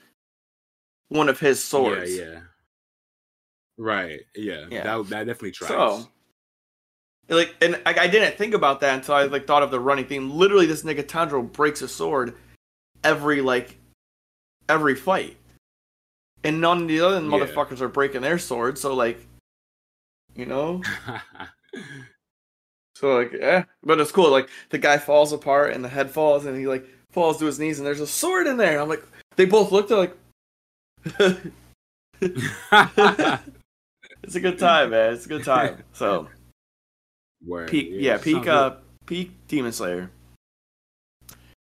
one 1.10 1.28
of 1.28 1.40
his 1.40 1.62
swords. 1.62 2.16
Yeah, 2.16 2.24
yeah. 2.26 2.40
Right. 3.78 4.22
Yeah. 4.36 4.66
Yeah. 4.70 4.84
That 4.84 5.10
that 5.10 5.26
definitely 5.26 5.52
tracks. 5.52 5.72
So, 5.74 6.08
like, 7.28 7.56
and 7.62 7.82
I, 7.86 8.02
I 8.02 8.08
didn't 8.08 8.38
think 8.38 8.54
about 8.54 8.80
that 8.82 8.96
until 8.96 9.16
I 9.16 9.24
like 9.24 9.48
thought 9.48 9.64
of 9.64 9.72
the 9.72 9.80
running 9.80 10.06
theme. 10.06 10.32
Literally, 10.32 10.66
this 10.66 10.84
nigga 10.84 11.04
Tanjiro 11.04 11.52
breaks 11.52 11.82
a 11.82 11.88
sword 11.88 12.36
every 13.04 13.42
like 13.42 13.78
every 14.70 14.96
fight, 14.96 15.36
and 16.46 16.62
none 16.62 16.84
of 16.84 16.88
the 16.88 17.02
other 17.02 17.20
Yeah. 17.20 17.30
motherfuckers 17.30 17.82
are 17.82 17.90
breaking 17.90 18.22
their 18.22 18.40
swords. 18.40 18.80
So 18.82 18.94
like, 18.94 19.20
you 20.36 20.46
know, 20.46 20.82
so 22.96 23.16
like, 23.18 23.34
eh. 23.34 23.64
But 23.84 24.00
it's 24.00 24.12
cool. 24.12 24.30
Like 24.32 24.50
the 24.70 24.78
guy 24.78 24.98
falls 24.98 25.34
apart 25.34 25.74
and 25.74 25.84
the 25.84 25.90
head 25.90 26.12
falls, 26.12 26.46
and 26.46 26.58
he 26.58 26.68
like 26.68 26.86
falls 27.12 27.38
to 27.40 27.46
his 27.46 27.60
knees, 27.60 27.80
and 27.80 27.88
there's 27.88 28.02
a 28.02 28.08
sword 28.08 28.48
in 28.48 28.58
there. 28.58 28.74
And 28.74 28.82
I'm 28.82 28.90
like, 28.90 29.04
they 29.36 29.46
both 29.46 29.72
looked 29.72 29.92
at 29.92 29.98
like. 29.98 30.18
it's 32.22 32.76
a 34.36 34.40
good 34.40 34.58
time, 34.58 34.92
man. 34.92 35.14
It's 35.14 35.26
a 35.26 35.30
good 35.30 35.44
time. 35.44 35.84
So 35.94 36.28
Word, 37.46 37.70
peak, 37.70 37.90
yeah, 37.92 38.18
peak, 38.18 38.36
sounds 38.36 38.48
uh, 38.48 38.78
peak 39.06 39.32
Demon 39.48 39.72
Slayer. 39.72 40.10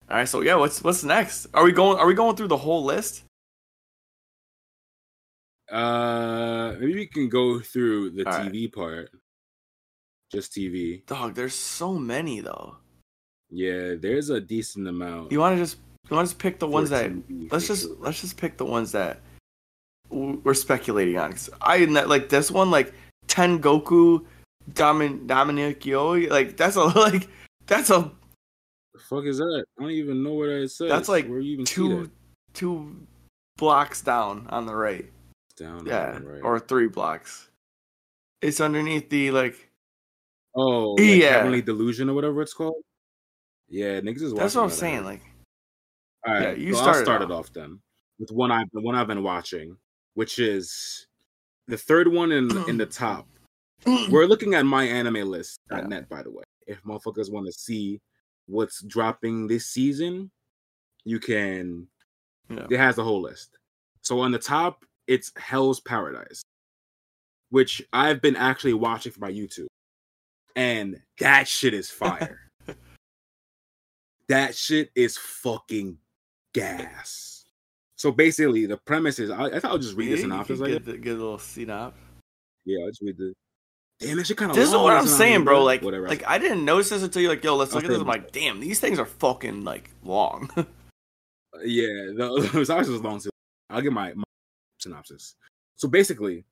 All 0.10 0.18
right, 0.18 0.28
so 0.28 0.42
yeah, 0.42 0.56
what's 0.56 0.84
what's 0.84 1.04
next? 1.04 1.48
Are 1.54 1.64
we 1.64 1.72
going? 1.72 1.98
Are 1.98 2.06
we 2.06 2.14
going 2.14 2.36
through 2.36 2.50
the 2.50 2.58
whole 2.58 2.84
list? 2.84 3.24
Uh, 5.72 6.76
maybe 6.80 6.96
we 6.96 7.08
can 7.08 7.30
go 7.30 7.60
through 7.60 8.12
the 8.12 8.26
All 8.28 8.38
right. 8.38 8.52
TV 8.52 8.72
part. 8.72 9.10
Just 10.32 10.54
TV. 10.54 11.06
Dog, 11.06 11.34
there's 11.36 11.54
so 11.56 11.94
many 11.94 12.40
though. 12.42 12.76
Yeah, 13.50 13.96
there's 14.00 14.30
a 14.30 14.40
decent 14.40 14.88
amount. 14.88 15.32
You 15.32 15.40
want 15.40 15.56
to 15.58 15.62
just 15.62 15.78
you 16.10 16.16
want 16.16 16.30
to 16.30 16.36
pick 16.36 16.60
the 16.60 16.68
ones 16.68 16.90
that 16.90 17.12
TV, 17.12 17.52
let's 17.52 17.68
just 17.68 17.84
sure. 17.84 17.96
let's 18.00 18.22
just 18.22 18.38
pick 18.38 18.58
the 18.58 18.66
ones 18.66 18.92
that 18.94 19.20
we're 20.10 20.54
speculating 20.54 21.18
on. 21.18 21.32
'Cause 21.32 21.50
I 21.62 21.86
like 21.86 22.30
this 22.30 22.52
one, 22.52 22.72
like 22.72 22.94
Ten 23.28 23.62
Goku, 23.62 24.26
Domin 24.72 25.28
Dominic 25.28 25.86
Yo, 25.86 26.12
like 26.12 26.58
that's 26.58 26.76
a 26.76 26.84
like 27.08 27.28
that's 27.68 27.90
a 27.90 28.12
The 28.94 29.00
fuck 29.00 29.26
is 29.26 29.38
that? 29.38 29.66
I 29.78 29.82
don't 29.82 29.92
even 29.92 30.24
know 30.24 30.34
what 30.34 30.50
I 30.50 30.66
said. 30.66 30.90
That's 30.90 31.10
like 31.10 31.28
where 31.28 31.40
you 31.40 31.54
even 31.54 31.66
two 31.66 32.04
that? 32.04 32.12
two 32.54 33.06
blocks 33.58 34.02
down 34.02 34.48
on 34.50 34.66
the 34.66 34.76
right. 34.76 35.10
Down. 35.52 35.86
Yeah, 35.86 36.18
right. 36.20 36.42
or 36.44 36.60
three 36.60 36.88
blocks. 36.88 37.50
It's 38.42 38.60
underneath 38.62 39.10
the 39.10 39.32
like. 39.32 39.70
oh, 40.56 40.94
like 40.98 41.06
Yeah. 41.08 41.38
Heavenly 41.38 41.62
Delusion 41.62 42.10
or 42.10 42.14
whatever 42.14 42.42
it's 42.42 42.54
called. 42.54 42.84
Yeah, 43.70 44.02
niggas 44.02 44.22
is. 44.22 44.34
That's 44.34 44.56
what 44.56 44.64
I'm 44.64 44.70
that, 44.70 44.76
saying. 44.76 45.06
Like, 45.06 45.22
All 46.28 46.34
right, 46.34 46.44
Yeah, 46.44 46.52
you 46.54 46.74
so 46.74 46.82
started 46.82 47.04
start 47.06 47.22
it 47.22 47.32
off. 47.32 47.48
off 47.48 47.54
then 47.54 47.80
with 48.20 48.32
one 48.32 48.52
I 48.52 48.64
the 48.74 48.82
one 48.82 48.96
I've 48.96 49.08
been 49.08 49.24
watching, 49.24 49.78
which 50.14 50.40
is 50.40 51.08
the 51.68 51.78
third 51.78 52.08
one 52.08 52.32
in 52.32 52.50
in 52.70 52.78
the 52.78 52.86
top. 53.04 53.28
We're 53.86 54.26
looking 54.26 54.54
at 54.54 54.64
my 54.66 54.84
anime 54.84 55.28
list.net, 55.28 55.90
net, 55.90 56.10
by 56.10 56.22
the 56.22 56.30
way. 56.32 56.44
If 56.68 56.84
motherfuckers 56.84 57.32
want 57.32 57.48
to 57.48 57.52
see 57.52 58.00
what's 58.46 58.84
dropping 58.84 59.48
this 59.48 59.66
season, 59.66 60.30
you 61.04 61.20
can. 61.20 61.88
Yeah. 62.50 62.68
It 62.70 62.78
has 62.78 62.96
the 62.98 63.04
whole 63.04 63.22
list. 63.22 63.58
So 64.02 64.20
on 64.20 64.32
the 64.32 64.38
top, 64.38 64.86
it's 65.08 65.32
Hell's 65.38 65.80
Paradise, 65.80 66.44
which 67.50 67.82
I've 67.94 68.22
been 68.22 68.36
actually 68.36 68.74
watching 68.74 69.12
for 69.12 69.20
my 69.20 69.32
YouTube, 69.32 69.68
and 70.56 71.00
that 71.20 71.48
shit 71.48 71.74
is 71.74 71.90
fire. 71.90 72.40
that 74.30 74.56
shit 74.56 74.92
is 74.96 75.18
fucking 75.18 75.98
gas. 76.54 77.46
So 77.98 78.12
basically, 78.12 78.66
the 78.66 78.78
premise 78.78 79.20
is 79.20 79.30
I, 79.30 79.46
I 79.46 79.60
thought 79.60 79.72
I'll 79.72 79.78
just 79.78 79.96
read 79.96 80.10
Yeah, 80.10 80.16
you 80.16 80.22
synopsis. 80.22 80.62
I 80.62 80.68
get, 80.68 80.86
the, 80.86 80.98
get 80.98 81.12
a 81.12 81.20
little 81.20 81.38
synop. 81.38 81.94
Yeah, 82.66 82.80
I'll 82.84 82.90
just 82.90 83.02
read 83.02 83.18
the. 83.18 83.34
Damn, 84.00 84.18
that 84.18 84.26
shit 84.26 84.38
kind 84.38 84.50
of. 84.50 84.58
This 84.58 84.70
is 84.70 84.76
what 84.76 84.98
I'm 84.98 85.06
saying, 85.06 85.44
bro. 85.44 85.64
Like, 85.64 85.84
whatever. 85.84 86.08
like 86.08 86.24
I 86.28 86.40
didn't 86.40 86.66
notice 86.66 86.90
this 86.90 87.04
until 87.04 87.22
you're 87.22 87.32
like, 87.32 87.44
"Yo, 87.44 87.56
let's 87.56 87.74
look 87.74 87.84
at 87.84 87.90
this." 87.92 88.00
I'm 88.00 88.08
like, 88.08 88.32
"Damn, 88.32 88.60
these 88.60 88.80
things 88.80 88.98
are 88.98 89.06
fucking 89.06 89.64
like 89.64 89.92
long." 90.04 90.50
Yeah, 91.64 92.14
the, 92.16 92.50
the 92.54 92.66
synopsis 92.66 92.96
is 92.96 93.02
long 93.02 93.20
too. 93.20 93.30
I'll 93.70 93.82
get 93.82 93.92
my, 93.92 94.14
my 94.14 94.24
synopsis. 94.82 95.36
So 95.76 95.88
basically, 95.88 96.46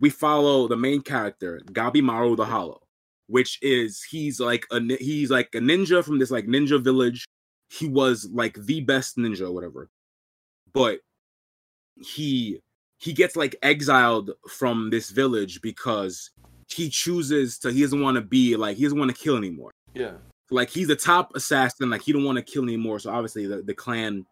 we 0.00 0.10
follow 0.10 0.66
the 0.68 0.76
main 0.76 1.02
character, 1.02 1.60
Gabimaru 1.66 2.36
the 2.36 2.44
Hollow, 2.44 2.82
which 3.28 3.58
is 3.62 4.02
he's 4.02 4.40
like 4.40 4.66
a 4.70 4.80
he's 4.98 5.30
like 5.30 5.48
a 5.54 5.58
ninja 5.58 6.04
from 6.04 6.18
this 6.18 6.30
like 6.30 6.46
ninja 6.46 6.82
village. 6.82 7.24
He 7.70 7.88
was 7.88 8.28
like 8.32 8.54
the 8.54 8.80
best 8.80 9.16
ninja 9.16 9.42
or 9.42 9.52
whatever, 9.52 9.88
but 10.72 11.00
he 11.96 12.60
he 12.98 13.12
gets 13.12 13.36
like 13.36 13.56
exiled 13.62 14.30
from 14.48 14.90
this 14.90 15.10
village 15.10 15.60
because 15.60 16.30
he 16.68 16.88
chooses 16.88 17.58
to 17.58 17.72
he 17.72 17.82
doesn't 17.82 18.00
want 18.00 18.14
to 18.14 18.20
be 18.20 18.56
like 18.56 18.76
he 18.76 18.84
doesn't 18.84 18.98
want 18.98 19.14
to 19.14 19.22
kill 19.22 19.36
anymore 19.36 19.70
yeah. 19.94 20.12
like 20.50 20.70
he's 20.70 20.88
the 20.88 20.96
top 20.96 21.34
assassin 21.34 21.90
like 21.90 22.02
he 22.02 22.12
don't 22.12 22.24
want 22.24 22.36
to 22.36 22.42
kill 22.42 22.62
anymore 22.62 22.98
so 22.98 23.10
obviously 23.10 23.46
the, 23.46 23.62
the 23.62 23.74
clan 23.74 24.24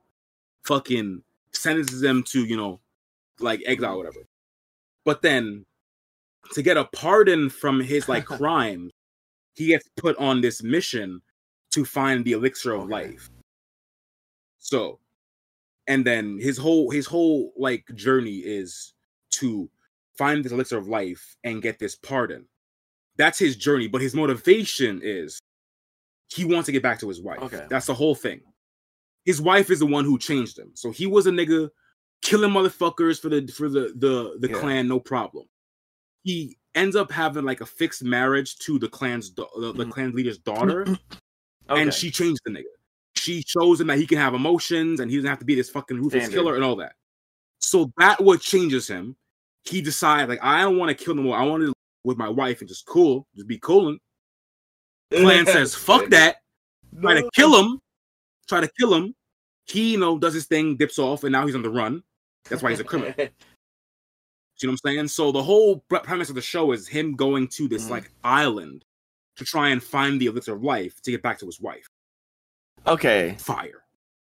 fucking 0.65 1.23
sentences 1.53 2.03
him 2.03 2.23
to 2.23 2.45
you 2.45 2.57
know 2.57 2.81
like 3.43 3.63
exile 3.67 3.97
whatever. 3.97 4.21
But 5.05 5.23
then 5.23 5.65
to 6.53 6.63
get 6.63 6.77
a 6.77 6.85
pardon 6.87 7.51
from 7.51 7.81
his 7.81 8.09
like 8.09 8.25
crime 8.39 8.91
he 9.55 9.67
gets 9.67 9.89
put 9.97 10.17
on 10.17 10.41
this 10.41 10.63
mission 10.63 11.21
to 11.73 11.85
find 11.85 12.25
the 12.25 12.33
elixir 12.33 12.73
of 12.73 12.83
Okay. 12.83 12.93
life. 12.93 13.29
So 14.59 14.99
and 15.87 16.05
then 16.05 16.39
his 16.39 16.57
whole 16.59 16.91
his 16.91 17.07
whole 17.07 17.53
like 17.57 17.85
journey 17.95 18.37
is 18.39 18.95
to 19.33 19.69
find 20.17 20.45
this 20.45 20.53
elixir 20.53 20.79
of 20.79 20.89
life 20.89 21.37
and 21.45 21.63
get 21.63 21.79
this 21.79 21.97
pardon. 21.97 22.47
That's 23.17 23.39
his 23.39 23.57
journey 23.57 23.89
but 23.89 24.01
his 24.01 24.15
motivation 24.15 25.01
is 25.03 25.41
he 26.29 26.45
wants 26.45 26.67
to 26.67 26.73
get 26.73 26.83
back 26.83 27.01
to 27.01 27.09
his 27.09 27.21
wife. 27.21 27.41
Okay. 27.41 27.67
that's 27.69 27.87
the 27.87 27.95
whole 27.95 28.15
thing. 28.15 28.41
His 29.25 29.41
wife 29.43 29.71
is 29.71 29.81
the 29.81 29.87
one 29.87 30.05
who 30.05 30.19
changed 30.19 30.59
him. 30.59 30.71
So 30.75 30.91
he 30.91 31.07
was 31.07 31.27
a 31.27 31.31
nigga 31.31 31.69
killing 32.23 32.51
motherfuckers 32.51 33.21
for 33.21 33.29
the 33.29 33.47
for 33.49 33.69
the 33.69 33.93
the 33.97 34.37
the 34.41 34.49
Yeah. 34.49 34.59
clan 34.59 34.89
no 34.89 35.01
problem 35.01 35.47
he 36.23 36.57
ends 36.75 36.95
up 36.95 37.11
having 37.11 37.45
like 37.45 37.61
a 37.61 37.67
fixed 37.67 38.05
marriage 38.05 38.59
to 38.59 38.79
the 38.79 38.89
clan's 38.89 39.35
the, 39.35 39.47
the 39.57 39.73
mm-hmm. 39.73 39.91
clan 39.91 40.13
leader's 40.13 40.39
daughter 40.39 40.87
Okay. 41.71 41.83
and 41.83 41.95
she 41.95 42.11
changed 42.11 42.41
the 42.45 42.51
nigga. 42.51 42.65
She 43.17 43.43
shows 43.47 43.81
him 43.81 43.87
that 43.89 43.99
he 43.99 44.07
can 44.07 44.19
have 44.19 44.35
emotions 44.35 45.01
and 45.01 45.11
he 45.11 45.17
doesn't 45.17 45.29
have 45.29 45.39
to 45.39 45.45
be 45.45 45.55
this 45.55 45.71
fucking 45.71 45.97
ruthless 45.97 46.25
Standard. 46.25 46.37
killer 46.37 46.55
and 46.57 46.65
all 46.65 46.77
that. 46.77 46.95
So 47.59 47.93
that 47.99 48.23
what 48.23 48.41
changes 48.41 48.89
him. 48.89 49.17
He 49.65 49.83
decides 49.83 50.29
like 50.29 50.43
I 50.43 50.63
don't 50.63 50.79
want 50.79 50.97
to 50.97 51.05
kill 51.05 51.15
no 51.15 51.23
more. 51.23 51.37
I 51.37 51.45
want 51.45 51.61
to 51.61 51.67
live 51.67 51.75
with 52.05 52.17
my 52.17 52.29
wife 52.29 52.61
and 52.61 52.69
just 52.69 52.87
cool, 52.87 53.27
just 53.37 53.47
be 53.47 53.59
cool. 53.59 53.97
Clan 55.13 55.47
says 55.47 55.75
fuck 55.75 56.09
that. 56.11 56.37
Try 57.01 57.15
to 57.15 57.31
kill 57.35 57.55
him. 57.63 57.79
Try 58.49 58.63
to 58.63 58.71
kill 58.79 58.95
him. 58.95 59.15
He 59.67 59.93
you 59.93 59.99
know 59.99 60.19
does 60.19 60.35
his 60.35 60.47
thing, 60.47 60.77
dips 60.77 60.99
off, 60.99 61.25
and 61.25 61.33
now 61.33 61.47
he's 61.47 61.55
on 61.55 61.63
the 61.63 61.71
run. 61.71 62.03
That's 62.49 62.63
why 62.63 62.71
he's 62.71 62.81
a 62.81 62.85
criminal. 62.85 63.15
You 64.63 64.67
know 64.69 64.73
what 64.73 64.81
I'm 64.91 64.93
saying? 64.95 65.09
So 65.09 65.33
the 65.33 65.43
whole 65.43 65.83
premise 65.89 66.29
of 66.29 66.35
the 66.35 66.43
show 66.43 66.73
is 66.73 66.87
him 66.87 67.17
going 67.17 67.49
to 67.49 67.67
this 67.67 67.87
Mhm. 67.87 67.91
like 67.93 68.13
island 68.23 68.85
to 69.37 69.45
try 69.47 69.71
and 69.71 69.83
find 69.83 70.21
the 70.21 70.27
elixir 70.27 70.55
of 70.55 70.63
life 70.63 71.01
to 71.01 71.11
get 71.11 71.23
back 71.23 71.39
to 71.39 71.47
his 71.47 71.59
wife. 71.59 71.87
okay. 72.87 73.37
fire. 73.39 73.85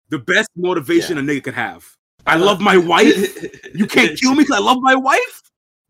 The 0.08 0.18
best 0.18 0.48
motivation 0.56 1.16
Yeah. 1.18 1.22
a 1.22 1.26
nigga 1.26 1.44
could 1.44 1.54
have. 1.54 1.86
I 2.26 2.34
love 2.36 2.60
my 2.60 2.76
wife. 2.92 3.44
You 3.76 3.86
can't 3.86 4.18
kill 4.18 4.32
me 4.32 4.38
because 4.42 4.56
I 4.56 4.60
love 4.60 4.78
my 4.80 4.96
wife. 4.96 5.40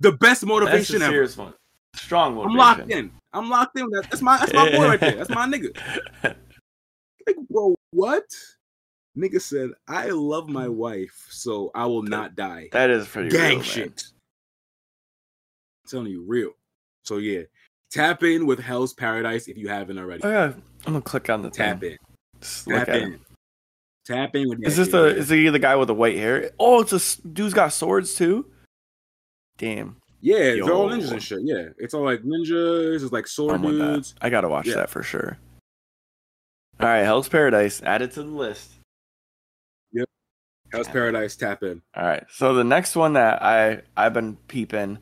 The 0.00 0.12
best 0.12 0.20
That's 0.20 0.42
a 0.42 0.46
motivation 0.46 1.00
ever. 1.00 1.10
serious 1.12 1.36
one. 1.38 1.54
Strong 1.94 2.38
I'm 2.38 2.54
locked 2.54 2.90
in. 2.90 3.12
I'm 3.32 3.48
locked 3.48 3.78
in. 3.78 3.88
That's 3.90 4.20
my 4.20 4.36
that's 4.40 4.52
my 4.52 4.70
boy 4.72 4.88
right 4.88 5.00
there. 5.00 5.16
That's 5.16 5.30
my 5.30 5.46
nigga. 5.46 5.74
Like, 7.26 7.36
bro, 7.48 7.74
what? 7.92 8.24
Nigga 9.16 9.40
said, 9.40 9.70
I 9.86 10.08
love 10.08 10.48
my 10.48 10.66
mm. 10.66 10.74
wife, 10.74 11.26
so 11.30 11.70
I 11.74 11.86
will 11.86 12.02
not 12.02 12.34
die. 12.34 12.68
That 12.72 12.90
is 12.90 13.06
pretty 13.06 13.30
Gang 13.30 13.48
real, 13.48 13.56
man. 13.58 13.64
shit. 13.64 14.04
I'm 15.84 15.90
telling 15.90 16.06
you, 16.08 16.24
real. 16.26 16.50
So 17.04 17.18
yeah, 17.18 17.42
tap 17.90 18.22
in 18.24 18.46
with 18.46 18.58
Hell's 18.58 18.94
Paradise 18.94 19.46
if 19.46 19.56
you 19.56 19.68
haven't 19.68 19.98
already. 19.98 20.22
Oh 20.24 20.30
yeah, 20.30 20.52
I'm 20.86 20.92
gonna 20.92 21.02
click 21.02 21.30
on 21.30 21.42
the 21.42 21.50
Tap 21.50 21.80
thing. 21.80 21.92
in. 21.92 21.98
Just 22.40 22.66
Tap 22.66 22.88
in. 22.88 23.20
Tap 24.06 24.34
in 24.34 24.48
with 24.48 24.64
Is 24.64 24.76
this 24.76 24.88
the 24.88 25.06
man. 25.08 25.16
is 25.16 25.28
he 25.28 25.48
the 25.48 25.58
guy 25.58 25.76
with 25.76 25.88
the 25.88 25.94
white 25.94 26.16
hair? 26.16 26.50
Oh, 26.58 26.80
it's 26.80 26.92
a 26.92 27.26
dude's 27.28 27.54
got 27.54 27.72
swords 27.72 28.14
too. 28.14 28.46
Damn, 29.56 29.96
Yeah, 30.20 30.54
they're 30.54 30.72
all 30.72 30.88
ninjas 30.88 31.12
and 31.12 31.22
shit. 31.22 31.40
Yeah, 31.42 31.68
it's 31.78 31.94
all 31.94 32.02
like 32.02 32.22
ninjas. 32.22 33.02
It's 33.02 33.12
like 33.12 33.24
oh 33.24 33.28
sword 33.28 33.54
I'm 33.54 33.62
dudes. 33.62 34.14
I 34.20 34.30
gotta 34.30 34.48
watch 34.48 34.66
Yeah. 34.66 34.76
that 34.76 34.90
for 34.90 35.02
sure. 35.02 35.38
All 36.80 36.88
right, 36.88 37.02
Hell's 37.02 37.28
Paradise 37.28 37.80
added 37.82 38.10
to 38.12 38.22
the 38.24 38.30
list. 38.30 38.73
Hell's 40.74 40.88
Paradise. 40.88 41.36
Tap 41.36 41.62
in. 41.62 41.80
All 41.96 42.04
right, 42.04 42.24
so 42.30 42.54
the 42.54 42.64
next 42.64 42.96
one 42.96 43.14
that 43.14 43.42
I 43.42 43.82
I've 43.96 44.12
been 44.14 44.36
peeping 44.48 44.98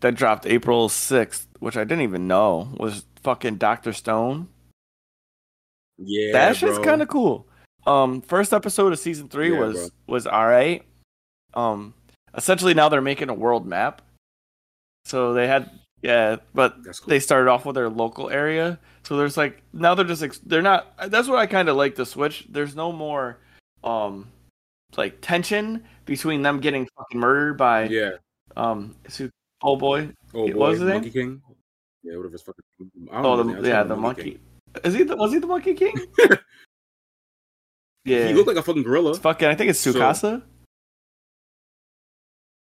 that 0.00 0.14
dropped 0.14 0.46
April 0.46 0.88
sixth, 0.88 1.46
which 1.58 1.76
I 1.76 1.84
didn't 1.84 2.02
even 2.02 2.26
know 2.26 2.68
was 2.78 3.04
fucking 3.22 3.56
Doctor 3.56 3.92
Stone. 3.92 4.48
Yeah, 5.98 6.32
that 6.32 6.56
shit's 6.56 6.78
kind 6.78 7.02
of 7.02 7.08
cool. 7.08 7.46
Um, 7.86 8.22
first 8.22 8.52
episode 8.52 8.92
of 8.92 8.98
season 8.98 9.28
three 9.28 9.52
Yeah, 9.52 9.58
was 9.60 9.74
bro. 9.74 9.88
was 10.06 10.26
all 10.26 10.46
right. 10.46 10.84
Um, 11.54 11.94
essentially 12.34 12.74
now 12.74 12.88
they're 12.88 13.00
making 13.00 13.28
a 13.28 13.34
world 13.34 13.66
map. 13.66 14.02
So 15.04 15.34
they 15.34 15.46
had 15.46 15.70
yeah, 16.02 16.36
but 16.54 16.76
cool. 16.84 16.92
they 17.08 17.20
started 17.20 17.50
off 17.50 17.66
with 17.66 17.74
their 17.74 17.90
local 17.90 18.30
area. 18.30 18.78
So 19.02 19.16
there's 19.16 19.36
like 19.36 19.62
now 19.72 19.94
they're 19.94 20.04
just 20.06 20.22
ex- 20.22 20.38
they're 20.38 20.62
not. 20.62 20.86
That's 21.10 21.28
what 21.28 21.38
I 21.38 21.46
kind 21.46 21.68
of 21.68 21.76
like 21.76 21.96
the 21.96 22.06
switch. 22.06 22.46
There's 22.48 22.74
no 22.74 22.92
more 22.92 23.38
um 23.82 24.28
like 24.96 25.20
tension 25.20 25.84
between 26.04 26.42
them 26.42 26.60
getting 26.60 26.88
fucking 26.96 27.20
murdered 27.20 27.56
by 27.56 27.84
yeah. 27.84 28.10
um 28.56 28.96
oh 29.62 29.76
boy 29.76 30.10
Oh 30.34 30.42
What 30.44 30.52
boy, 30.54 30.68
was 30.70 30.78
his 30.78 30.88
name? 30.88 30.94
Monkey 30.96 31.10
King. 31.10 31.42
Yeah, 32.02 32.16
whatever 32.16 32.32
his 32.32 32.42
fucking. 32.42 32.64
Oh 33.12 33.36
the, 33.36 33.42
his 33.42 33.46
name. 33.46 33.56
I 33.56 33.58
just 33.60 33.68
yeah 33.68 33.82
the 33.82 33.96
monkey. 33.96 34.22
King. 34.22 34.40
Is 34.84 34.94
he 34.94 35.02
the, 35.02 35.16
was 35.16 35.32
he 35.32 35.38
the 35.38 35.46
monkey 35.48 35.74
king? 35.74 35.94
yeah, 38.04 38.28
He 38.28 38.34
looked 38.34 38.46
like 38.48 38.56
a 38.56 38.62
fucking 38.62 38.84
gorilla. 38.84 39.10
It's 39.10 39.18
fucking. 39.18 39.48
I 39.48 39.54
think 39.56 39.70
it's 39.70 39.80
So- 39.80 39.92
Tsukasa. 39.92 40.42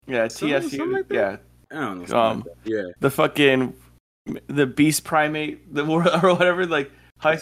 yeah, 0.08 0.28
TSU. 0.28 0.70
something 0.70 0.92
like 0.92 1.06
yeah, 1.10 1.38
I 1.72 1.76
don't 1.76 2.10
know. 2.10 2.18
Um, 2.18 2.40
like 2.40 2.48
yeah. 2.66 2.84
the 3.00 3.10
fucking 3.10 3.74
the 4.48 4.68
beast 4.68 5.04
primate, 5.04 5.74
the 5.74 5.86
or 5.88 6.04
whatever. 6.36 6.66
Like 6.66 6.92
high. 7.20 7.40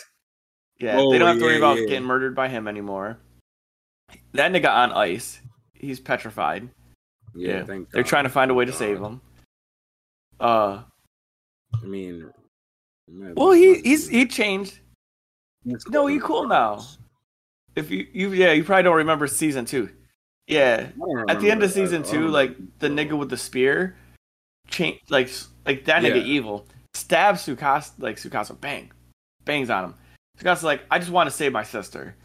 Yeah, 0.79 0.97
Oh, 0.99 1.11
they 1.11 1.17
don't 1.19 1.27
have 1.27 1.38
to 1.38 1.43
worry 1.43 1.53
yeah, 1.53 1.57
about 1.59 1.77
yeah. 1.79 1.86
getting 1.88 2.05
murdered 2.05 2.36
by 2.36 2.47
him 2.47 2.67
anymore. 2.67 3.17
That 4.34 4.51
nigga 4.51 4.69
on 4.69 4.91
ice. 4.93 5.41
He's 5.73 5.99
petrified. 5.99 6.69
Yeah, 7.36 7.57
Yeah, 7.57 7.63
They're 7.63 8.03
God. 8.03 8.05
trying 8.05 8.23
to 8.25 8.29
find 8.29 8.51
a 8.51 8.53
way 8.53 8.65
to 8.65 8.71
Thank 8.71 8.79
save 8.79 9.01
him. 9.01 9.21
Uh, 10.39 10.84
I 11.82 11.86
mean, 11.86 12.29
well, 13.07 13.51
he 13.51 13.79
he's 13.82 14.07
he 14.07 14.25
changed. 14.25 14.79
he's 15.63 15.88
no, 15.88 16.07
he 16.07 16.19
cool 16.19 16.47
now. 16.47 16.84
If 17.75 17.89
you 17.91 18.07
you 18.11 18.34
yeah, 18.34 18.51
you 18.51 18.63
probably 18.63 18.84
don't 18.84 18.95
remember 18.97 19.27
season 19.27 19.65
two. 19.65 19.89
Yeah, 20.47 20.88
at 21.29 21.39
the 21.39 21.49
end 21.51 21.63
of 21.63 21.71
season 21.71 22.03
two, 22.03 22.27
like 22.27 22.57
the 22.79 22.88
nigga 22.89 23.17
with 23.17 23.29
the 23.29 23.38
spear, 23.38 23.95
change 24.67 24.99
like 25.09 25.29
like 25.65 25.86
that 25.86 26.03
nigga 26.03 26.15
Yeah. 26.15 26.23
evil 26.23 26.65
stabs 26.93 27.45
Tsukasa 27.45 27.91
like 27.99 28.17
Tsukasa 28.17 28.59
bang, 28.59 28.91
bangs 29.45 29.69
on 29.69 29.86
him. 29.86 29.95
Tsukasa's 30.39 30.63
like, 30.63 30.82
I 30.91 30.99
just 30.99 31.11
want 31.11 31.29
to 31.29 31.36
save 31.36 31.53
my 31.53 31.63
sister, 31.63 32.15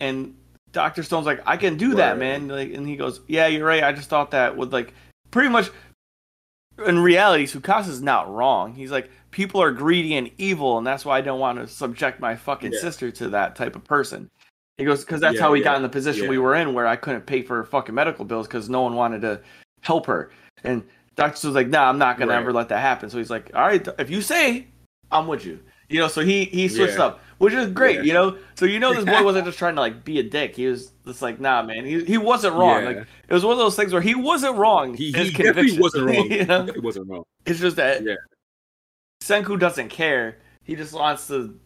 and 0.00 0.34
Doctor 0.76 1.02
Stone's 1.02 1.24
like, 1.24 1.40
I 1.46 1.56
can 1.56 1.78
do 1.78 1.94
that, 1.94 2.10
Right. 2.10 2.18
man. 2.18 2.48
Like, 2.48 2.70
and 2.74 2.86
he 2.86 2.96
goes, 2.96 3.22
Yeah, 3.26 3.46
you're 3.46 3.64
right. 3.66 3.82
I 3.82 3.92
just 3.92 4.10
thought 4.10 4.30
that 4.32 4.54
would 4.58 4.72
like 4.74 4.92
pretty 5.30 5.48
much. 5.48 5.70
In 6.86 6.98
reality, 6.98 7.44
Tsukasa's 7.46 8.02
not 8.02 8.30
wrong. 8.30 8.74
He's 8.74 8.90
like, 8.90 9.08
people 9.30 9.62
are 9.62 9.72
greedy 9.72 10.14
and 10.16 10.30
evil, 10.36 10.76
and 10.76 10.86
that's 10.86 11.06
why 11.06 11.16
I 11.16 11.22
don't 11.22 11.40
want 11.40 11.58
to 11.58 11.66
subject 11.66 12.20
my 12.20 12.36
fucking 12.36 12.74
Yeah. 12.74 12.78
sister 12.80 13.10
to 13.10 13.30
that 13.30 13.56
type 13.56 13.74
of 13.74 13.84
person. 13.84 14.28
He 14.76 14.84
goes, 14.84 15.02
because 15.02 15.22
that's 15.22 15.36
Yeah, 15.36 15.40
how 15.40 15.52
we 15.52 15.60
yeah, 15.60 15.64
got 15.64 15.76
in 15.76 15.82
the 15.82 15.88
position 15.88 16.28
we 16.28 16.36
were 16.36 16.54
in 16.54 16.74
where 16.74 16.86
I 16.86 16.96
couldn't 16.96 17.24
pay 17.24 17.40
for 17.40 17.64
fucking 17.64 17.94
medical 17.94 18.26
bills 18.26 18.46
because 18.46 18.68
no 18.68 18.82
one 18.82 18.94
wanted 18.94 19.22
to 19.22 19.40
help 19.80 20.04
her. 20.04 20.30
And 20.64 20.84
Doctor 21.14 21.48
was 21.48 21.54
like, 21.54 21.68
nah, 21.68 21.88
I'm 21.88 21.96
not 21.96 22.18
gonna 22.18 22.32
Right. 22.32 22.40
ever 22.42 22.52
let 22.52 22.68
that 22.68 22.80
happen. 22.80 23.08
So 23.08 23.16
he's 23.16 23.30
like, 23.30 23.50
all 23.54 23.62
right, 23.62 23.88
if 23.98 24.10
you 24.10 24.20
say, 24.20 24.66
I'm 25.10 25.26
with 25.26 25.46
you. 25.46 25.58
You 25.88 26.00
know, 26.00 26.08
so 26.08 26.20
he 26.20 26.44
he 26.44 26.68
switched 26.68 26.98
Yeah. 26.98 27.04
up, 27.04 27.20
which 27.38 27.52
is 27.54 27.70
great. 27.70 27.96
Yeah. 27.96 28.02
You 28.02 28.12
know, 28.14 28.38
so 28.54 28.64
you 28.66 28.78
know 28.78 28.94
this 28.94 29.04
boy 29.04 29.22
wasn't 29.24 29.46
just 29.46 29.58
trying 29.58 29.74
to 29.74 29.80
like 29.80 30.04
be 30.04 30.18
a 30.18 30.22
dick. 30.22 30.56
He 30.56 30.66
was 30.66 30.92
just 31.06 31.22
like, 31.22 31.40
nah, 31.40 31.62
man, 31.62 31.84
he 31.84 32.04
he 32.04 32.18
wasn't 32.18 32.54
wrong. 32.54 32.82
Yeah. 32.82 32.88
Like 32.88 32.96
it 33.28 33.34
was 33.34 33.44
one 33.44 33.52
of 33.52 33.58
those 33.58 33.76
things 33.76 33.92
where 33.92 34.02
he 34.02 34.14
wasn't 34.14 34.56
wrong. 34.56 34.94
He, 34.94 35.12
he 35.12 35.32
conviction. 35.32 35.80
wasn't 35.80 36.06
wrong. 36.16 36.30
you 36.30 36.44
know? 36.44 36.64
He 36.66 36.80
wasn't 36.80 37.08
wrong. 37.08 37.24
It's 37.44 37.60
just 37.60 37.76
that 37.76 38.02
Yeah. 38.04 38.14
Senku 39.22 39.58
doesn't 39.58 39.88
care. 39.88 40.38
He 40.64 40.74
just 40.76 40.92
wants 40.92 41.26
to. 41.28 41.58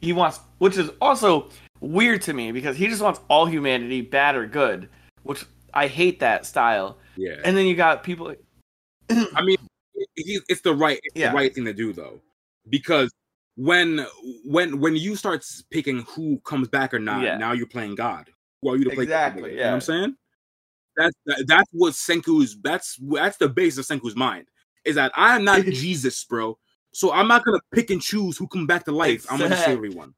He 0.00 0.12
wants, 0.12 0.40
which 0.58 0.76
is 0.76 0.90
also 1.00 1.48
weird 1.80 2.22
to 2.22 2.32
me 2.32 2.52
because 2.52 2.76
he 2.76 2.86
just 2.88 3.02
wants 3.02 3.20
all 3.28 3.46
humanity, 3.46 4.00
bad 4.02 4.36
or 4.36 4.46
good. 4.46 4.88
Which 5.22 5.44
I 5.74 5.86
hate 5.88 6.20
that 6.20 6.46
style. 6.46 6.98
Yeah. 7.16 7.36
And 7.44 7.56
then 7.56 7.66
you 7.66 7.74
got 7.74 8.02
people. 8.02 8.34
I 9.10 9.42
mean, 9.42 9.56
it- 9.94 10.08
it- 10.16 10.42
it's 10.48 10.60
the 10.60 10.74
right, 10.74 10.98
it's 11.02 11.16
Yeah. 11.16 11.30
the 11.30 11.36
right 11.36 11.54
thing 11.54 11.64
to 11.64 11.72
do 11.72 11.92
though, 11.92 12.20
because 12.68 13.10
when 13.56 14.06
when 14.44 14.80
when 14.80 14.96
you 14.96 15.16
start 15.16 15.44
picking 15.70 16.02
who 16.02 16.38
comes 16.40 16.68
back 16.68 16.94
or 16.94 16.98
not, 16.98 17.22
Yeah. 17.22 17.38
now 17.38 17.52
you're 17.52 17.66
playing 17.66 17.94
God. 17.94 18.30
Who 18.62 18.70
are 18.70 18.76
you 18.76 18.84
to 18.84 18.90
play? 18.90 19.06
God 19.06 19.26
Exactly, 19.26 19.42
with? 19.42 19.50
You 19.52 19.56
know 19.56 19.62
yeah. 19.62 19.68
what 19.68 19.74
I'm 19.74 19.80
saying? 19.80 20.16
That's 20.96 21.16
that, 21.26 21.44
that's 21.46 21.70
what 21.72 21.92
Senku's. 21.94 22.60
That's 22.60 22.98
that's 23.00 23.38
the 23.38 23.48
base 23.48 23.78
of 23.78 23.86
Senku's 23.86 24.16
mind. 24.16 24.46
Is 24.84 24.94
that 24.96 25.12
I'm 25.16 25.44
not 25.44 25.64
Jesus, 25.64 26.22
bro. 26.24 26.58
So 26.92 27.12
I'm 27.12 27.28
not 27.28 27.44
gonna 27.44 27.60
pick 27.74 27.90
and 27.90 28.00
choose 28.00 28.36
who 28.36 28.46
come 28.46 28.66
back 28.66 28.84
to 28.84 28.92
life. 28.92 29.26
I'm 29.30 29.38
gonna 29.38 29.56
save 29.56 29.76
everyone. 29.76 30.14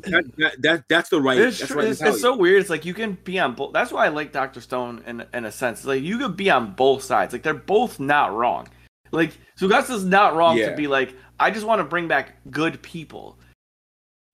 That, 0.00 0.24
that, 0.36 0.62
that 0.62 0.84
that's 0.88 1.08
the 1.08 1.20
right. 1.20 1.38
it's, 1.38 1.58
that's 1.58 1.72
right. 1.72 1.88
it's, 1.88 2.00
it's 2.00 2.20
so 2.20 2.36
weird. 2.36 2.60
It's 2.60 2.70
like 2.70 2.84
you 2.84 2.94
can 2.94 3.18
be 3.24 3.38
on 3.40 3.54
both. 3.54 3.72
That's 3.72 3.90
why 3.90 4.06
I 4.06 4.08
like 4.08 4.32
Doctor 4.32 4.60
Stone 4.60 5.02
in 5.06 5.24
in 5.34 5.44
a 5.44 5.50
sense. 5.52 5.84
Like 5.84 6.02
you 6.02 6.18
could 6.18 6.36
be 6.36 6.50
on 6.50 6.74
both 6.74 7.02
sides. 7.02 7.32
Like 7.32 7.42
they're 7.42 7.54
both 7.54 7.98
not 7.98 8.34
wrong. 8.34 8.68
Like 9.12 9.32
Tsukasa's 9.58 10.04
not 10.04 10.34
wrong 10.34 10.56
Yeah. 10.56 10.70
to 10.70 10.76
be 10.76 10.86
like, 10.86 11.14
I 11.40 11.50
just 11.50 11.66
want 11.66 11.80
to 11.80 11.84
bring 11.84 12.08
back 12.08 12.34
good 12.50 12.80
people. 12.82 13.38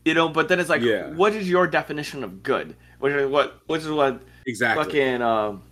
You 0.04 0.14
know, 0.14 0.28
but 0.28 0.48
then 0.48 0.60
it's 0.60 0.68
like, 0.68 0.82
Yeah. 0.82 1.10
what 1.10 1.34
is 1.34 1.48
your 1.48 1.66
definition 1.66 2.22
of 2.24 2.42
good? 2.42 2.76
Which 2.98 3.12
is 3.14 3.30
what? 3.30 3.60
Which 3.66 3.82
is 3.82 3.90
what? 3.90 4.22
exactly. 4.46 4.84
Fucking 4.84 5.22
um, 5.22 5.62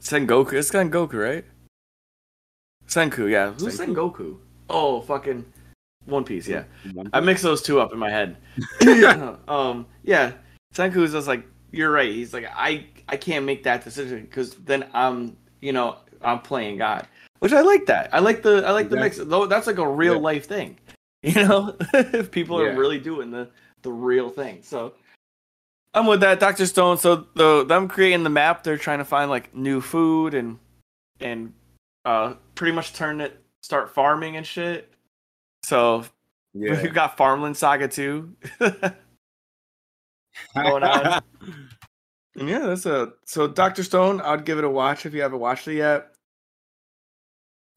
Sengoku. 0.00 0.54
It's 0.54 0.70
Sengoku, 0.70 1.14
right? 1.14 1.44
Senku, 2.86 3.30
yeah. 3.30 3.52
Who's 3.52 3.78
Senku? 3.78 3.94
Sengoku? 3.94 4.36
Oh, 4.68 5.00
fucking 5.00 5.44
One 6.06 6.24
Piece, 6.24 6.46
yeah. 6.46 6.64
One 6.92 7.08
I 7.12 7.20
mix 7.20 7.42
those 7.42 7.62
two 7.62 7.80
up 7.80 7.92
in 7.92 7.98
my 7.98 8.10
head. 8.10 8.36
um, 9.48 9.86
yeah, 10.02 10.32
Senku's 10.74 11.12
just 11.12 11.26
like 11.28 11.46
you're 11.72 11.90
right. 11.90 12.10
He's 12.12 12.32
like 12.32 12.46
I 12.54 12.86
I 13.08 13.16
can't 13.16 13.44
make 13.44 13.64
that 13.64 13.84
decision 13.84 14.22
because 14.22 14.54
then 14.54 14.86
I'm 14.92 15.36
you 15.60 15.72
know 15.72 15.96
I'm 16.22 16.40
playing 16.40 16.78
God, 16.78 17.06
which 17.44 17.52
I 17.52 17.60
like 17.60 17.84
that. 17.86 18.08
I 18.14 18.20
like 18.20 18.42
the 18.42 18.64
I 18.66 18.70
like 18.70 18.88
the 18.88 18.96
mix. 18.96 19.18
Though 19.18 19.44
that's 19.46 19.66
like 19.66 19.76
a 19.78 19.86
real 19.86 20.14
Yeah. 20.14 20.20
life 20.20 20.46
thing, 20.46 20.78
you 21.22 21.34
know. 21.34 21.76
if 21.92 22.30
people 22.30 22.58
are 22.58 22.74
really 22.74 22.98
doing 22.98 23.30
the 23.30 23.50
the 23.82 23.92
real 23.92 24.30
thing, 24.30 24.62
so 24.62 24.94
I'm 25.92 26.06
with 26.06 26.20
that. 26.20 26.40
Doctor 26.40 26.64
Stone. 26.64 26.96
So 26.98 27.26
the 27.34 27.64
them 27.64 27.86
creating 27.86 28.24
the 28.24 28.30
map, 28.30 28.62
they're 28.64 28.78
trying 28.78 28.98
to 28.98 29.04
find 29.04 29.30
like 29.30 29.54
new 29.54 29.80
food 29.82 30.32
and 30.32 30.58
and 31.20 31.52
uh 32.06 32.34
pretty 32.54 32.72
much 32.72 32.94
turn 32.94 33.20
it 33.20 33.38
start 33.62 33.90
farming 33.90 34.36
and 34.36 34.46
shit. 34.46 34.90
So 35.64 36.04
Yeah. 36.56 36.80
We've 36.82 36.94
got 36.94 37.16
Farmland 37.16 37.56
Saga 37.56 37.88
too 37.88 38.32
going 40.54 40.82
on. 40.84 41.20
And 42.36 42.48
yeah, 42.48 42.60
that's 42.60 42.86
a 42.86 43.12
so 43.26 43.46
Doctor 43.48 43.82
Stone. 43.82 44.20
I'd 44.20 44.44
give 44.44 44.58
it 44.58 44.64
a 44.64 44.70
watch 44.70 45.04
if 45.04 45.12
you 45.14 45.22
haven't 45.22 45.40
watched 45.40 45.68
it 45.68 45.74
yet. 45.74 46.13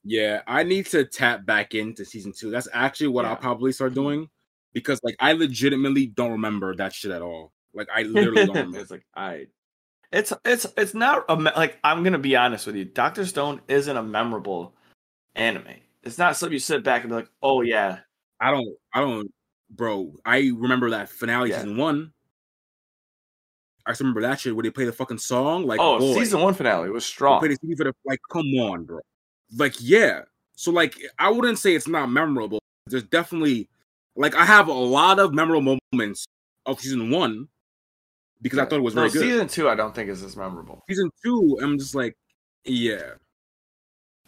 Yeah, 0.10 0.41
I 0.47 0.64
need 0.64 0.86
to 0.88 1.03
tap 1.03 1.45
back 1.45 1.76
into 1.76 2.05
season 2.05 2.32
two. 2.32 2.49
That's 2.49 2.70
actually 2.72 3.10
what 3.10 3.26
Yeah. 3.26 3.32
I'll 3.32 3.36
probably 3.36 3.74
start 3.74 3.91
mm-hmm. 3.91 4.01
doing 4.01 4.30
because, 4.74 5.01
like, 5.03 5.18
I 5.20 5.34
legitimately 5.34 6.08
don't 6.08 6.32
remember 6.32 6.74
that 6.76 6.93
shit 6.93 7.12
at 7.12 7.22
all. 7.22 7.51
Like, 7.74 7.89
I 7.93 8.03
literally 8.03 8.45
don't 8.45 8.55
remember. 8.55 8.80
it's 8.80 8.89
like 8.89 9.05
I, 9.16 9.47
it's 10.14 10.32
it's 10.45 10.66
it's 10.78 10.93
not 10.93 11.26
a 11.28 11.36
like 11.36 11.78
I'm 11.84 12.03
gonna 12.03 12.18
be 12.18 12.38
honest 12.38 12.66
with 12.66 12.78
you. 12.78 12.86
Doctor 12.86 13.26
Stone 13.26 13.60
isn't 13.68 13.97
a 13.97 14.01
memorable 14.01 14.74
anime. 15.36 15.76
It's 16.03 16.18
not 16.18 16.38
something 16.38 16.53
you 16.53 16.60
sit 16.60 16.86
back 16.86 17.01
and 17.01 17.10
be 17.10 17.16
like, 17.16 17.30
oh 17.43 17.62
yeah, 17.62 17.99
I 18.39 18.51
don't, 18.51 18.78
I 18.93 19.01
don't, 19.01 19.30
bro. 19.70 20.14
I 20.24 20.51
remember 20.55 20.91
that 20.91 21.10
finale 21.10 21.49
Yeah. 21.49 21.58
season 21.58 21.76
one. 21.76 22.14
I 23.86 23.93
remember 23.99 24.22
that 24.22 24.39
shit 24.39 24.55
where 24.55 24.64
they 24.64 24.70
play 24.70 24.86
the 24.86 24.93
fucking 24.93 25.18
song. 25.18 25.66
Like, 25.66 25.82
oh 25.82 25.99
boy, 25.99 26.14
season 26.14 26.39
one 26.39 26.53
finale 26.53 26.89
was 26.89 27.03
they 27.03 27.08
strong. 27.08 27.39
play 27.39 27.49
the 27.49 27.58
CD 27.62 27.76
for 27.76 27.84
the 27.84 27.93
like. 28.05 28.20
Come 28.32 28.47
on, 28.60 28.86
bro. 28.86 29.01
Like, 29.56 29.76
yeah, 29.80 30.22
So 30.56 30.72
like 30.72 30.95
I 31.20 31.30
wouldn't 31.30 31.60
say 31.60 31.76
it's 31.76 31.88
not 31.88 32.08
memorable. 32.10 32.60
There's 32.88 33.04
definitely 33.04 33.70
like 34.16 34.36
I 34.36 34.45
have 34.45 34.68
a 34.68 34.74
lot 34.74 35.20
of 35.20 35.34
memorable 35.34 35.78
moments 35.91 36.26
of 36.66 36.80
season 36.80 37.10
one 37.10 37.48
because 38.41 38.60
I 38.60 38.66
thought 38.66 38.80
it 38.80 38.84
was 38.84 38.95
no, 38.95 39.02
very 39.02 39.12
good. 39.14 39.22
season 39.22 39.48
two. 39.48 39.70
I 39.70 39.76
don't 39.76 39.95
think 39.95 40.10
is 40.10 40.24
as 40.24 40.36
memorable. 40.36 40.82
season 40.89 41.10
two, 41.24 41.58
I'm 41.62 41.78
just 41.78 41.95
like, 41.95 42.16
yeah, 42.66 43.14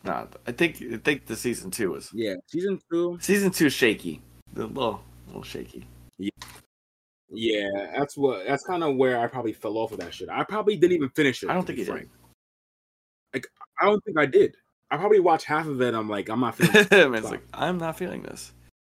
Nah, 0.04 0.26
I 0.48 0.52
think 0.52 0.82
I 0.82 0.98
think 0.98 1.26
the 1.26 1.36
season 1.36 1.72
two 1.72 1.92
was 1.92 2.10
yeah. 2.14 2.36
Season 2.48 2.80
two, 2.90 3.18
season 3.22 3.52
two 3.52 3.70
shaky, 3.70 4.22
a 4.56 4.60
little 4.60 5.02
little 5.28 5.44
shaky. 5.44 5.86
yeah. 6.18 6.30
yeah, 7.30 7.70
That's 7.98 8.16
what. 8.18 8.46
That's 8.48 8.64
kind 8.64 8.84
of 8.84 8.96
where 8.96 9.20
I 9.20 9.28
probably 9.28 9.52
fell 9.54 9.78
off 9.78 9.92
of 9.92 10.00
that 10.00 10.14
shit. 10.14 10.30
I 10.30 10.44
probably 10.44 10.78
didn't 10.78 10.96
even 10.96 11.10
finish 11.10 11.44
it. 11.44 11.50
I 11.50 11.54
don't 11.54 11.66
think 11.66 11.80
he 11.80 11.86
did. 11.86 11.92
frank. 11.92 12.10
I 13.82 13.86
don't 13.86 14.04
think 14.06 14.18
I 14.18 14.26
did. 14.26 14.56
I 14.92 14.98
probably 14.98 15.20
watch 15.20 15.46
half 15.46 15.68
of 15.68 15.82
it. 15.82 15.94
I'm 15.94 16.10
like, 16.10 16.30
I'm 16.30 16.40
not 16.40 16.56
feeling. 16.56 17.12
Man's 17.12 17.30
like, 17.30 17.44
I'm 17.54 17.78
not 17.78 17.98
feeling 17.98 18.24
this. 18.24 18.52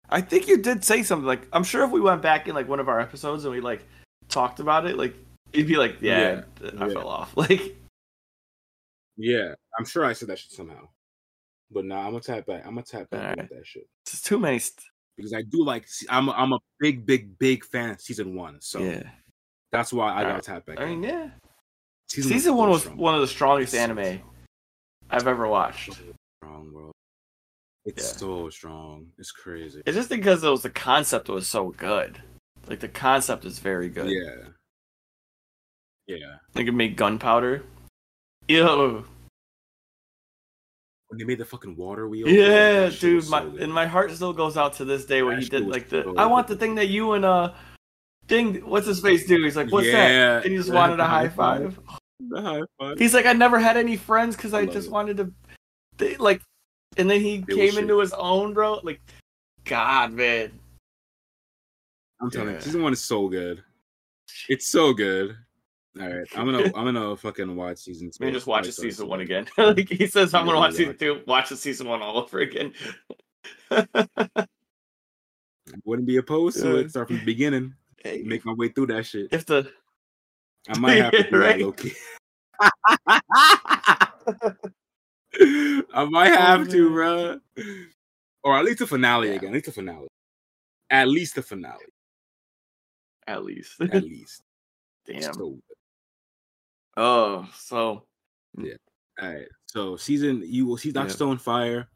I 0.09 0.20
think 0.20 0.47
you 0.47 0.59
did 0.59 0.84
say 0.84 1.03
something 1.03 1.26
like 1.26 1.49
I'm 1.53 1.64
sure 1.64 1.82
if 1.84 1.90
we 1.90 2.01
went 2.01 2.22
back 2.22 2.47
in 2.49 2.55
like 2.55 2.68
one 2.68 2.78
of 2.80 2.88
our 2.88 3.01
episodes 3.01 3.44
and 3.44 3.53
we 3.55 3.61
like 3.61 3.84
talked 4.28 4.61
about 4.61 4.86
it, 4.86 4.97
like 4.97 5.14
you'd 5.53 5.66
be 5.66 5.76
like, 5.76 5.97
Yeah, 6.01 6.42
I 6.62 6.64
yeah. 6.64 6.88
fell 6.88 7.09
off. 7.09 7.32
Like 7.36 7.76
yeah, 9.16 9.55
I'm 9.78 9.84
sure 9.84 10.05
I 10.05 10.12
said 10.12 10.28
that 10.28 10.38
shit 10.38 10.53
somehow. 10.53 10.88
But 11.70 11.84
nah, 11.86 12.01
I'm 12.01 12.11
gonna 12.11 12.20
tap 12.20 12.47
back. 12.47 12.62
I'm 12.64 12.74
gonna 12.74 12.82
tap 12.82 13.11
back 13.11 13.36
with 13.36 13.49
that 13.49 13.66
shit 13.66 13.88
it's 14.05 14.20
too 14.22 14.38
many 14.38 14.59
st- 14.59 14.84
because 15.16 15.32
I 15.32 15.42
do 15.42 15.64
like. 15.64 15.88
I'm 16.11 16.28
a, 16.28 16.32
I'm 16.32 16.53
a 16.53 16.59
big, 16.78 17.05
big, 17.07 17.38
big 17.38 17.64
fan 17.64 17.90
of 17.90 18.01
season 18.01 18.34
one. 18.36 18.61
So 18.61 18.78
Yeah. 18.80 19.03
that's 19.72 19.92
why 19.92 20.12
I 20.12 20.16
gotta 20.22 20.28
Alright. 20.28 20.42
tap 20.44 20.66
back. 20.66 20.78
I 20.80 20.84
mean, 20.84 21.03
yeah. 21.03 21.30
season, 22.09 22.30
Season 22.32 22.55
one 22.55 22.68
was 22.70 22.82
strong. 22.82 22.97
one 22.99 23.14
of 23.14 23.20
the 23.22 23.26
strongest 23.26 23.74
anime. 23.74 24.20
I've 25.11 25.27
ever 25.27 25.47
watched. 25.49 25.93
strong, 26.43 26.71
bro. 26.73 26.93
It's 27.85 28.03
Yeah. 28.13 28.19
so 28.19 28.51
strong. 28.51 29.07
It's 29.19 29.31
crazy. 29.31 29.83
It's 29.87 29.97
just 29.97 30.11
because 30.11 30.43
it 30.43 30.49
was 30.51 30.63
the 30.63 30.71
concept 30.71 31.29
was 31.29 31.47
so 31.49 31.71
good. 31.71 32.21
Like 32.69 32.81
the 32.81 32.89
concept 32.89 33.45
is 33.45 33.59
very 33.61 33.89
good. 33.89 34.11
Yeah. 34.11 34.49
Yeah. 36.07 36.37
Like 36.55 36.67
it 36.67 36.73
made 36.73 36.97
gunpowder. 36.97 37.63
Yo. 38.49 39.05
When 41.09 41.19
they 41.19 41.25
made 41.25 41.39
the 41.39 41.45
fucking 41.45 41.77
water 41.77 42.09
wheel. 42.09 42.29
Yeah, 42.29 42.89
dude. 42.89 43.29
My 43.29 43.43
so 43.43 43.57
and 43.61 43.73
my 43.73 43.87
heart 43.87 44.11
still 44.11 44.33
goes 44.33 44.57
out 44.57 44.73
to 44.75 44.85
this 44.85 45.05
day 45.05 45.23
when 45.23 45.41
he 45.41 45.49
did 45.49 45.69
like 45.69 45.89
the. 45.89 46.03
so 46.03 46.15
I 46.17 46.27
want 46.27 46.49
the 46.49 46.57
thing 46.57 46.75
that 46.77 46.89
you 46.89 47.13
and 47.13 47.25
uh, 47.25 47.53
Ding. 48.27 48.57
What's 48.69 48.89
his 48.89 49.01
face 49.01 49.25
do? 49.27 49.41
He's 49.45 49.57
like, 49.57 49.71
what's 49.71 49.87
that? 49.93 50.43
And 50.43 50.51
he 50.53 50.59
just 50.59 50.73
wanted 50.73 50.99
a 50.99 51.07
high 51.17 51.29
five. 51.29 51.79
The 52.21 52.41
high 52.41 52.62
five. 52.79 52.99
He's 52.99 53.14
like, 53.14 53.27
I 53.27 53.33
never 53.33 53.59
had 53.59 53.77
any 53.77 53.97
friends 53.97 54.37
because 54.37 54.55
I 54.55 54.62
love 54.64 54.73
just 54.73 54.89
it. 54.89 54.93
wanted 54.93 55.17
to, 55.19 55.33
they, 55.99 56.17
like, 56.17 56.41
and 56.97 57.11
then 57.11 57.21
he 57.21 57.45
was 57.47 57.57
came 57.57 57.71
shit. 57.73 57.83
into 57.83 57.99
his 57.99 58.12
own, 58.14 58.55
bro. 58.55 58.81
Like, 58.83 59.01
God, 59.64 60.12
man. 60.12 60.59
I'm 62.21 62.31
telling 62.31 62.55
you, 62.55 62.61
season 62.61 62.83
one 62.83 62.93
is 62.95 63.03
so 63.03 63.29
good. 63.29 63.62
It's 64.49 64.69
so 64.69 64.93
good. 64.95 65.37
All 66.01 66.07
right, 66.09 66.27
I'm 66.35 66.47
gonna 66.47 66.64
I'm 66.75 66.85
gonna 66.87 67.17
fucking 67.17 67.55
watch 67.55 67.79
season 67.79 68.11
two. 68.11 68.17
Maybe 68.21 68.33
just 68.33 68.47
watch 68.47 68.61
Probably 68.64 68.69
the 68.69 68.73
season 68.73 69.09
one 69.09 69.21
again. 69.21 69.47
like 69.59 69.89
he 69.89 70.07
says, 70.07 70.33
I'm 70.35 70.47
gonna 70.47 70.57
Yeah, 70.57 70.61
watch 70.61 70.73
yeah. 70.73 70.79
season 70.79 70.97
two. 70.99 71.21
Watch 71.27 71.49
the 71.51 71.57
season 71.57 71.89
one 71.89 72.01
all 72.03 72.19
over 72.19 72.39
again. 72.41 72.73
I 73.71 73.87
wouldn't 75.85 76.07
be 76.07 76.17
opposed 76.17 76.59
to 76.62 76.77
it. 76.77 76.91
Start 76.91 77.09
from 77.09 77.19
the 77.19 77.25
beginning. 77.25 77.75
Hey, 78.03 78.23
Make 78.25 78.45
my 78.45 78.53
way 78.53 78.69
through 78.69 78.87
that 78.89 79.05
shit. 79.07 79.29
if 79.33 79.45
the 79.47 79.71
I 80.69 80.79
might 80.79 80.95
have 80.97 81.12
to 81.12 81.23
do 81.31 81.37
right. 81.39 81.59
that, 81.59 81.64
Loki. 81.64 81.93
I 85.95 86.05
might 86.05 86.33
have 86.33 86.69
to, 86.69 86.91
bro. 86.91 87.41
Or 88.43 88.59
at 88.59 88.64
least 88.64 88.79
the 88.81 88.87
finale 88.87 89.29
Yeah. 89.29 89.35
again. 89.35 89.49
At 89.51 89.55
least 89.55 89.67
the 89.67 89.73
finale. 89.73 90.09
At 90.91 91.09
least 91.09 91.35
the 91.35 91.43
finale. 91.43 91.85
at 93.29 93.45
least, 93.45 93.81
At 93.81 94.05
least. 94.05 94.41
damn. 95.05 95.35
So, 95.35 95.59
Oh, 96.97 97.49
so 97.55 98.05
yeah. 98.57 98.75
all 99.21 99.35
right. 99.35 99.49
So 99.67 99.97
season 99.97 100.43
you 100.47 100.64
will 100.64 100.77
see 100.79 100.93
Doctor 100.93 101.11
Yeah. 101.11 101.17
Stone 101.17 101.39
fire. 101.39 101.89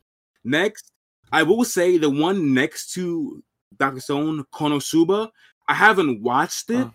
Next, 0.44 0.90
I 1.32 1.42
will 1.44 1.64
say 1.64 1.96
the 1.98 2.10
one 2.10 2.52
next 2.52 2.92
to 2.94 3.42
Doctor 3.78 4.00
Stone, 4.00 4.44
Konosuba. 4.52 5.30
I 5.68 5.74
haven't 5.74 6.20
watched 6.20 6.68
it, 6.70 6.86
Uh. 6.86 6.90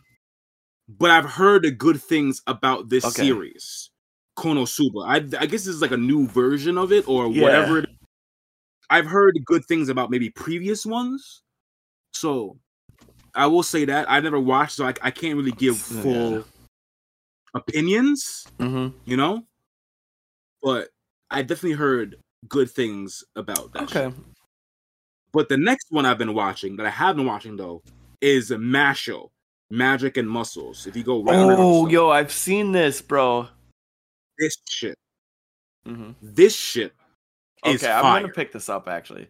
But 0.87 1.11
I've 1.11 1.25
heard 1.25 1.63
the 1.63 1.71
good 1.71 2.01
things 2.01 2.41
about 2.47 2.89
this 2.89 3.03
Okay. 3.05 3.25
series. 3.27 3.89
Konosuba. 4.37 5.05
I, 5.07 5.15
I 5.41 5.45
guess 5.45 5.63
this 5.63 5.67
is 5.67 5.81
like 5.81 5.91
a 5.91 5.97
new 5.97 6.27
version 6.27 6.77
of 6.77 6.91
it 6.91 7.07
or 7.07 7.27
Yeah. 7.27 7.41
whatever. 7.41 7.79
It, 7.79 7.89
I've 8.89 9.07
heard 9.07 9.37
good 9.45 9.65
things 9.65 9.89
about 9.89 10.11
maybe 10.11 10.29
previous 10.29 10.85
ones. 10.85 11.41
So 12.13 12.59
I 13.33 13.47
will 13.47 13.63
say 13.63 13.85
that 13.85 14.09
I 14.09 14.19
never 14.19 14.39
watched, 14.39 14.73
so 14.73 14.85
I, 14.85 14.93
I 15.01 15.11
can't 15.11 15.35
really 15.37 15.51
give 15.51 15.75
Yeah. 15.91 16.01
full 16.03 16.43
opinions 17.53 18.47
hmm 18.59 18.89
you 19.05 19.17
know. 19.17 19.43
But 20.61 20.89
I 21.31 21.41
definitely 21.41 21.73
heard 21.73 22.17
good 22.47 22.69
things 22.69 23.23
about 23.35 23.73
that. 23.73 23.83
okay. 23.83 24.13
shit. 24.15 24.25
But 25.31 25.49
the 25.49 25.57
next 25.57 25.87
one 25.89 26.05
I've 26.05 26.17
been 26.17 26.33
watching 26.33 26.77
that 26.77 26.85
I 26.85 26.89
have 26.89 27.15
been 27.17 27.25
watching 27.25 27.55
though 27.57 27.81
is 28.21 28.49
Mashle, 28.51 29.29
Magic 29.75 30.17
and 30.17 30.29
Muscles. 30.29 30.87
If 30.87 30.95
you 30.95 31.03
go 31.03 31.23
right 31.23 31.35
under 31.35 31.55
Oh, 31.57 31.87
yo, 31.87 32.09
I've 32.09 32.31
seen 32.31 32.71
this, 32.71 33.01
bro. 33.01 33.47
This 34.37 34.57
shit, 34.69 34.97
hmm 35.85 36.11
this 36.21 36.55
shit 36.55 36.93
Okay, 37.65 37.89
I'm 37.91 38.01
fire. 38.03 38.21
gonna 38.21 38.33
pick 38.33 38.51
this 38.51 38.67
up 38.69 38.87
actually. 38.87 39.27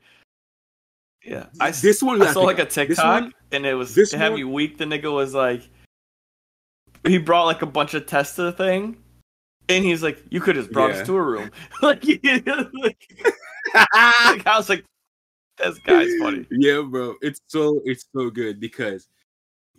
Yeah, 1.23 1.45
I, 1.59 1.71
this 1.71 2.01
one 2.03 2.21
I 2.21 2.31
saw 2.33 2.41
like 2.41 2.59
a 2.59 2.63
up. 2.63 2.67
This 2.69 2.75
TikTok, 2.75 3.21
one- 3.23 3.33
and 3.51 3.65
it 3.65 3.73
was 3.75 3.93
this 3.95 4.11
have 4.11 4.33
one- 4.33 4.51
weak. 4.51 4.77
The 4.77 4.85
nigga 4.85 5.11
was 5.13 5.33
like, 5.33 5.61
he 7.07 7.17
brought 7.17 7.45
like 7.45 7.61
a 7.61 7.65
bunch 7.67 7.93
of 7.93 8.05
tests 8.05 8.35
to 8.37 8.43
the 8.43 8.51
thing, 8.51 8.97
and 9.69 9.83
he's 9.85 10.01
like, 10.03 10.23
"You 10.29 10.39
could 10.41 10.55
have 10.55 10.71
brought 10.71 10.91
Yeah. 10.93 11.01
us 11.01 11.07
to 11.07 11.15
a 11.15 11.21
room." 11.21 11.49
like, 11.81 12.03
like, 12.03 12.45
like, 13.73 14.47
I 14.47 14.53
was 14.57 14.69
like, 14.69 14.85
"This 15.57 15.77
guy's 15.79 16.15
funny." 16.19 16.45
yeah, 16.51 16.81
bro. 16.81 17.15
It's 17.21 17.41
so 17.47 17.81
it's 17.85 18.05
so 18.15 18.29
good 18.29 18.59
because 18.59 19.07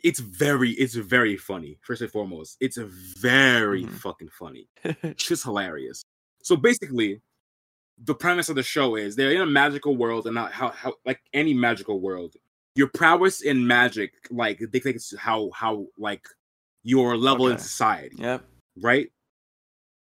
it's 0.09 0.21
very 0.21 0.71
it's 0.83 0.95
very 0.95 1.37
funny. 1.37 1.79
First 1.83 2.03
and 2.03 2.11
foremost, 2.11 2.57
it's 2.61 2.77
very 2.79 3.85
Mhm. 3.85 3.99
fucking 4.05 4.31
funny. 4.43 4.69
It's 5.03 5.27
just 5.27 5.45
hilarious. 5.45 6.03
So 6.43 6.55
basically, 6.57 7.21
the 7.99 8.15
premise 8.15 8.49
of 8.49 8.57
the 8.57 8.63
show 8.63 8.95
is 8.97 9.17
they're 9.17 9.33
in 9.33 9.41
a 9.41 9.47
magical 9.63 9.97
world, 9.97 10.27
and 10.27 10.35
not 10.35 10.53
how 10.53 10.69
how 10.71 10.95
like 11.05 11.21
any 11.33 11.55
magical 11.55 11.99
world, 12.01 12.37
your 12.75 12.89
prowess 13.01 13.41
in 13.41 13.67
magic 13.67 14.11
like 14.31 14.59
dictates 14.71 15.15
how 15.19 15.51
how 15.53 15.87
like 15.99 16.25
your 16.85 17.17
level 17.17 17.49
in 17.49 17.59
society, 17.59 18.15
yep. 18.19 18.45
right? 18.81 19.09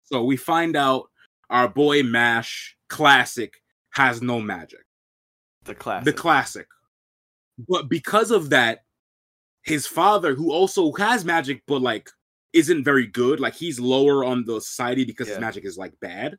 So 0.05 0.23
we 0.23 0.37
find 0.37 0.77
out 0.77 1.11
our 1.51 1.69
boy 1.69 2.03
Mash 2.05 2.77
Classic 2.89 3.53
has 3.91 4.23
no 4.23 4.41
magic 4.41 4.85
The 5.65 5.75
classic. 5.75 6.05
the 6.05 6.13
classic. 6.13 6.69
But 7.69 7.89
because 7.89 8.31
of 8.31 8.51
that, 8.51 8.85
his 9.69 9.87
father, 9.87 10.35
who 10.35 10.51
also 10.51 10.93
has 10.93 11.25
magic, 11.25 11.63
but 11.67 11.83
like 11.83 12.11
isn't 12.53 12.85
very 12.85 13.07
good, 13.07 13.41
like 13.41 13.55
he's 13.55 13.79
lower 13.79 14.25
on 14.25 14.45
the 14.45 14.61
society 14.61 15.05
because 15.05 15.29
his 15.29 15.39
magic 15.39 15.65
is 15.65 15.77
like 15.77 15.93
bad. 16.01 16.37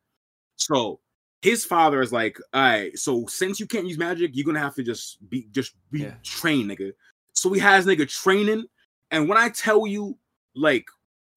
So 0.55 0.99
his 1.41 1.63
father 1.63 2.01
is 2.01 2.11
like, 2.11 2.37
all 2.53 2.61
right, 2.61 2.97
so 2.97 3.25
since 3.27 3.59
you 3.59 3.67
can't 3.67 3.87
use 3.87 3.97
magic, 3.97 4.31
you're 4.33 4.45
gonna 4.45 4.59
have 4.59 4.75
to 4.75 4.83
just 4.83 5.17
be 5.29 5.47
just 5.51 5.73
be 5.91 6.01
Yeah. 6.01 6.15
trained, 6.23 6.71
nigga. 6.71 6.91
So 7.33 7.53
he 7.53 7.59
has 7.59 7.85
nigga 7.85 8.09
training, 8.09 8.65
and 9.11 9.29
when 9.29 9.37
I 9.37 9.49
tell 9.49 9.87
you, 9.87 10.17
like, 10.55 10.85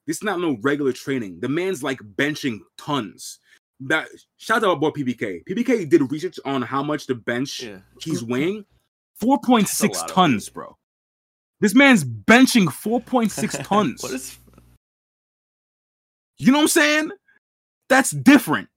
this 0.06 0.16
is 0.16 0.22
not 0.22 0.40
no 0.40 0.56
regular 0.62 0.92
training. 0.92 1.40
The 1.40 1.48
man's 1.48 1.82
like 1.82 1.98
benching 1.98 2.60
tons. 2.76 3.38
That 3.80 4.08
shout 4.38 4.64
out 4.64 4.70
our 4.70 4.76
boy 4.76 4.90
PBK. 4.90 5.44
PBK 5.44 5.88
did 5.88 6.10
research 6.10 6.38
on 6.44 6.62
how 6.62 6.82
much 6.82 7.06
the 7.06 7.14
bench 7.14 7.62
yeah. 7.62 7.80
he's 8.00 8.24
weighing 8.24 8.64
4.6 9.22 9.60
That's 9.60 9.82
a 9.82 9.86
lot 9.86 10.10
of 10.10 10.14
tons, 10.14 10.48
bro. 10.48 10.76
This 11.62 11.74
man's 11.74 12.04
benching 12.04 12.66
4.6 12.66 13.64
tons. 13.66 14.02
what 14.02 14.12
is? 14.12 14.36
you 16.38 16.50
know 16.52 16.58
what 16.58 16.62
I'm 16.62 16.68
saying? 16.68 17.10
That's 17.88 18.10
different. 18.10 18.68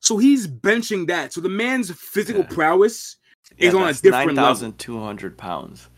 So 0.00 0.16
he's 0.18 0.46
benching 0.48 1.06
that. 1.08 1.32
So 1.32 1.40
the 1.40 1.48
man's 1.48 1.90
physical 1.92 2.42
Yeah. 2.42 2.48
prowess 2.48 3.16
Yeah, 3.58 3.68
is 3.68 3.74
on 3.74 3.82
a 3.88 3.92
different 3.92 4.12
nine 4.12 4.26
level. 4.28 4.44
thousand 4.44 4.78
two 4.78 4.98
hundred 4.98 5.36
pounds. 5.38 5.88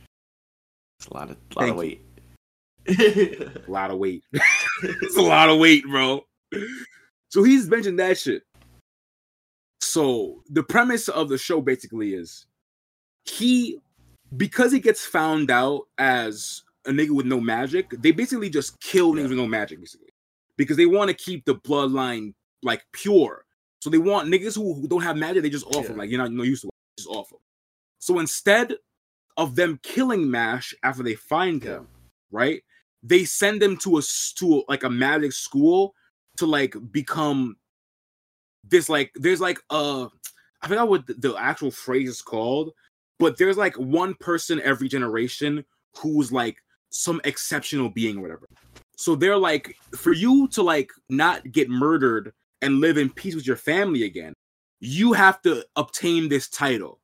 It's 0.98 1.08
a 1.08 1.14
lot 1.14 1.30
of 1.30 1.36
lot 1.54 1.62
Thank 1.62 1.70
of 1.72 1.76
weight. 1.78 2.02
A 2.88 3.62
lot 3.70 3.90
of 3.90 3.98
weight. 3.98 4.22
it's 4.82 5.16
a 5.16 5.20
lot 5.22 5.48
of 5.48 5.58
weight, 5.58 5.84
bro. 5.84 6.24
So 7.30 7.42
he's 7.42 7.68
benching 7.68 7.96
that 7.98 8.16
shit. 8.18 8.42
So 9.80 10.42
the 10.50 10.62
premise 10.62 11.08
of 11.08 11.28
the 11.28 11.36
show 11.38 11.60
basically 11.60 12.14
is 12.14 12.46
he 13.24 13.78
because 14.36 14.72
he 14.72 14.80
gets 14.80 15.04
found 15.04 15.50
out 15.50 15.82
as 15.98 16.62
a 16.86 16.90
nigga 16.90 17.10
with 17.10 17.26
no 17.26 17.40
magic, 17.40 17.90
they 17.98 18.10
basically 18.12 18.50
just 18.50 18.78
kill 18.80 19.12
niggas 19.12 19.22
Yeah. 19.24 19.28
with 19.28 19.38
no 19.38 19.46
magic, 19.46 19.80
basically. 19.80 20.12
Because 20.56 20.76
they 20.76 20.86
want 20.86 21.08
to 21.08 21.14
keep 21.14 21.44
the 21.44 21.54
bloodline 21.56 22.34
like 22.62 22.84
pure. 22.92 23.44
So 23.80 23.90
they 23.90 23.98
want 23.98 24.28
niggas 24.28 24.54
who, 24.56 24.74
who 24.74 24.88
don't 24.88 25.02
have 25.02 25.16
magic, 25.16 25.42
they 25.42 25.50
just 25.50 25.66
offer 25.66 25.92
Yeah. 25.92 25.98
like 25.98 26.10
you're 26.10 26.18
not 26.20 26.32
no 26.32 26.42
used 26.42 26.62
to 26.62 26.68
it, 26.68 26.98
just 26.98 27.08
offer. 27.08 27.36
So 27.98 28.18
instead 28.18 28.74
of 29.36 29.54
them 29.54 29.78
killing 29.82 30.30
Mash 30.30 30.74
after 30.82 31.02
they 31.02 31.14
find 31.14 31.62
Yeah. 31.62 31.78
him, 31.78 31.88
right? 32.30 32.62
They 33.02 33.24
send 33.24 33.62
him 33.62 33.76
to 33.78 33.98
a 33.98 34.02
to 34.36 34.64
like 34.68 34.82
a 34.84 34.90
magic 34.90 35.32
school 35.32 35.94
to 36.38 36.46
like 36.46 36.74
become 36.90 37.56
this 38.64 38.88
like 38.88 39.12
there's 39.14 39.40
like 39.40 39.58
uh 39.70 40.08
I 40.62 40.68
forgot 40.68 40.88
what 40.88 41.06
the, 41.06 41.14
the 41.14 41.36
actual 41.36 41.70
phrase 41.70 42.08
is 42.08 42.22
called, 42.22 42.72
but 43.18 43.38
there's 43.38 43.56
like 43.56 43.74
one 43.76 44.14
person 44.14 44.60
every 44.62 44.88
generation 44.88 45.64
who's 45.98 46.30
like 46.32 46.58
some 46.90 47.20
exceptional 47.24 47.88
being 47.90 48.18
or 48.18 48.22
whatever. 48.22 48.46
So 48.96 49.14
they're 49.14 49.36
like, 49.36 49.76
for 49.94 50.12
you 50.12 50.48
to 50.48 50.62
like 50.62 50.90
not 51.08 51.50
get 51.52 51.68
murdered 51.68 52.32
and 52.62 52.80
live 52.80 52.96
in 52.98 53.10
peace 53.10 53.34
with 53.34 53.46
your 53.46 53.56
family 53.56 54.04
again, 54.04 54.32
you 54.80 55.12
have 55.12 55.42
to 55.42 55.64
obtain 55.76 56.28
this 56.28 56.48
title. 56.48 57.00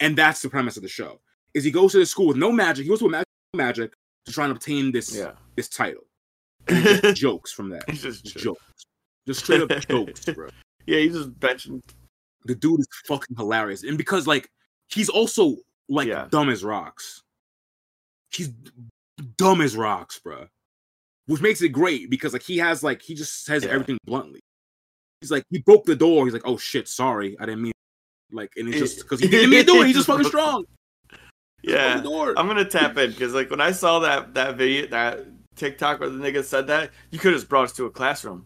And 0.00 0.16
that's 0.16 0.42
the 0.42 0.48
premise 0.48 0.76
of 0.76 0.82
the 0.82 0.88
show. 0.88 1.20
Is 1.54 1.64
he 1.64 1.70
goes 1.70 1.92
to 1.92 1.98
the 1.98 2.06
school 2.06 2.26
with 2.28 2.36
no 2.36 2.50
magic, 2.52 2.84
he 2.84 2.88
goes 2.88 2.98
to 3.00 3.06
a 3.06 3.10
magic 3.10 3.26
magic 3.54 3.92
to 4.26 4.32
try 4.32 4.44
and 4.44 4.52
obtain 4.56 4.90
this 4.92 5.14
Yeah. 5.14 5.32
this 5.56 5.68
title. 5.68 6.02
Jokes 7.14 7.52
from 7.52 7.70
that. 7.70 7.88
He's 7.90 8.02
just 8.02 8.24
joking. 8.24 8.42
jokes. 8.42 8.62
Just 9.26 9.40
straight 9.40 9.62
up 9.62 9.70
jokes, 9.88 10.24
bro. 10.26 10.48
Yeah, 10.86 10.98
he's 10.98 11.14
just 11.14 11.38
benching. 11.38 11.80
The 12.46 12.54
dude 12.54 12.80
is 12.80 12.86
fucking 13.06 13.36
hilarious. 13.36 13.84
And 13.84 13.96
because 13.98 14.26
like 14.26 14.48
he's 14.94 15.08
also 15.08 15.56
like 15.88 16.08
Yeah. 16.08 16.26
dumb 16.30 16.48
as 16.48 16.64
rocks. 16.64 17.20
He's 18.30 18.50
dumb 19.36 19.60
as 19.60 19.76
rocks, 19.76 20.18
bro. 20.18 20.46
Which 21.26 21.40
makes 21.40 21.62
it 21.62 21.70
great 21.70 22.10
because 22.10 22.32
like 22.32 22.42
he 22.42 22.58
has 22.58 22.82
like 22.82 23.02
he 23.02 23.14
just 23.14 23.44
says 23.44 23.64
Yeah. 23.64 23.70
everything 23.70 23.98
bluntly. 24.04 24.40
He's 25.20 25.30
like 25.30 25.44
he 25.50 25.58
broke 25.58 25.84
the 25.84 25.96
door. 25.96 26.24
He's 26.24 26.34
like, 26.34 26.46
oh 26.46 26.56
shit, 26.56 26.88
sorry, 26.88 27.36
I 27.40 27.46
didn't 27.46 27.62
mean. 27.62 27.72
Like, 28.32 28.50
and 28.56 28.68
it's 28.68 28.78
just 28.78 28.98
because 29.02 29.20
he 29.20 29.28
didn't 29.28 29.50
mean 29.50 29.60
to 29.60 29.72
do 29.72 29.82
it. 29.82 29.86
He's 29.86 29.96
just 29.96 30.06
fucking 30.06 30.24
strong. 30.34 30.64
Yeah, 31.62 31.94
Broke 31.94 32.04
the 32.04 32.10
door. 32.10 32.34
I'm 32.36 32.46
gonna 32.46 32.64
tap 32.64 32.96
in 32.98 33.10
because 33.10 33.32
like 33.34 33.50
when 33.50 33.60
I 33.60 33.72
saw 33.72 34.00
that 34.00 34.34
that 34.34 34.56
video 34.56 34.86
that 34.88 35.26
TikTok 35.56 36.00
where 36.00 36.10
the 36.10 36.18
nigga 36.18 36.44
said 36.44 36.66
that, 36.66 36.90
you 37.10 37.18
could 37.18 37.32
have 37.32 37.40
just 37.40 37.48
brought 37.48 37.64
us 37.64 37.72
to 37.74 37.86
a 37.86 37.90
classroom. 37.90 38.44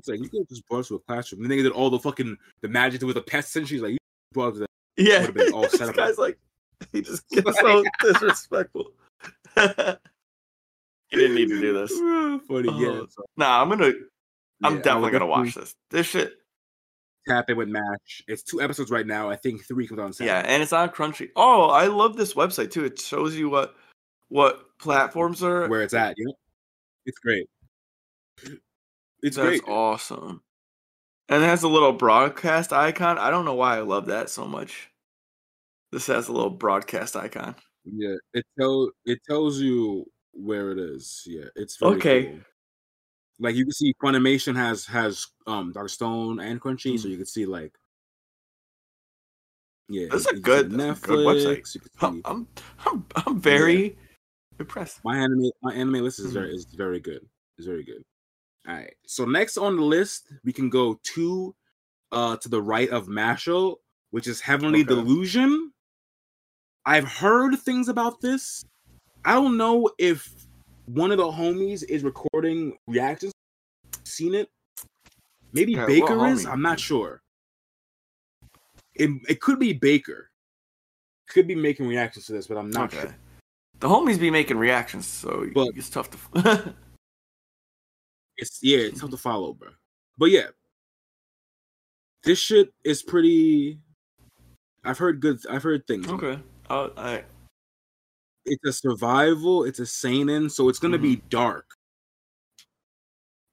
It's 0.00 0.08
like 0.08 0.20
you 0.20 0.28
could 0.28 0.40
have 0.42 0.48
just 0.48 0.66
brought 0.68 0.80
us 0.80 0.88
to 0.88 0.94
a 0.94 1.00
classroom. 1.00 1.42
The 1.42 1.48
nigga 1.48 1.64
did 1.64 1.72
all 1.72 1.90
the 1.90 1.98
fucking 1.98 2.36
the 2.62 2.68
magic 2.68 3.02
with 3.02 3.16
the 3.16 3.20
pest 3.22 3.54
and 3.56 3.66
she's 3.68 3.82
like, 3.82 3.90
you 3.92 3.98
brought 4.32 4.48
us 4.48 4.54
to 4.54 4.58
that. 4.60 4.68
Yeah, 4.98 5.30
been 5.30 5.52
all 5.52 5.68
set 5.68 5.94
guy's 5.94 6.18
like, 6.18 6.38
he 6.92 7.02
just 7.02 7.28
gets 7.30 7.58
so 7.60 7.84
disrespectful. 8.00 8.92
he 9.56 9.62
didn't 11.12 11.34
need 11.36 11.48
to 11.48 11.60
do 11.60 11.72
this. 11.72 11.92
Funny, 12.46 12.82
yeah. 12.82 12.88
Oh, 12.88 13.06
so, 13.08 13.24
Nah, 13.36 13.62
I'm 13.62 13.68
gonna. 13.68 13.92
I'm 14.64 14.76
yeah, 14.76 14.82
definitely 14.82 15.12
gonna 15.12 15.26
watch 15.26 15.54
this. 15.54 15.74
This 15.90 16.06
shit. 16.06 16.34
Tap 17.28 17.48
in 17.50 17.56
with 17.56 17.68
Match. 17.68 18.22
It's 18.26 18.42
two 18.42 18.60
episodes 18.60 18.90
right 18.90 19.06
now. 19.06 19.28
I 19.30 19.36
think 19.36 19.64
three 19.64 19.86
comes 19.86 20.00
on 20.00 20.12
Saturday. 20.12 20.32
Yeah, 20.32 20.52
and 20.52 20.62
it's 20.62 20.72
on 20.72 20.88
Crunchy. 20.88 21.28
Oh, 21.36 21.66
I 21.66 21.86
love 21.86 22.16
this 22.16 22.34
website 22.34 22.70
too. 22.70 22.84
It 22.84 22.98
shows 22.98 23.36
you 23.36 23.48
what 23.50 23.74
what 24.28 24.78
platforms 24.78 25.42
are. 25.42 25.68
where 25.68 25.82
it's 25.82 25.94
at. 25.94 26.14
You 26.16 26.26
know, 26.26 26.34
it's 27.06 27.18
great. 27.18 27.48
It's 29.22 29.36
That's 29.36 29.36
great. 29.36 29.62
awesome. 29.68 30.42
And 31.28 31.42
it 31.42 31.46
has 31.46 31.62
a 31.62 31.68
little 31.68 31.92
broadcast 31.92 32.72
icon. 32.72 33.18
I 33.18 33.30
don't 33.30 33.44
know 33.44 33.54
why 33.54 33.76
I 33.76 33.80
love 33.80 34.06
that 34.06 34.30
so 34.30 34.46
much. 34.46 34.90
This 35.92 36.06
has 36.06 36.28
a 36.28 36.32
little 36.32 36.50
broadcast 36.50 37.16
icon. 37.16 37.54
Yeah, 37.84 38.16
it 38.34 38.44
tell 38.58 38.90
it 39.04 39.18
tells 39.28 39.60
you 39.60 40.06
where 40.32 40.70
it 40.72 40.78
is. 40.78 41.22
Yeah, 41.26 41.46
it's 41.56 41.76
very 41.76 41.96
Okay. 41.96 42.24
cool. 42.26 42.40
Like 43.40 43.54
you 43.54 43.64
can 43.64 43.72
see, 43.72 43.94
Funimation 44.02 44.56
has 44.56 44.84
has 44.86 45.26
um 45.46 45.72
Doctor 45.72 45.88
Stone 45.88 46.40
and 46.40 46.60
Crunchy, 46.60 46.98
so 46.98 47.08
you 47.08 47.16
can 47.16 47.26
see 47.26 47.46
like. 47.46 47.74
Yeah, 49.90 50.08
That's 50.10 50.26
a 50.26 50.34
good- 50.36 50.70
that's 50.72 51.04
a 51.04 51.06
good 51.06 51.26
website. 51.26 51.88
I'm 52.02 52.20
I'm 52.26 52.46
I'm, 52.84 53.06
I'm 53.16 53.40
very 53.40 53.96
impressed. 54.58 55.02
my 55.02 55.16
anime 55.16 55.50
my 55.62 55.72
anime 55.72 56.02
list 56.04 56.18
is 56.18 56.30
Mhm. 56.30 56.34
very 56.34 56.54
is 56.54 56.64
very 56.66 57.00
good. 57.00 57.26
It's 57.56 57.66
very 57.66 57.84
good. 57.84 58.02
All 58.68 58.74
right. 58.74 58.94
So 59.06 59.24
next 59.24 59.56
on 59.56 59.76
the 59.76 59.82
list, 59.82 60.32
we 60.44 60.52
can 60.52 60.68
go 60.68 61.00
to 61.14 61.54
uh 62.12 62.36
to 62.38 62.48
the 62.48 62.60
right 62.62 62.90
of 62.90 63.06
Mashle, 63.08 63.76
which 64.10 64.26
is 64.26 64.40
Heavenly 64.40 64.80
Okay. 64.80 64.88
Delusion. 64.88 65.72
I've 66.84 67.04
heard 67.08 67.58
things 67.58 67.88
about 67.88 68.20
this. 68.20 68.64
I 69.24 69.34
don't 69.34 69.56
know 69.56 69.90
if 69.98 70.32
one 70.86 71.10
of 71.10 71.18
the 71.18 71.24
homies 71.30 71.82
is 71.88 72.02
recording 72.02 72.76
reactions. 72.86 73.32
Seen 74.04 74.34
it? 74.34 74.48
Maybe 75.52 75.72
Yeah, 75.72 75.86
Baker 75.86 76.26
is. 76.28 76.46
I'm 76.46 76.62
not 76.62 76.78
sure. 76.80 77.22
It 78.94 79.10
it 79.28 79.40
could 79.40 79.58
be 79.58 79.72
Baker. 79.72 80.30
Could 81.28 81.46
be 81.46 81.54
making 81.54 81.86
reactions 81.86 82.26
to 82.26 82.32
this, 82.32 82.46
but 82.46 82.56
I'm 82.56 82.70
not 82.70 82.92
Okay. 82.92 83.02
sure. 83.02 83.16
The 83.80 83.88
homies 83.88 84.18
be 84.18 84.30
making 84.30 84.56
reactions, 84.58 85.06
so 85.06 85.46
But- 85.54 85.68
it's 85.76 85.88
tough 85.90 86.10
to. 86.10 86.74
It's 88.38 88.60
yeah, 88.62 88.78
it's 88.78 89.00
tough 89.00 89.10
to 89.10 89.16
follow, 89.16 89.52
bro. 89.52 89.70
But 90.16 90.30
yeah, 90.30 90.46
this 92.22 92.38
shit 92.38 92.72
is 92.84 93.02
pretty. 93.02 93.78
I've 94.84 94.98
heard 94.98 95.20
good. 95.20 95.40
I've 95.50 95.62
heard 95.62 95.86
things. 95.86 96.08
okay. 96.08 96.38
Uh, 96.70 96.88
I, 96.96 97.24
It's 98.46 98.64
a 98.64 98.72
survival. 98.72 99.64
It's 99.64 99.80
a 99.80 99.86
seinen, 99.86 100.48
so 100.48 100.68
it's 100.68 100.78
gonna 100.78 100.98
be 100.98 101.16
dark. 101.30 101.66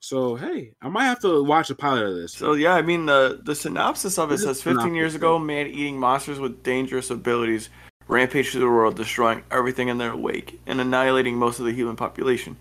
So 0.01 0.35
hey, 0.35 0.73
I 0.83 0.89
might 0.89 1.05
have 1.05 1.19
to 1.21 1.43
watch 1.43 1.71
a 1.71 1.75
pilot 1.75 2.05
of 2.05 2.15
this. 2.15 2.31
so 2.31 2.53
yeah, 2.53 2.75
I 2.75 2.83
mean 2.83 3.07
the 3.07 3.41
the 3.43 3.55
synopsis 3.55 4.19
of 4.19 4.31
it 4.31 4.37
says 4.37 4.61
15 4.61 4.93
years 4.93 5.15
ago, 5.15 5.39
man-eating 5.39 5.99
monsters 5.99 6.39
with 6.39 6.61
dangerous 6.61 7.09
abilities 7.09 7.69
rampage 8.07 8.51
through 8.51 8.61
the 8.61 8.67
world, 8.67 8.95
destroying 8.95 9.43
everything 9.49 9.87
in 9.87 9.97
their 9.97 10.15
wake 10.15 10.59
and 10.67 10.79
annihilating 10.79 11.35
most 11.35 11.59
of 11.59 11.65
the 11.65 11.71
human 11.71 11.95
population. 11.95 12.55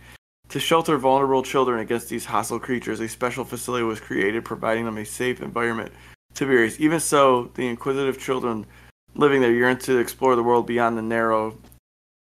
To 0.50 0.60
shelter 0.60 0.96
vulnerable 0.98 1.42
children 1.42 1.80
against 1.80 2.08
these 2.08 2.26
hostile 2.26 2.60
creatures, 2.60 3.00
a 3.00 3.08
special 3.08 3.44
facility 3.44 3.84
was 3.84 4.00
created, 4.00 4.44
providing 4.44 4.84
them 4.84 4.98
a 4.98 5.04
safe 5.04 5.40
environment 5.40 5.92
to 6.34 6.46
be 6.46 6.54
raised. 6.54 6.80
Even 6.80 7.00
so, 7.00 7.50
the 7.54 7.66
inquisitive 7.66 8.18
children 8.18 8.66
living 9.14 9.40
there 9.40 9.52
yearn 9.52 9.78
to 9.78 9.98
explore 9.98 10.36
the 10.36 10.42
world 10.42 10.66
beyond 10.66 10.96
the 10.96 11.02
narrow 11.02 11.56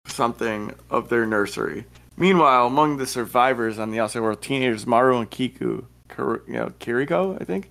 something 0.08 0.74
of 0.90 1.10
their 1.10 1.26
nursery. 1.26 1.86
Meanwhile, 2.18 2.68
among 2.68 2.98
the 2.98 3.08
survivors 3.08 3.78
on 3.80 3.92
the 3.92 4.00
outside 4.00 4.22
world, 4.22 4.42
teenagers 4.42 4.88
Maru 4.88 5.18
and 5.18 5.30
Kiku, 5.30 5.86
Kir- 6.08 6.44
you 6.48 6.54
know, 6.54 6.72
Kiriko, 6.80 7.42
I 7.42 7.44
think, 7.44 7.70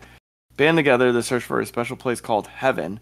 band 0.57 0.76
together 0.76 1.12
to 1.12 1.22
search 1.22 1.45
for 1.45 1.61
a 1.61 1.66
special 1.66 1.97
place 1.97 2.20
called 2.20 2.49
Heaven. 2.49 3.01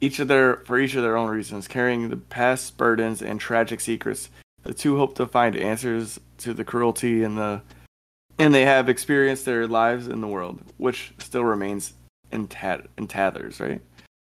Each 0.00 0.18
of 0.18 0.28
their 0.28 0.56
for 0.66 0.78
each 0.78 0.94
of 0.94 1.02
their 1.02 1.16
own 1.16 1.30
reasons, 1.30 1.66
carrying 1.66 2.08
the 2.08 2.16
past 2.16 2.76
burdens 2.76 3.22
and 3.22 3.40
tragic 3.40 3.80
secrets. 3.80 4.28
The 4.64 4.74
two 4.74 4.96
hope 4.96 5.14
to 5.16 5.26
find 5.26 5.56
answers 5.56 6.18
to 6.38 6.54
the 6.54 6.64
cruelty 6.64 7.22
and 7.22 7.36
the 7.38 7.62
and 8.38 8.52
they 8.52 8.64
have 8.64 8.88
experienced 8.88 9.44
their 9.44 9.66
lives 9.68 10.08
in 10.08 10.20
the 10.20 10.26
world, 10.26 10.60
which 10.78 11.12
still 11.18 11.44
remains 11.44 11.92
in 12.32 12.48
tat 12.48 12.86
in 12.98 13.06
tatters, 13.06 13.60
right? 13.60 13.80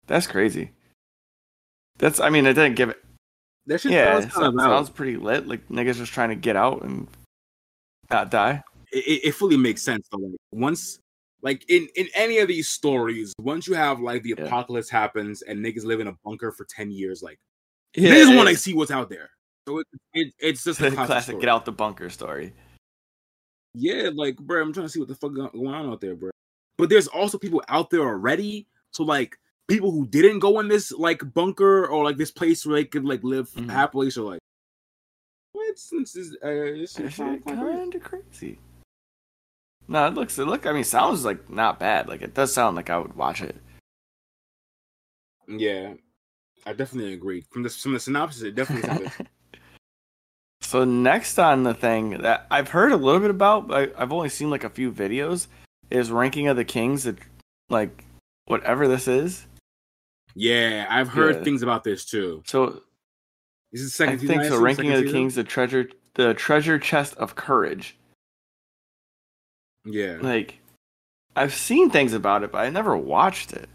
That's 0.08 0.28
crazy. 0.28 0.72
That's 2.00 2.20
I 2.20 2.30
mean, 2.30 2.46
it 2.46 2.54
didn't 2.54 2.76
give 2.76 2.90
it 2.90 3.04
that 3.68 3.80
shit 3.80 3.94
yeah, 3.94 4.20
sounds 4.20 4.34
kind 4.34 4.48
of 4.48 4.54
sounds, 4.54 4.64
sounds 4.64 4.90
pretty 4.90 5.18
lit. 5.18 5.48
Like 5.48 5.68
niggas 5.70 5.96
just 5.98 6.12
trying 6.12 6.30
to 6.30 6.36
get 6.36 6.56
out 6.56 6.82
and 6.84 7.08
not 8.12 8.30
die. 8.32 8.62
It, 8.92 9.22
it- 9.24 9.36
fully 9.36 9.58
makes 9.58 9.82
sense 9.82 10.08
though. 10.12 10.18
Like 10.18 10.36
once, 10.52 11.00
like 11.42 11.64
in 11.70 11.88
in 11.96 12.08
any 12.16 12.40
of 12.40 12.48
these 12.48 12.68
stories, 12.70 13.34
once 13.40 13.68
you 13.68 13.74
have 13.76 14.00
like 14.02 14.24
the 14.24 14.36
Yeah. 14.38 14.46
apocalypse 14.46 14.90
happens 14.90 15.44
and 15.44 15.64
niggas 15.64 15.86
live 15.86 16.00
in 16.00 16.08
a 16.08 16.16
bunker 16.26 16.52
for 16.52 16.66
ten 16.66 16.92
years, 16.92 17.22
like 17.24 17.40
Yeah, 17.96 18.12
niggas 18.12 18.36
want 18.36 18.50
to 18.50 18.58
see 18.58 18.74
what's 18.74 18.92
out 18.92 19.10
there. 19.10 19.30
So 19.68 19.80
it, 19.80 19.88
it 20.14 20.34
it's 20.40 20.64
just 20.64 20.82
a 20.82 20.92
classic, 20.92 21.06
classic 21.08 21.40
get 21.40 21.50
out 21.50 21.66
the 21.66 21.72
bunker 21.72 22.10
story. 22.10 22.54
Yeah, 23.76 24.10
like, 24.14 24.38
bro, 24.38 24.62
I'm 24.62 24.72
trying 24.74 24.86
to 24.86 24.90
see 24.90 25.00
what 25.00 25.08
the 25.08 25.16
fuck 25.16 25.34
go- 25.34 25.50
going 25.50 25.68
on 25.74 25.90
out 25.90 26.00
there, 26.02 26.16
bro. 26.16 26.30
But 26.78 26.90
there's 26.90 27.08
also 27.08 27.38
people 27.40 27.64
out 27.70 27.90
there 27.90 28.02
already. 28.02 28.68
So 28.92 29.04
like 29.04 29.36
people 29.68 29.92
who 29.92 30.06
didn't 30.08 30.40
go 30.40 30.60
in 30.60 30.68
this 30.68 30.92
like 30.92 31.22
bunker 31.34 31.88
or 31.88 32.04
like 32.04 32.18
this 32.18 32.32
place 32.32 32.66
where 32.66 32.76
they 32.76 32.86
could 32.86 33.06
like 33.06 33.24
live 33.24 33.50
Mhm. 33.52 33.70
happily. 33.70 34.10
So 34.12 34.26
like, 34.26 34.40
what? 35.54 35.70
It's, 35.70 35.92
uh, 35.94 35.98
it's, 36.04 36.94
That 36.94 37.06
it's 37.06 37.16
kinda 37.16 37.40
crazy. 37.42 37.56
kind 37.56 37.96
of 37.96 38.04
crazy. 38.04 38.60
No, 39.88 40.08
it 40.08 40.14
looks. 40.14 40.38
It 40.40 40.46
look. 40.46 40.66
I 40.66 40.72
mean, 40.74 40.84
sounds 40.84 41.26
like 41.26 41.50
not 41.50 41.80
bad. 41.80 42.08
Like 42.08 42.22
it 42.22 42.34
does 42.34 42.54
sound 42.54 42.76
like 42.76 42.90
I 42.90 42.98
would 42.98 43.16
watch 43.16 43.42
it. 43.42 43.56
Yeah, 45.48 45.96
I 46.66 46.74
definitely 46.74 47.14
agree. 47.14 47.42
From 47.52 47.64
the 47.64 47.70
from 47.70 47.94
the 47.94 48.00
synopsis, 48.00 48.44
it 48.44 48.56
definitely 48.56 48.88
sounded. 48.88 49.12
so 50.74 50.84
next 50.86 51.38
on 51.38 51.62
the 51.62 51.76
thing 51.76 52.18
that 52.24 52.48
I've 52.50 52.70
heard 52.70 52.92
a 52.92 52.98
little 52.98 53.22
bit 53.22 53.30
about, 53.30 53.68
but 53.68 53.94
I, 53.96 54.02
I've 54.02 54.12
only 54.12 54.28
seen 54.30 54.50
like 54.50 54.64
a 54.64 54.72
few 54.72 54.92
videos, 54.92 55.46
is 55.92 56.10
ranking 56.10 56.48
of 56.48 56.58
the 56.58 56.66
kings. 56.66 57.04
That 57.04 57.20
like 57.70 58.04
whatever 58.48 58.88
this 58.88 59.08
is. 59.08 59.46
yeah, 60.34 60.88
I've 60.90 61.10
heard 61.10 61.36
Yeah. 61.36 61.44
things 61.44 61.62
about 61.62 61.84
this 61.84 62.06
too. 62.06 62.42
So 62.48 62.82
This 63.72 63.82
is 63.82 63.96
the 63.96 64.04
I 64.04 64.08
second 64.08 64.20
season. 64.22 64.36
think 64.40 64.52
so. 64.52 64.60
Ranking 64.60 64.90
of 64.90 64.98
the 64.98 65.04
season? 65.04 65.16
kings, 65.16 65.36
the 65.36 65.44
treasure, 65.44 65.90
the 66.16 66.34
treasure 66.34 66.80
chest 66.80 67.14
of 67.18 67.36
courage. 67.36 67.96
Yeah, 69.86 70.18
Like, 70.22 70.58
I've 71.36 71.54
seen 71.54 71.92
things 71.92 72.14
about 72.14 72.42
it, 72.42 72.52
but 72.52 72.60
I 72.66 72.72
never 72.72 72.98
watched 72.98 73.54
it. 73.54 73.70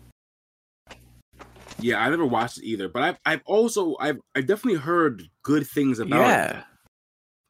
Yeah, 1.78 2.00
I 2.00 2.10
never 2.10 2.26
watched 2.26 2.58
it 2.58 2.64
either, 2.64 2.88
but 2.88 3.02
I've 3.04 3.18
I've 3.24 3.42
also 3.46 3.96
I've 4.00 4.18
I 4.34 4.40
definitely 4.40 4.80
heard 4.80 5.22
good 5.44 5.64
things 5.64 6.00
about 6.00 6.56
it. 6.56 6.64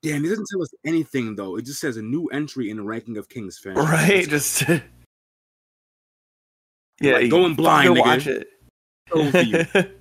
Damn, 0.02 0.24
it 0.24 0.28
doesn't 0.28 0.46
tell 0.50 0.62
us 0.62 0.70
anything 0.86 1.34
though. 1.34 1.56
It 1.56 1.64
just 1.64 1.80
says 1.80 1.96
a 1.96 2.02
new 2.02 2.26
entry 2.28 2.70
in 2.70 2.76
the 2.76 2.82
ranking 2.84 3.16
of 3.16 3.28
Kings 3.28 3.58
fans. 3.58 3.78
right. 3.78 4.28
Just 4.28 4.62
yeah, 7.00 7.14
Like, 7.14 7.30
going 7.30 7.54
blind, 7.54 7.96
nigga. 7.96 8.00
watch 8.00 8.26
it. 8.26 8.48
You. 9.14 9.84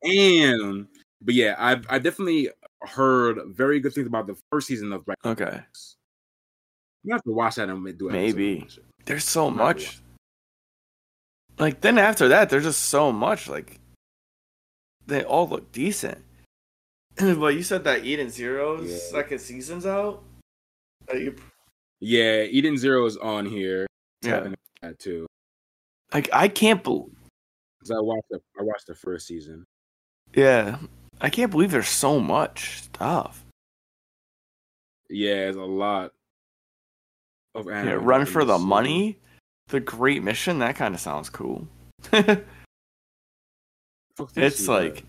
And 0.00 0.86
but 1.20 1.34
yeah, 1.34 1.56
I've 1.58 1.84
I 1.90 1.98
definitely 1.98 2.50
heard 2.82 3.40
very 3.48 3.80
good 3.80 3.92
things 3.92 4.06
about 4.06 4.28
the 4.28 4.36
first 4.52 4.68
season 4.68 4.92
of 4.92 5.02
of 5.08 5.16
okay, 5.26 5.50
Kings. 5.50 5.96
You 7.02 7.12
have 7.14 7.22
to 7.24 7.32
watch 7.32 7.56
that 7.56 7.68
and 7.68 7.98
do 7.98 8.08
Maybe. 8.08 8.54
on 8.54 8.60
that 8.60 8.70
shit. 8.70 8.84
there's 9.06 9.24
so 9.24 9.50
much. 9.50 10.00
Like 11.58 11.80
then 11.80 11.98
after 11.98 12.28
that, 12.28 12.48
there's 12.48 12.62
just 12.62 12.84
so 12.84 13.10
much. 13.10 13.48
Like 13.48 13.80
they 15.06 15.24
all 15.24 15.48
look 15.48 15.72
decent. 15.72 16.22
but 17.38 17.54
you 17.54 17.62
said 17.62 17.84
that 17.84 18.04
Eden 18.04 18.30
Zero's 18.30 18.90
Yeah. 18.90 18.98
second 18.98 19.38
season's 19.40 19.86
out. 19.86 20.22
That 21.06 21.20
you 21.20 21.34
Yeah, 22.00 22.42
Eden 22.44 22.76
Zero 22.78 23.04
is 23.06 23.16
on 23.16 23.46
here. 23.46 23.86
Yeah. 24.22 24.48
That 24.82 24.98
too. 24.98 25.26
like 26.12 26.28
I 26.32 26.48
can't 26.48 26.82
believe. 26.84 27.14
Because 27.80 27.90
I 27.96 28.00
watched 28.00 28.28
the 28.30 28.40
I 28.58 28.62
watched 28.62 28.86
the 28.86 28.94
first 28.94 29.26
season. 29.26 29.64
Yeah, 30.34 30.78
I 31.20 31.30
can't 31.30 31.50
believe 31.50 31.70
there's 31.70 31.88
so 31.88 32.20
much 32.20 32.82
stuff. 32.82 33.44
Yeah, 35.10 35.48
it's 35.48 35.56
a 35.56 35.60
lot 35.62 36.12
of 37.54 37.66
Yeah, 37.66 37.92
run 37.92 38.26
for 38.26 38.44
the 38.44 38.58
money. 38.58 39.18
The 39.68 39.80
Great 39.80 40.22
Mission. 40.22 40.58
That 40.60 40.76
kind 40.76 40.94
of 40.94 41.00
sounds 41.00 41.30
cool. 41.30 41.66
season. 42.12 42.44
Fuck 44.16 44.32
this 44.32 44.60
it's 44.60 44.68
like 44.68 45.04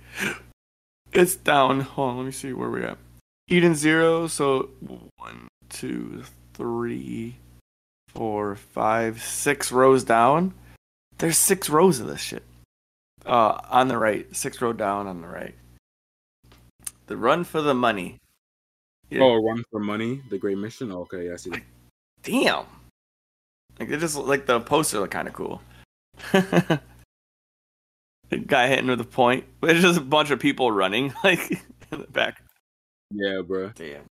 it's 1.11 1.35
down. 1.35 1.81
Hold 1.81 2.09
on, 2.11 2.17
let 2.17 2.25
me 2.25 2.31
see 2.31 2.53
where 2.53 2.69
we're 2.69 2.85
at. 2.85 2.97
Eden 3.47 3.75
zero. 3.75 4.27
So 4.27 4.69
one, 5.17 5.47
two, 5.69 6.23
three, 6.53 7.37
four, 8.09 8.55
five, 8.55 9.21
six 9.23 9.71
rows 9.71 10.03
down. 10.03 10.53
There's 11.17 11.37
six 11.37 11.69
rows 11.69 11.99
of 11.99 12.07
this 12.07 12.21
shit. 12.21 12.43
Uh, 13.25 13.59
on 13.69 13.87
the 13.87 13.97
right, 13.97 14.33
six 14.35 14.61
row 14.61 14.73
down 14.73 15.07
on 15.07 15.21
the 15.21 15.27
right. 15.27 15.55
The 17.07 17.17
run 17.17 17.43
for 17.43 17.61
the 17.61 17.73
money. 17.73 18.17
Yeah. 19.09 19.21
Oh, 19.23 19.43
run 19.43 19.63
for 19.71 19.79
money, 19.79 20.21
the 20.29 20.37
Great 20.37 20.57
Mission. 20.57 20.91
Okay, 20.91 21.31
I 21.31 21.35
see. 21.35 21.51
Damn. 22.23 22.65
Like 23.79 23.89
they 23.89 23.97
just 23.97 24.15
like 24.15 24.45
the 24.45 24.59
poster 24.59 24.99
look 24.99 25.11
kind 25.11 25.27
of 25.27 25.33
cool. 25.33 25.61
guy 28.37 28.67
hitting 28.67 28.87
with 28.87 29.01
a 29.01 29.05
point. 29.05 29.45
But 29.61 29.71
it's 29.71 29.81
just 29.81 29.99
a 29.99 30.03
bunch 30.03 30.31
of 30.31 30.39
people 30.39 30.71
running 30.71 31.13
like 31.23 31.51
in 31.91 31.99
the 32.01 32.07
back. 32.07 32.41
Yeah, 33.11 33.41
bro. 33.41 33.69
Damn. 33.75 34.03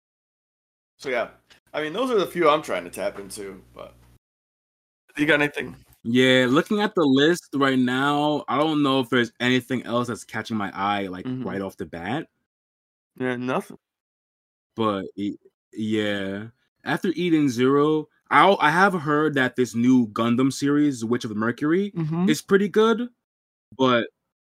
So 0.99 1.09
yeah, 1.09 1.29
I 1.73 1.83
mean 1.83 1.93
those 1.93 2.11
are 2.11 2.19
the 2.19 2.27
few 2.27 2.49
I'm 2.49 2.63
trying 2.63 2.85
to 2.85 2.91
tap 2.91 3.19
into. 3.19 3.63
But 3.75 3.95
you 5.17 5.27
got 5.27 5.41
anything? 5.41 5.77
Yeah, 6.05 6.47
looking 6.49 6.81
at 6.81 6.95
the 6.95 7.05
list 7.05 7.49
right 7.55 7.79
now, 7.79 8.45
I 8.49 8.57
don't 8.57 8.83
know 8.83 9.01
if 9.01 9.11
there's 9.11 9.33
anything 9.41 9.83
else 9.85 10.09
that's 10.09 10.25
catching 10.25 10.57
my 10.57 10.71
eye 10.75 11.07
like 11.09 11.27
Mhm. 11.27 11.45
right 11.45 11.61
off 11.61 11.77
the 11.77 11.87
bat. 11.87 12.29
Yeah, 13.19 13.37
nothing. 13.37 13.79
But 14.77 15.07
yeah, 15.73 16.47
after 16.85 17.09
Eden 17.15 17.49
Zero, 17.49 18.09
I 18.31 18.57
I 18.61 18.71
have 18.71 18.95
heard 18.95 19.35
that 19.35 19.57
this 19.57 19.75
new 19.75 20.07
Gundam 20.09 20.53
series, 20.53 21.05
Witch 21.05 21.25
of 21.25 21.35
Mercury, 21.37 21.91
Mm-hmm. 21.97 22.29
is 22.29 22.43
pretty 22.43 22.69
good. 22.69 23.09
But 23.77 24.09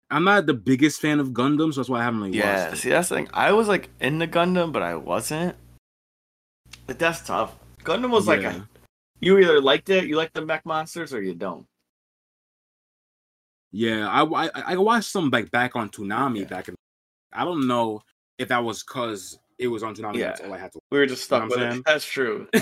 I'm 0.09 0.24
not 0.24 0.45
the 0.45 0.53
biggest 0.53 1.01
fan 1.01 1.20
of 1.20 1.30
Gundam, 1.30 1.74
so 1.74 1.82
that's 1.82 1.89
why 1.89 1.99
I 1.99 2.03
haven't 2.03 2.22
really 2.22 2.38
Yeah, 2.38 2.64
watched 2.66 2.74
it. 2.74 2.78
see 2.78 2.89
that's 2.89 3.09
the 3.09 3.16
thing. 3.16 3.30
I 3.34 3.51
was 3.51 3.68
like 3.68 3.89
in 3.99 4.20
the 4.20 4.28
Gundam, 4.28 4.72
but 4.72 4.82
I 4.82 4.95
wasn't. 4.95 5.55
But 6.88 6.99
that's 6.99 7.22
tough. 7.26 7.55
Gundam 7.84 8.09
was 8.12 8.28
like 8.28 8.43
a, 8.43 8.68
you 9.20 9.38
either 9.39 9.62
liked 9.62 9.89
it, 9.89 10.05
you 10.05 10.16
like 10.18 10.34
the 10.34 10.45
mech 10.45 10.66
monsters, 10.66 11.14
or 11.14 11.22
you 11.22 11.34
don't. 11.34 11.66
Yeah, 13.72 14.07
I, 14.09 14.24
I 14.24 14.49
I 14.74 14.76
watched 14.78 15.09
some 15.09 15.30
like 15.30 15.49
back 15.51 15.76
on 15.76 15.89
Toonami 15.89 16.39
Yeah. 16.39 16.45
back 16.45 16.68
in. 16.68 16.76
I 17.32 17.45
don't 17.45 17.68
know 17.68 18.01
if 18.38 18.49
that 18.49 18.64
was 18.64 18.84
because 18.84 19.39
it 19.57 19.68
was 19.68 19.82
on 19.84 19.95
Toonami. 19.95 20.18
Yeah. 20.18 20.28
That's 20.28 20.41
all 20.41 20.53
I 20.53 20.57
had 20.57 20.72
to. 20.74 20.80
We 20.91 20.97
were 20.97 21.05
just 21.05 21.22
You 21.22 21.26
stuck 21.26 21.43
know 21.43 21.47
with 21.49 21.59
it. 21.59 21.72
saying? 21.72 21.84
That's 21.86 22.05
true. 22.05 22.47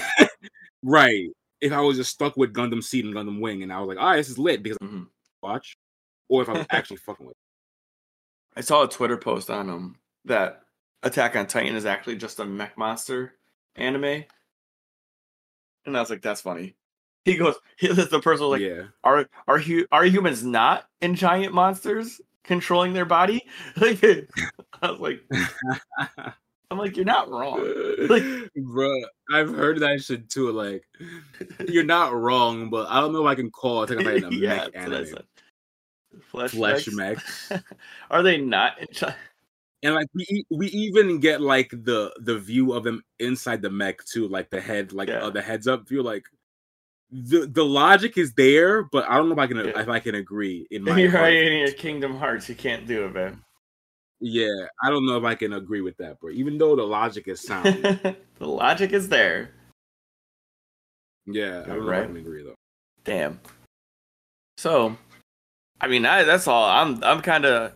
Right. 0.81 1.27
If 1.59 1.73
I 1.73 1.81
was 1.81 1.97
just 1.97 2.11
stuck 2.11 2.37
with 2.37 2.53
Gundam 2.53 2.81
Seed 2.81 3.03
and 3.03 3.13
Gundam 3.13 3.41
Wing, 3.41 3.63
and 3.63 3.73
I 3.73 3.79
was 3.81 3.89
like, 3.89 3.97
all 3.97 4.11
right, 4.11 4.15
this 4.15 4.29
is 4.29 4.37
lit 4.39 4.63
because 4.63 4.77
Mhm. 4.77 5.07
Watch, 5.43 5.75
or 6.29 6.43
if 6.43 6.49
I'm 6.49 6.65
actually 6.69 6.97
fucking 6.97 7.25
with. 7.25 7.35
I 8.55 8.61
saw 8.61 8.83
a 8.83 8.87
Twitter 8.87 9.17
post 9.17 9.49
on 9.49 9.69
um 9.69 9.95
that 10.25 10.61
Attack 11.03 11.35
on 11.35 11.47
Titan 11.47 11.75
is 11.75 11.85
actually 11.85 12.17
just 12.17 12.39
a 12.39 12.45
mech 12.45 12.77
monster 12.77 13.33
anime, 13.75 14.25
and 15.85 15.97
I 15.97 15.99
was 15.99 16.09
like, 16.09 16.21
"That's 16.21 16.41
funny." 16.41 16.75
He 17.25 17.35
goes, 17.35 17.55
he, 17.77 17.87
the 17.93 18.19
person 18.19 18.47
was 18.47 18.59
like, 18.59 18.61
yeah. 18.61 18.83
"Are 19.03 19.29
are 19.47 19.59
hu- 19.59 19.87
are 19.91 20.03
humans 20.03 20.43
not 20.43 20.87
in 21.01 21.15
giant 21.15 21.53
monsters 21.53 22.19
controlling 22.43 22.93
their 22.93 23.05
body?" 23.05 23.45
Like, 23.77 24.03
I 24.81 24.91
was 24.91 24.99
like, 24.99 25.21
"I'm 26.71 26.77
like, 26.77 26.97
you're 26.97 27.05
not 27.05 27.29
wrong." 27.29 27.59
Like, 28.09 28.23
Bruh, 28.57 29.03
I've 29.31 29.55
heard 29.55 29.79
that 29.79 30.01
shit 30.01 30.29
too. 30.29 30.51
Like, 30.51 30.83
you're 31.67 31.83
not 31.85 32.13
wrong, 32.13 32.69
but 32.69 32.89
I 32.89 32.99
don't 32.99 33.13
know 33.13 33.25
if 33.25 33.31
I 33.31 33.35
can 33.35 33.51
call 33.51 33.83
Attack 33.83 33.99
on 33.99 34.03
Titan 34.03 34.33
a 34.33 34.35
yeah, 34.35 34.55
mech 34.55 34.69
anime. 34.75 35.15
Flesh, 36.21 36.51
Flesh 36.51 36.87
mechs? 36.91 37.49
mech. 37.51 37.63
Are 38.09 38.23
they 38.23 38.37
not 38.37 38.79
in 38.79 38.87
giant? 38.91 39.17
And 39.81 39.95
like 39.95 40.07
we 40.13 40.43
we 40.49 40.67
even 40.67 41.19
get 41.19 41.39
like 41.41 41.69
the 41.71 42.11
the 42.19 42.37
view 42.37 42.73
of 42.73 42.83
them 42.83 43.01
inside 43.19 43.61
the 43.61 43.69
mech 43.69 44.03
too, 44.05 44.27
like 44.27 44.49
the 44.49 44.59
head, 44.59 44.91
like 44.91 45.07
Yeah. 45.07 45.19
uh, 45.23 45.29
the 45.29 45.41
heads 45.41 45.67
up 45.67 45.87
view. 45.87 46.03
Like 46.03 46.25
the 47.11 47.45
the 47.47 47.63
logic 47.63 48.17
is 48.17 48.33
there, 48.33 48.83
but 48.83 49.09
I 49.09 49.15
don't 49.17 49.27
know 49.29 49.33
if 49.33 49.39
I 49.39 49.47
can 49.47 49.57
Yeah. 49.57 49.79
if 49.79 49.87
I 49.87 49.99
can 49.99 50.15
agree 50.15 50.67
in 50.69 50.83
my 50.83 50.99
You're 50.99 51.11
heart. 51.11 51.33
in 51.33 51.59
your 51.59 51.71
Kingdom 51.71 52.17
Hearts. 52.17 52.49
You 52.49 52.55
can't 52.55 52.85
do 52.87 53.05
it, 53.05 53.13
man. 53.13 53.41
Yeah, 54.19 54.65
I 54.83 54.89
don't 54.89 55.05
know 55.05 55.17
if 55.17 55.23
I 55.23 55.33
can 55.35 55.53
agree 55.53 55.79
with 55.79 55.95
that, 55.97 56.19
bro. 56.19 56.31
Even 56.31 56.57
though 56.57 56.75
the 56.75 56.83
logic 56.83 57.29
is 57.29 57.39
sound. 57.47 57.81
the 57.83 58.15
logic 58.41 58.91
is 58.91 59.07
there. 59.07 59.51
yeah, 61.25 61.61
I 61.63 61.67
don't 61.67 61.85
know 61.85 61.91
if 61.91 62.03
I 62.03 62.07
can 62.07 62.17
agree 62.17 62.43
though. 62.43 62.55
Damn. 63.05 63.39
So, 64.57 64.97
I 65.81 65.87
mean, 65.87 66.05
I, 66.05 66.23
that's 66.23 66.47
all. 66.47 66.65
I'm 66.65 67.03
I'm 67.03 67.21
kind 67.21 67.45
of. 67.45 67.73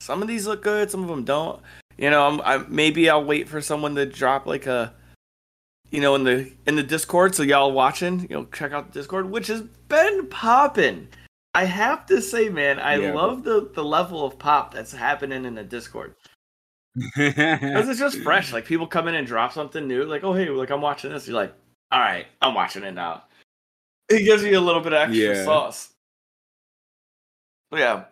Some 0.00 0.22
of 0.22 0.28
these 0.28 0.46
look 0.46 0.62
good. 0.62 0.90
Some 0.90 1.02
of 1.02 1.08
them 1.08 1.24
don't. 1.24 1.60
You 1.98 2.10
know, 2.10 2.26
I'm, 2.26 2.40
I 2.42 2.58
maybe 2.68 3.08
I'll 3.10 3.24
wait 3.24 3.48
for 3.48 3.60
someone 3.60 3.94
to 3.96 4.06
drop 4.06 4.46
like 4.46 4.66
a, 4.66 4.92
you 5.90 6.00
know, 6.00 6.14
in 6.14 6.24
the 6.24 6.52
in 6.66 6.76
the 6.76 6.82
Discord. 6.82 7.34
So 7.34 7.42
y'all 7.42 7.72
watching, 7.72 8.20
you 8.20 8.28
know, 8.36 8.44
check 8.52 8.72
out 8.72 8.92
the 8.92 9.00
Discord, 9.00 9.30
which 9.30 9.46
has 9.48 9.62
been 9.62 10.26
popping. 10.28 11.08
I 11.54 11.64
have 11.64 12.04
to 12.06 12.20
say, 12.20 12.50
man, 12.50 12.78
I 12.78 12.96
Yeah, 12.96 13.12
love 13.14 13.42
the 13.42 13.70
the 13.74 13.82
level 13.84 14.24
of 14.24 14.38
pop 14.38 14.74
that's 14.74 14.92
happening 14.92 15.44
in 15.46 15.54
the 15.54 15.64
Discord. 15.64 16.14
Because 17.16 17.88
it's 17.88 17.98
just 17.98 18.18
fresh. 18.18 18.52
Like 18.52 18.64
people 18.66 18.86
come 18.86 19.08
in 19.08 19.14
and 19.14 19.26
drop 19.26 19.52
something 19.52 19.86
new. 19.88 20.04
Like, 20.04 20.22
oh 20.24 20.32
hey, 20.34 20.48
like 20.50 20.70
I'm 20.70 20.80
watching 20.82 21.10
this. 21.10 21.26
You're 21.26 21.36
like, 21.36 21.54
all 21.90 22.00
right, 22.00 22.26
I'm 22.42 22.54
watching 22.54 22.84
it 22.84 22.92
now. 22.92 23.24
It 24.08 24.24
gives 24.24 24.42
you 24.44 24.58
a 24.58 24.60
little 24.60 24.80
bit 24.82 24.92
of 24.92 24.98
extra 25.00 25.34
Yeah. 25.34 25.44
sauce. 25.44 25.90
But 27.70 27.80
yeah, 27.80 28.04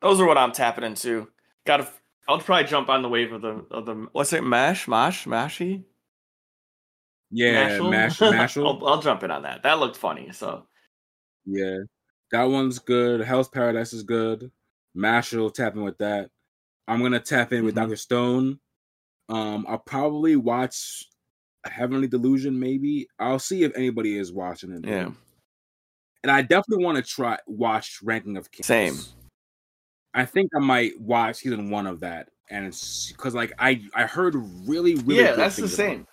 those 0.00 0.20
are 0.20 0.26
what 0.26 0.38
I'm 0.38 0.52
tapping 0.52 0.84
into. 0.84 1.28
Got 1.66 1.78
to. 1.78 1.88
I'll 2.28 2.38
probably 2.38 2.68
jump 2.68 2.88
on 2.88 3.02
the 3.02 3.08
wave 3.08 3.32
of 3.32 3.42
the 3.42 3.64
of 3.70 3.84
the 3.86 4.08
what's 4.12 4.32
it? 4.32 4.42
Mash, 4.44 4.86
mash, 4.88 5.24
mashy. 5.26 5.84
yeah, 7.30 7.68
Mashal? 7.78 7.90
mash, 7.90 8.18
mashal. 8.20 8.66
I'll, 8.82 8.88
I'll 8.88 9.02
jump 9.02 9.22
in 9.22 9.30
on 9.30 9.42
that. 9.42 9.62
That 9.64 9.78
looked 9.80 9.96
funny. 9.96 10.30
So 10.32 10.66
Yeah, 11.44 11.78
that 12.30 12.44
one's 12.44 12.78
good. 12.78 13.20
Hell's 13.22 13.48
Paradise 13.48 13.92
is 13.92 14.02
good. 14.04 14.50
Mashal 14.96 15.52
tapping 15.52 15.82
with 15.82 15.98
that. 15.98 16.30
I'm 16.88 17.02
gonna 17.02 17.20
tap 17.20 17.52
in 17.52 17.64
with 17.64 17.74
Mhm. 17.74 17.78
Doctor 17.80 17.96
Stone. 17.96 18.60
Um, 19.28 19.64
I'll 19.68 19.78
probably 19.78 20.36
watch 20.36 21.06
Heavenly 21.64 22.06
Delusion. 22.08 22.58
Maybe 22.58 23.08
I'll 23.18 23.38
see 23.38 23.62
if 23.64 23.72
anybody 23.76 24.16
is 24.16 24.32
watching 24.32 24.72
it. 24.72 24.84
yeah, 24.86 25.10
and 26.22 26.30
I 26.30 26.42
definitely 26.42 26.84
want 26.84 26.96
to 26.96 27.02
try 27.02 27.38
watch 27.46 27.98
Ranking 28.02 28.36
of 28.36 28.50
Kings. 28.50 28.66
Same. 28.66 28.94
I 30.14 30.24
think 30.24 30.50
I 30.54 30.58
might 30.58 31.00
watch 31.00 31.36
season 31.36 31.70
one 31.70 31.86
of 31.86 32.00
that, 32.00 32.28
and 32.50 32.66
it's 32.66 33.10
because 33.12 33.34
like 33.34 33.52
I 33.58 33.82
I 33.94 34.04
heard 34.04 34.34
really 34.66 34.94
really 34.96 35.22
yeah, 35.22 35.32
that's 35.32 35.56
the 35.56 35.62
things 35.62 35.74
about 35.74 35.84
it. 35.84 35.88
same. 35.90 36.06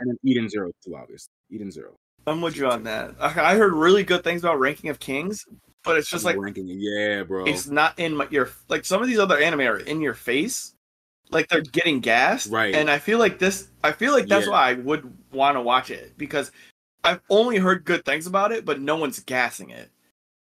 and 0.00 0.10
then 0.10 0.16
Eden 0.24 0.48
Zero 0.48 0.70
too, 0.84 0.96
obviously 0.96 1.30
Eden 1.50 1.70
Zero. 1.70 1.94
I'm 2.26 2.40
with 2.42 2.56
you 2.56 2.68
on 2.68 2.82
that. 2.84 3.14
I 3.20 3.54
heard 3.56 3.72
really 3.72 4.02
good 4.04 4.22
things 4.22 4.42
about 4.42 4.58
Ranking 4.60 4.90
of 4.90 4.98
Kings, 5.00 5.46
but 5.84 5.96
it's 5.96 6.10
just 6.10 6.24
like 6.24 6.36
ranking, 6.36 6.66
yeah, 6.68 7.22
bro. 7.22 7.46
it's 7.46 7.66
not 7.68 7.98
in 7.98 8.16
my, 8.16 8.28
your 8.30 8.50
like 8.68 8.84
some 8.84 9.00
of 9.00 9.08
these 9.08 9.18
other 9.18 9.38
anime 9.38 9.60
are 9.60 9.78
in 9.78 10.00
your 10.00 10.14
face 10.14 10.74
like 11.30 11.48
they're 11.48 11.60
getting 11.62 12.00
gassed 12.00 12.48
Right. 12.50 12.74
and 12.74 12.90
i 12.90 12.98
feel 12.98 13.20
like 13.20 13.38
this 13.38 13.68
i 13.84 13.92
feel 13.92 14.12
like 14.12 14.26
that's 14.26 14.46
Yeah. 14.46 14.52
why 14.52 14.70
i 14.70 14.72
would 14.74 15.16
want 15.32 15.56
to 15.56 15.60
watch 15.60 15.88
it 15.90 16.18
because 16.18 16.50
I've 17.04 17.20
only 17.30 17.56
heard 17.58 17.84
good 17.84 18.04
things 18.04 18.26
about 18.26 18.52
it, 18.52 18.64
but 18.64 18.80
no 18.80 18.96
one's 18.96 19.20
gassing 19.20 19.70
it. 19.70 19.90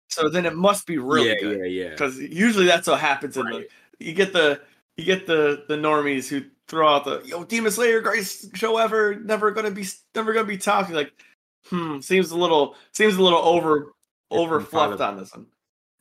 So 0.10 0.30
then 0.30 0.46
it 0.46 0.56
must 0.56 0.88
be 0.88 0.98
really 0.98 1.30
yeah, 1.30 1.36
good. 1.40 1.60
yeah, 1.60 1.66
yeah. 1.66 1.90
because 1.92 2.18
usually 2.18 2.66
that's 2.66 2.88
what 2.88 3.00
happens 3.00 3.38
in 3.38 3.46
Right. 3.46 3.70
the 4.00 4.06
you 4.06 4.14
get 4.14 4.34
the 4.34 4.62
you 4.98 5.06
get 5.06 5.28
the 5.28 5.66
the 5.68 5.76
normies 5.76 6.28
who 6.28 6.42
throw 6.68 6.88
out 6.88 7.06
the 7.06 7.22
yo 7.26 7.44
Demon 7.44 7.72
Slayer 7.72 8.02
greatest 8.02 8.56
show 8.58 8.78
ever 8.78 9.16
never 9.16 9.52
gonna 9.52 9.70
be 9.72 9.86
never 10.16 10.34
gonna 10.34 10.48
be 10.48 10.58
topped 10.58 10.90
You're 10.90 10.98
like 10.98 11.14
hmm 11.68 12.00
seems 12.00 12.32
a 12.32 12.38
little 12.38 12.76
seems 12.94 13.16
a 13.18 13.22
little 13.24 13.40
over 13.40 13.94
over 14.32 14.60
fluffed 14.60 15.02
on 15.02 15.18
this 15.18 15.34
one 15.34 15.46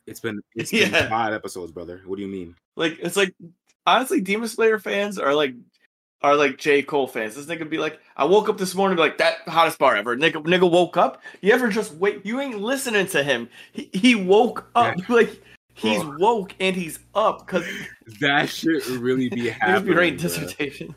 It's 0.07 0.19
been 0.19 0.41
it's 0.55 0.71
been 0.71 0.91
Yeah. 0.91 1.07
five 1.09 1.33
episodes, 1.33 1.71
brother. 1.71 2.01
What 2.05 2.15
do 2.15 2.23
you 2.23 2.27
mean? 2.27 2.55
like 2.75 2.97
it's 2.99 3.15
like 3.17 3.35
honestly 3.85 4.21
Demon 4.21 4.47
Slayer 4.47 4.79
fans 4.79 5.19
are 5.19 5.35
like 5.35 5.53
are 6.21 6.35
like 6.35 6.57
J 6.57 6.81
Cole 6.83 7.07
fans 7.07 7.35
this 7.35 7.45
nigga 7.45 7.69
be 7.69 7.77
like 7.77 7.99
I 8.17 8.25
woke 8.25 8.49
up 8.49 8.57
this 8.57 8.75
morning 8.75 8.95
be 8.97 9.01
like 9.01 9.17
that 9.19 9.37
hottest 9.47 9.79
bar 9.79 9.95
ever 9.95 10.17
nigga 10.17 10.43
nigga 10.43 10.69
woke 10.69 10.97
up 10.97 11.21
you 11.41 11.53
ever 11.53 11.69
just 11.69 11.93
wait 11.95 12.25
you 12.25 12.39
ain't 12.41 12.59
listening 12.59 13.07
to 13.07 13.23
him 13.23 13.47
he, 13.71 13.89
he 13.93 14.15
woke 14.15 14.69
up 14.75 14.97
like 15.09 15.41
he's 15.75 16.03
Bro. 16.03 16.17
woke 16.19 16.53
and 16.59 16.75
he's 16.75 16.99
up 17.15 17.45
because 17.45 17.65
That 18.19 18.49
should 18.49 18.85
really 18.87 19.29
be 19.29 19.49
happening. 19.61 19.93
bruh. 19.93 20.19
dissertation. 20.19 20.93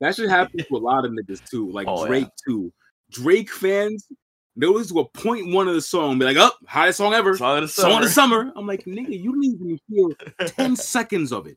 That 0.00 0.14
should 0.14 0.28
happen 0.28 0.58
to 0.58 0.74
a 0.74 0.76
lot 0.76 1.06
of 1.06 1.12
niggas 1.12 1.42
too. 1.48 1.70
Like 1.70 1.86
Oh, 1.88 2.02
yeah. 2.02 2.08
Drake 2.08 2.28
too. 2.46 2.70
Drake 3.10 3.50
fans, 3.50 4.06
they 4.54 4.66
always 4.66 4.92
will 4.92 5.06
point 5.06 5.54
one 5.54 5.68
of 5.68 5.74
the 5.74 5.80
song, 5.80 6.18
be 6.18 6.26
like, 6.26 6.36
"Up, 6.36 6.54
oh, 6.62 6.66
hottest 6.68 6.98
song 6.98 7.14
ever, 7.14 7.34
Song 7.36 7.56
of 7.56 7.62
the 7.62 7.68
song 7.68 7.92
of 7.96 8.02
the 8.02 8.08
summer. 8.10 8.40
summer." 8.42 8.52
I'm 8.56 8.66
like, 8.66 8.84
nigga, 8.86 9.18
you 9.18 9.32
didn't 9.40 9.54
even 9.54 9.80
hear 9.88 10.46
ten 10.48 10.76
seconds 10.76 11.32
of 11.32 11.46
it. 11.46 11.56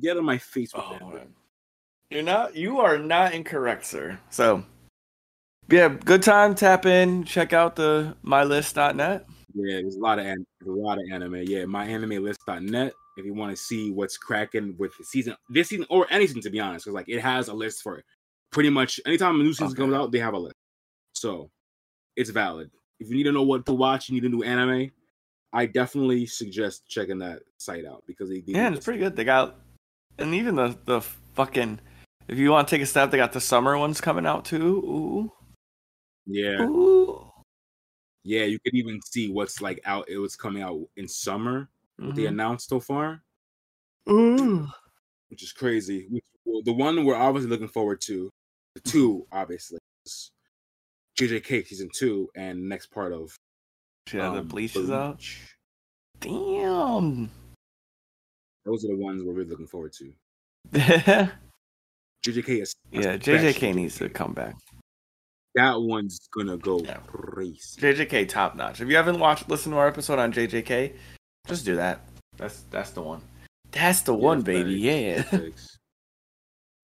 Get 0.00 0.10
out 0.12 0.16
of 0.18 0.24
my 0.24 0.36
face 0.36 0.74
with. 0.74 0.84
Oh, 0.86 0.98
bro. 0.98 1.10
man. 1.14 1.28
You're 2.10 2.22
not. 2.22 2.56
You 2.56 2.80
are 2.80 2.98
not 2.98 3.34
incorrect, 3.34 3.84
sir. 3.84 4.18
So, 4.30 4.64
yeah, 5.68 5.88
good 5.88 6.22
time. 6.22 6.54
Tap 6.54 6.86
in. 6.86 7.24
Check 7.24 7.52
out 7.52 7.76
the 7.76 8.16
mylist.net. 8.24 9.26
Yeah, 9.54 9.80
there's 9.80 9.96
a 9.96 10.00
lot 10.00 10.18
of 10.18 10.26
an- 10.26 10.46
a 10.66 10.70
lot 10.70 10.98
of 10.98 11.04
anime. 11.12 11.36
Yeah, 11.44 11.64
myanimelist.net. 11.64 12.92
If 13.16 13.24
you 13.26 13.34
want 13.34 13.50
to 13.50 13.56
see 13.62 13.90
what's 13.90 14.16
cracking 14.16 14.76
with 14.78 14.92
the 14.96 15.04
season, 15.04 15.34
this 15.50 15.68
season 15.68 15.86
or 15.90 16.06
any 16.10 16.26
season, 16.26 16.42
to 16.42 16.50
be 16.50 16.60
honest, 16.60 16.84
because 16.84 16.94
like 16.94 17.08
it 17.08 17.20
has 17.20 17.48
a 17.48 17.54
list 17.54 17.82
for 17.82 18.02
pretty 18.52 18.70
much 18.70 19.00
anytime 19.06 19.40
a 19.40 19.42
new 19.42 19.52
season 19.52 19.66
Okay. 19.68 19.76
comes 19.82 19.94
out, 19.94 20.12
they 20.12 20.20
have 20.20 20.34
a 20.34 20.38
list. 20.38 20.54
So 21.14 21.50
it's 22.16 22.30
valid. 22.30 22.70
If 23.00 23.08
you 23.10 23.16
need 23.16 23.24
to 23.24 23.32
know 23.32 23.42
what 23.42 23.66
to 23.66 23.74
watch, 23.74 24.08
you 24.08 24.14
need 24.14 24.24
a 24.24 24.28
new 24.34 24.42
anime. 24.44 24.90
I 25.52 25.66
definitely 25.66 26.26
suggest 26.26 26.86
checking 26.88 27.18
that 27.18 27.40
site 27.58 27.84
out 27.84 28.04
because 28.06 28.28
they, 28.28 28.40
they 28.40 28.52
Yeah, 28.52 28.72
it's 28.72 28.84
pretty 28.84 29.00
good. 29.00 29.16
They 29.16 29.24
got, 29.24 29.56
and 30.18 30.34
even 30.34 30.54
the 30.54 30.78
the 30.84 31.00
fucking. 31.34 31.80
If 32.28 32.38
you 32.38 32.50
want 32.50 32.68
to 32.68 32.74
take 32.76 32.82
a 32.82 32.86
step, 32.86 33.10
they 33.10 33.16
got 33.16 33.32
the 33.32 33.40
summer 33.40 33.76
ones 33.78 34.00
coming 34.00 34.26
out 34.26 34.44
too. 34.44 34.56
Ooh. 34.78 35.32
Yeah, 36.26 36.60
Ooh, 36.62 36.76
ooh. 36.76 37.30
yeah. 38.22 38.44
You 38.44 38.58
could 38.60 38.74
even 38.74 39.00
see 39.02 39.30
what's 39.30 39.62
like 39.62 39.80
out. 39.86 40.04
It 40.08 40.18
was 40.18 40.36
coming 40.36 40.62
out 40.62 40.80
in 40.96 41.08
summer. 41.08 41.70
What 41.96 42.14
they 42.14 42.26
announced 42.26 42.68
so 42.68 42.78
far. 42.80 43.22
Ooh. 44.08 44.68
which 45.30 45.42
is 45.42 45.52
crazy. 45.52 46.06
Which, 46.10 46.24
well, 46.44 46.62
the 46.62 46.72
one 46.72 47.04
we're 47.04 47.16
obviously 47.16 47.50
looking 47.50 47.68
forward 47.68 48.00
to, 48.02 48.30
the 48.74 48.80
two 48.82 49.26
obviously, 49.32 49.78
is 50.06 50.30
JJK 51.18 51.66
season 51.66 51.88
two 51.92 52.28
and 52.36 52.68
next 52.68 52.86
part 52.86 53.12
of 53.12 53.34
Yeah, 54.12 54.30
the 54.30 54.38
um, 54.40 54.48
bleach 54.48 54.76
is 54.76 54.90
out. 54.90 55.24
Damn. 56.20 57.30
Those 58.64 58.84
are 58.84 58.88
the 58.88 58.96
ones 58.96 59.22
we're 59.24 59.32
really 59.32 59.48
looking 59.50 59.66
forward 59.66 59.94
to. 59.94 61.30
yeah, 62.26 62.32
JJK 62.32 62.62
is 62.62 62.74
yeah. 62.92 63.16
JJK 63.16 63.74
needs 63.74 63.98
to 63.98 64.08
come 64.08 64.32
back. 64.32 64.54
That 65.54 65.80
one's 65.80 66.18
gonna 66.36 66.56
go 66.58 66.80
Yeah. 66.80 66.98
crazy. 67.06 67.80
JJK 67.80 68.28
top 68.28 68.54
notch. 68.56 68.80
If 68.80 68.88
you 68.88 68.96
haven't 68.96 69.18
watched, 69.18 69.48
listened 69.48 69.72
to 69.74 69.78
our 69.78 69.88
episode 69.88 70.18
on 70.18 70.32
JJK, 70.32 70.94
just 71.46 71.64
do 71.64 71.76
that. 71.76 72.00
That's 72.36 72.60
that's 72.70 72.90
the 72.90 73.02
one. 73.02 73.20
That's 73.72 74.02
the 74.02 74.14
one, 74.14 74.42
baby. 74.42 74.74
Yeah. 74.74 75.22
Big 75.22 75.26
fakes. 75.40 75.78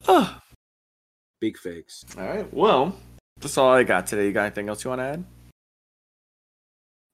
Oh, 0.06 0.40
Big 1.40 1.58
fakes. 1.58 2.04
all 2.18 2.24
right. 2.26 2.52
Well, 2.52 2.96
that's 3.40 3.56
all 3.58 3.72
I 3.72 3.84
got 3.84 4.06
today. 4.06 4.26
You 4.26 4.32
got 4.32 4.44
anything 4.46 4.68
else 4.68 4.82
you 4.84 4.90
want 4.90 5.00
to 5.00 5.04
add? 5.04 5.24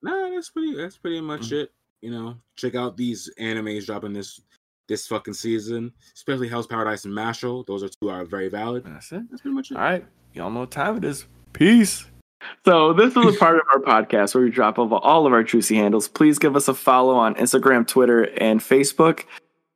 Nah, 0.02 0.30
that's 0.30 0.50
pretty. 0.50 0.74
That's 0.76 0.96
pretty 0.96 1.20
much 1.20 1.50
Mhm. 1.50 1.62
it. 1.64 1.72
You 2.00 2.10
know, 2.10 2.36
check 2.56 2.74
out 2.74 2.96
these 2.96 3.30
animes 3.38 3.84
dropping 3.86 4.12
this 4.14 4.40
this 4.90 5.06
fucking 5.06 5.32
season, 5.34 5.92
especially 6.14 6.48
Hell's 6.48 6.66
Paradise 6.66 7.06
and 7.06 7.14
Mashle. 7.14 7.64
Those 7.64 7.82
are 7.82 7.88
two 7.88 8.10
are 8.10 8.26
very 8.26 8.48
valid. 8.50 8.84
That's 8.84 9.10
it. 9.12 9.22
That's 9.30 9.40
pretty 9.40 9.54
much 9.54 9.70
it. 9.70 9.76
All 9.76 9.82
right. 9.82 10.04
Y'all 10.34 10.50
know 10.50 10.60
what 10.60 10.70
time 10.70 10.98
it 10.98 11.04
is. 11.04 11.24
Peace. 11.54 12.04
So 12.64 12.92
this 12.92 13.16
is 13.16 13.36
a 13.36 13.38
part 13.38 13.56
of 13.56 13.62
our 13.72 13.80
podcast 13.80 14.34
where 14.34 14.44
we 14.44 14.50
drop 14.50 14.78
over 14.78 14.96
all 14.96 15.26
of 15.26 15.32
our 15.32 15.42
juicy 15.42 15.76
handles. 15.76 16.08
Please 16.08 16.38
give 16.38 16.56
us 16.56 16.68
a 16.68 16.74
follow 16.74 17.14
on 17.14 17.34
Instagram, 17.36 17.86
Twitter, 17.86 18.24
and 18.38 18.60
Facebook. 18.60 19.24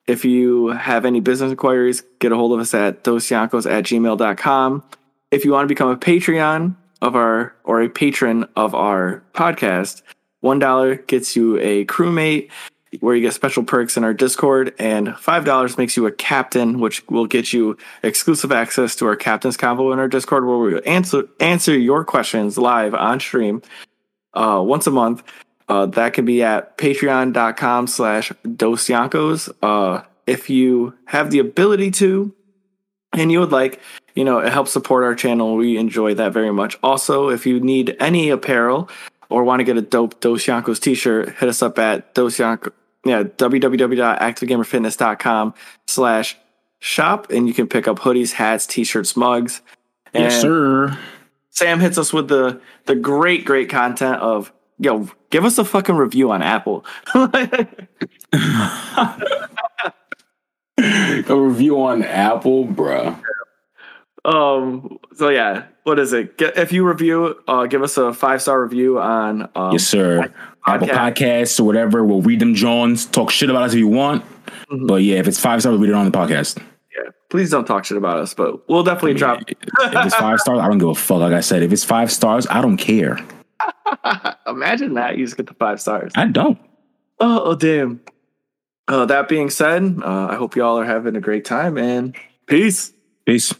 If 0.06 0.24
you 0.24 0.68
have 0.68 1.04
any 1.04 1.20
business 1.20 1.50
inquiries, 1.50 2.02
get 2.18 2.32
a 2.32 2.36
hold 2.36 2.52
of 2.52 2.60
us 2.60 2.74
at 2.74 3.04
dosyonkos 3.04 3.70
at 3.70 3.84
gmail.com. 3.84 4.82
If 5.30 5.44
you 5.44 5.52
want 5.52 5.64
to 5.64 5.68
become 5.68 5.88
a 5.88 5.96
Patreon 5.96 6.76
of 7.00 7.16
our 7.16 7.54
or 7.64 7.82
a 7.82 7.88
patron 7.88 8.46
of 8.56 8.74
our 8.74 9.22
podcast, 9.32 10.02
one 10.40 10.58
dollar 10.58 10.96
gets 10.96 11.36
you 11.36 11.58
a 11.58 11.84
crewmate 11.86 12.50
where 13.00 13.14
you 13.14 13.22
get 13.22 13.34
special 13.34 13.64
perks 13.64 13.96
in 13.96 14.04
our 14.04 14.14
Discord, 14.14 14.74
and 14.78 15.16
five 15.16 15.44
dollars 15.44 15.78
makes 15.78 15.96
you 15.96 16.06
a 16.06 16.12
captain, 16.12 16.80
which 16.80 17.06
will 17.08 17.26
get 17.26 17.52
you 17.52 17.76
exclusive 18.02 18.52
access 18.52 18.94
to 18.96 19.06
our 19.06 19.16
captain's 19.16 19.56
convo 19.56 19.92
in 19.92 19.98
our 19.98 20.08
Discord, 20.08 20.46
where 20.46 20.58
we 20.58 20.82
answer 20.82 21.24
answer 21.40 21.76
your 21.78 22.04
questions 22.04 22.58
live 22.58 22.94
on 22.94 23.20
stream 23.20 23.62
uh, 24.34 24.62
once 24.64 24.86
a 24.86 24.90
month. 24.90 25.22
Uh, 25.68 25.86
that 25.86 26.12
can 26.12 26.26
be 26.26 26.42
at 26.42 26.76
patreon.com 26.76 27.86
slash 27.86 28.30
dosyonkos. 28.44 29.50
Uh, 29.62 30.02
if 30.26 30.50
you 30.50 30.94
have 31.06 31.30
the 31.30 31.38
ability 31.38 31.90
to, 31.90 32.34
and 33.14 33.32
you 33.32 33.40
would 33.40 33.52
like, 33.52 33.80
you 34.14 34.24
know, 34.24 34.40
it 34.40 34.52
helps 34.52 34.72
support 34.72 35.04
our 35.04 35.14
channel. 35.14 35.56
We 35.56 35.78
enjoy 35.78 36.14
that 36.14 36.32
very 36.32 36.52
much. 36.52 36.76
Also, 36.82 37.30
if 37.30 37.46
you 37.46 37.60
need 37.60 37.96
any 37.98 38.28
apparel 38.30 38.90
or 39.30 39.42
want 39.44 39.60
to 39.60 39.64
get 39.64 39.76
a 39.78 39.82
dope 39.82 40.20
Dos 40.20 40.44
Yonkos 40.44 40.80
t-shirt, 40.80 41.36
hit 41.36 41.48
us 41.48 41.62
up 41.62 41.78
at 41.78 42.14
Dos 42.14 42.36
Yonko, 42.36 42.72
yeah, 43.04 43.22
www.activegamerfitness.com 43.24 45.54
slash 45.86 46.36
shop, 46.80 47.30
and 47.30 47.48
you 47.48 47.54
can 47.54 47.66
pick 47.66 47.88
up 47.88 47.98
hoodies, 48.00 48.32
hats, 48.32 48.66
t-shirts, 48.66 49.16
mugs. 49.16 49.62
Yes, 50.14 50.34
And 50.34 50.42
sir. 50.42 50.98
Sam 51.50 51.80
hits 51.80 51.98
us 51.98 52.12
with 52.12 52.28
the 52.28 52.60
the 52.86 52.94
great, 52.96 53.44
great 53.44 53.68
content 53.68 54.20
of 54.20 54.52
yo, 54.78 55.08
give 55.30 55.44
us 55.44 55.58
a 55.58 55.64
fucking 55.64 55.94
review 55.96 56.30
on 56.32 56.42
Apple. 56.42 56.84
a 57.14 57.68
review 61.36 61.82
on 61.82 62.02
Apple, 62.02 62.66
bruh. 62.66 63.20
um. 64.24 64.98
So 65.14 65.28
yeah, 65.28 65.64
what 65.84 65.98
is 65.98 66.12
it? 66.12 66.38
Get, 66.38 66.56
if 66.58 66.72
you 66.72 66.86
review, 66.86 67.36
uh, 67.46 67.66
give 67.66 67.82
us 67.82 67.96
a 67.96 68.12
five 68.12 68.42
star 68.42 68.62
review 68.62 69.00
on. 69.00 69.48
Um, 69.54 69.72
yes, 69.72 69.86
sir. 69.86 70.32
Apple 70.66 70.88
podcast. 70.88 71.14
Podcasts 71.14 71.60
or 71.60 71.64
whatever. 71.64 72.04
We'll 72.04 72.22
read 72.22 72.40
them, 72.40 72.54
Jones. 72.54 73.06
Talk 73.06 73.30
shit 73.30 73.50
about 73.50 73.62
us 73.64 73.72
if 73.72 73.78
you 73.78 73.88
want. 73.88 74.24
Mhm. 74.70 74.86
But 74.86 75.02
yeah, 75.02 75.16
if 75.16 75.28
it's 75.28 75.38
five 75.40 75.60
stars, 75.60 75.72
we'll 75.72 75.80
read 75.80 75.90
it 75.90 75.94
on 75.94 76.10
the 76.10 76.16
podcast. 76.16 76.58
Yeah, 76.96 77.10
please 77.30 77.50
don't 77.50 77.66
talk 77.66 77.84
shit 77.84 77.96
about 77.98 78.18
us, 78.18 78.34
but 78.34 78.68
we'll 78.68 78.82
definitely 78.82 79.14
drop. 79.14 79.42
It. 79.42 79.56
If 79.60 80.06
it's 80.06 80.14
five 80.14 80.40
stars, 80.40 80.58
I 80.60 80.68
don't 80.68 80.78
give 80.78 80.88
a 80.88 80.94
fuck. 80.94 81.18
Like 81.20 81.32
I 81.32 81.40
said, 81.40 81.62
if 81.62 81.72
it's 81.72 81.84
five 81.84 82.10
stars, 82.10 82.46
I 82.50 82.60
don't 82.62 82.76
care. 82.76 83.18
Imagine 84.46 84.94
that 84.94 85.16
you 85.18 85.24
just 85.24 85.36
get 85.36 85.46
the 85.46 85.54
five 85.54 85.80
stars. 85.80 86.12
I 86.14 86.26
don't. 86.26 86.58
Oh, 87.20 87.42
oh 87.44 87.54
damn. 87.54 88.00
Uh, 88.86 89.06
that 89.06 89.28
being 89.28 89.48
said, 89.50 89.82
uh, 90.04 90.28
I 90.30 90.34
hope 90.34 90.56
y'all 90.56 90.78
are 90.78 90.84
having 90.84 91.16
a 91.16 91.20
great 91.20 91.44
time 91.44 91.78
and 91.78 92.14
peace. 92.46 92.92
Peace. 93.26 93.54